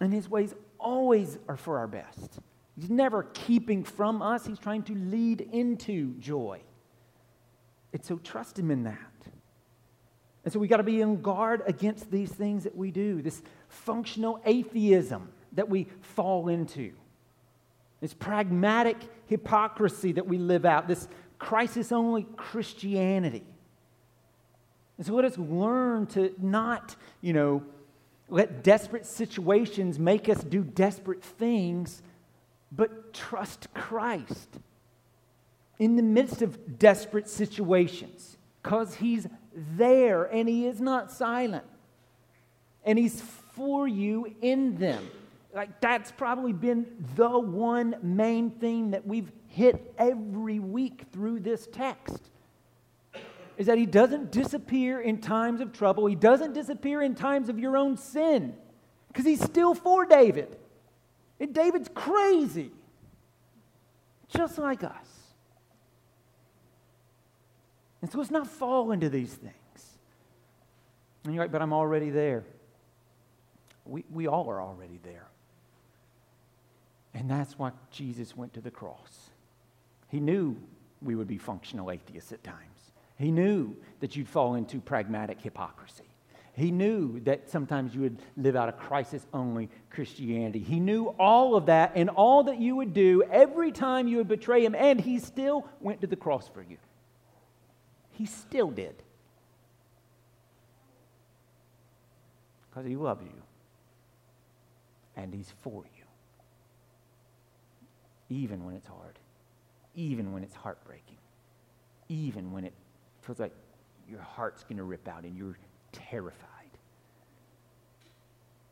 And 0.00 0.12
His 0.12 0.28
ways 0.28 0.52
always 0.80 1.38
are 1.46 1.56
for 1.56 1.78
our 1.78 1.86
best. 1.86 2.40
He's 2.74 2.90
never 2.90 3.22
keeping 3.34 3.84
from 3.84 4.20
us, 4.20 4.46
He's 4.46 4.58
trying 4.58 4.82
to 4.82 4.94
lead 4.96 5.42
into 5.52 6.14
joy. 6.14 6.60
And 7.92 8.04
so 8.04 8.16
trust 8.16 8.58
Him 8.58 8.72
in 8.72 8.82
that. 8.82 8.98
And 10.42 10.52
so 10.52 10.58
we 10.58 10.66
got 10.66 10.78
to 10.78 10.82
be 10.82 11.04
on 11.04 11.22
guard 11.22 11.62
against 11.68 12.10
these 12.10 12.32
things 12.32 12.64
that 12.64 12.76
we 12.76 12.90
do, 12.90 13.22
this 13.22 13.42
functional 13.68 14.40
atheism 14.44 15.28
that 15.52 15.68
we 15.68 15.86
fall 16.00 16.48
into, 16.48 16.90
this 18.00 18.12
pragmatic 18.12 18.96
hypocrisy 19.26 20.12
that 20.12 20.26
we 20.26 20.38
live 20.38 20.64
out, 20.64 20.88
this 20.88 21.06
crisis 21.38 21.92
only 21.92 22.26
Christianity. 22.36 23.44
And 24.96 25.06
so 25.06 25.14
let 25.14 25.24
us 25.24 25.38
learn 25.38 26.06
to 26.08 26.34
not, 26.38 26.96
you 27.20 27.32
know, 27.32 27.62
let 28.28 28.62
desperate 28.62 29.06
situations 29.06 29.98
make 29.98 30.28
us 30.28 30.42
do 30.42 30.62
desperate 30.62 31.22
things, 31.22 32.02
but 32.70 33.14
trust 33.14 33.72
Christ 33.72 34.58
in 35.78 35.96
the 35.96 36.02
midst 36.02 36.42
of 36.42 36.78
desperate 36.78 37.28
situations 37.28 38.36
because 38.62 38.96
He's 38.96 39.26
there 39.54 40.24
and 40.24 40.48
He 40.48 40.66
is 40.66 40.80
not 40.80 41.10
silent 41.10 41.64
and 42.84 42.98
He's 42.98 43.20
for 43.52 43.88
you 43.88 44.34
in 44.42 44.76
them. 44.76 45.08
Like, 45.54 45.80
that's 45.80 46.12
probably 46.12 46.52
been 46.52 46.86
the 47.16 47.38
one 47.38 47.96
main 48.02 48.50
thing 48.50 48.90
that 48.90 49.06
we've 49.06 49.32
hit 49.48 49.94
every 49.98 50.58
week 50.58 51.04
through 51.12 51.40
this 51.40 51.66
text 51.66 52.30
is 53.56 53.66
that 53.66 53.76
he 53.76 53.86
doesn't 53.86 54.30
disappear 54.30 55.00
in 55.00 55.20
times 55.20 55.60
of 55.60 55.72
trouble. 55.72 56.06
He 56.06 56.14
doesn't 56.14 56.52
disappear 56.52 57.02
in 57.02 57.16
times 57.16 57.48
of 57.48 57.58
your 57.58 57.76
own 57.76 57.96
sin 57.96 58.54
because 59.08 59.24
he's 59.24 59.42
still 59.42 59.74
for 59.74 60.06
David. 60.06 60.56
And 61.40 61.52
David's 61.52 61.90
crazy, 61.92 62.70
just 64.28 64.58
like 64.58 64.84
us. 64.84 65.08
And 68.00 68.10
so 68.10 68.18
let's 68.18 68.30
not 68.30 68.46
fall 68.46 68.92
into 68.92 69.08
these 69.08 69.34
things. 69.34 69.98
And 71.24 71.34
you're 71.34 71.44
like, 71.44 71.52
but 71.52 71.60
I'm 71.60 71.72
already 71.72 72.10
there. 72.10 72.44
We, 73.84 74.04
we 74.12 74.28
all 74.28 74.48
are 74.48 74.62
already 74.62 75.00
there. 75.02 75.26
And 77.12 77.28
that's 77.28 77.58
why 77.58 77.72
Jesus 77.90 78.36
went 78.36 78.54
to 78.54 78.60
the 78.60 78.70
cross. 78.70 79.27
He 80.08 80.20
knew 80.20 80.56
we 81.02 81.14
would 81.14 81.28
be 81.28 81.38
functional 81.38 81.90
atheists 81.90 82.32
at 82.32 82.42
times. 82.42 82.92
He 83.16 83.30
knew 83.30 83.76
that 84.00 84.16
you'd 84.16 84.28
fall 84.28 84.54
into 84.54 84.80
pragmatic 84.80 85.40
hypocrisy. 85.40 86.04
He 86.54 86.70
knew 86.72 87.20
that 87.20 87.48
sometimes 87.48 87.94
you 87.94 88.00
would 88.00 88.18
live 88.36 88.56
out 88.56 88.68
a 88.68 88.72
crisis 88.72 89.24
only 89.32 89.68
Christianity. 89.90 90.58
He 90.58 90.80
knew 90.80 91.14
all 91.18 91.54
of 91.54 91.66
that 91.66 91.92
and 91.94 92.10
all 92.10 92.44
that 92.44 92.58
you 92.60 92.74
would 92.76 92.92
do 92.92 93.22
every 93.30 93.70
time 93.70 94.08
you 94.08 94.16
would 94.16 94.28
betray 94.28 94.64
him, 94.64 94.74
and 94.74 95.00
he 95.00 95.20
still 95.20 95.68
went 95.80 96.00
to 96.00 96.08
the 96.08 96.16
cross 96.16 96.48
for 96.48 96.62
you. 96.62 96.78
He 98.10 98.26
still 98.26 98.70
did. 98.70 98.94
Because 102.68 102.86
he 102.86 102.96
loves 102.96 103.22
you 103.22 103.42
and 105.16 105.32
he's 105.32 105.52
for 105.62 105.84
you. 105.96 106.04
Even 108.30 108.64
when 108.64 108.74
it's 108.74 108.88
hard 108.88 109.18
even 109.98 110.32
when 110.32 110.44
it's 110.44 110.54
heartbreaking, 110.54 111.16
even 112.08 112.52
when 112.52 112.64
it 112.64 112.72
feels 113.20 113.40
like 113.40 113.52
your 114.08 114.20
heart's 114.20 114.62
going 114.62 114.76
to 114.76 114.84
rip 114.84 115.08
out 115.08 115.24
and 115.24 115.36
you're 115.36 115.58
terrified. 115.90 116.46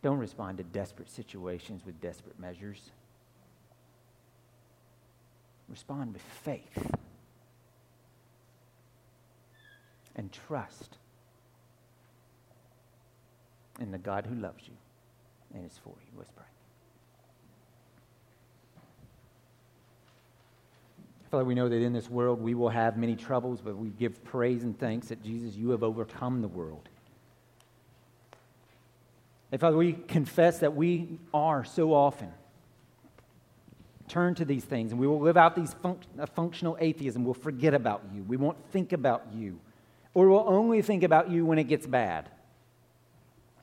Don't 0.03 0.19
respond 0.19 0.59
to 0.59 0.65
desperate 0.65 1.11
situations 1.11 1.83
with 1.85 2.01
desperate 2.01 2.39
measures. 2.39 2.93
Respond 5.69 6.13
with 6.13 6.23
faith 6.23 6.95
and 10.15 10.31
trust 10.31 10.99
in 13.81 13.91
the 13.91 13.99
God 13.99 14.27
who 14.27 14.37
loves 14.37 14.63
you 14.69 14.77
and 15.53 15.67
is 15.67 15.77
for 15.83 15.95
you. 16.01 16.17
Let's 16.17 16.31
pray. 16.31 16.47
Father, 21.31 21.45
we 21.45 21.55
know 21.55 21.69
that 21.69 21.83
in 21.83 21.93
this 21.93 22.09
world 22.09 22.41
we 22.41 22.55
will 22.55 22.69
have 22.69 22.97
many 22.97 23.17
troubles, 23.17 23.61
but 23.61 23.77
we 23.77 23.89
give 23.91 24.23
praise 24.25 24.63
and 24.63 24.79
thanks 24.79 25.09
that 25.09 25.23
Jesus, 25.23 25.55
you 25.57 25.71
have 25.71 25.83
overcome 25.83 26.41
the 26.41 26.49
world. 26.49 26.89
And 29.51 29.61
Father, 29.61 29.77
we 29.77 29.93
confess 29.93 30.59
that 30.61 30.75
we 30.75 31.19
are 31.33 31.65
so 31.65 31.93
often 31.93 32.33
turn 34.09 34.35
to 34.37 34.45
these 34.45 34.65
things 34.65 34.93
and 34.93 35.01
we 35.01 35.07
will 35.07 35.21
live 35.21 35.37
out 35.37 35.57
these 35.57 35.75
func- 35.75 36.05
uh, 36.19 36.27
functional 36.27 36.77
atheism. 36.81 37.25
We'll 37.25 37.35
forget 37.35 37.75
about 37.75 38.03
you. 38.15 38.23
We 38.23 38.37
won't 38.37 38.59
think 38.71 38.93
about 38.93 39.27
you. 39.35 39.59
Or 40.15 40.29
we'll 40.31 40.49
only 40.49 40.81
think 40.83 41.03
about 41.03 41.31
you 41.31 41.45
when 41.45 41.59
it 41.59 41.65
gets 41.65 41.87
bad. 41.87 42.31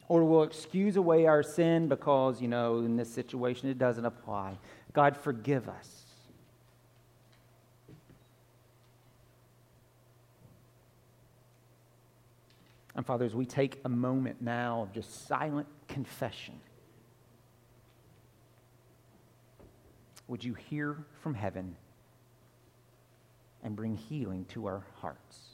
Or 0.08 0.24
we'll 0.24 0.44
excuse 0.44 0.98
away 0.98 1.26
our 1.26 1.42
sin 1.42 1.88
because, 1.88 2.42
you 2.42 2.48
know, 2.48 2.80
in 2.80 2.96
this 2.96 3.12
situation 3.12 3.70
it 3.70 3.80
doesn't 3.80 4.06
apply. 4.06 4.58
God, 4.92 5.18
forgive 5.18 5.68
us. 5.70 6.03
And 12.96 13.06
Father, 13.06 13.26
as 13.26 13.34
we 13.34 13.46
take 13.46 13.80
a 13.86 13.90
moment 13.90 14.42
now 14.42 14.84
of 14.84 14.94
just 14.94 15.28
silent 15.28 15.68
confession, 15.88 16.60
would 20.28 20.44
you 20.44 20.54
hear 20.54 21.04
from 21.22 21.34
heaven 21.34 21.76
and 23.64 23.76
bring 23.76 23.96
healing 23.96 24.46
to 24.46 24.68
our 24.68 24.84
hearts? 25.02 25.53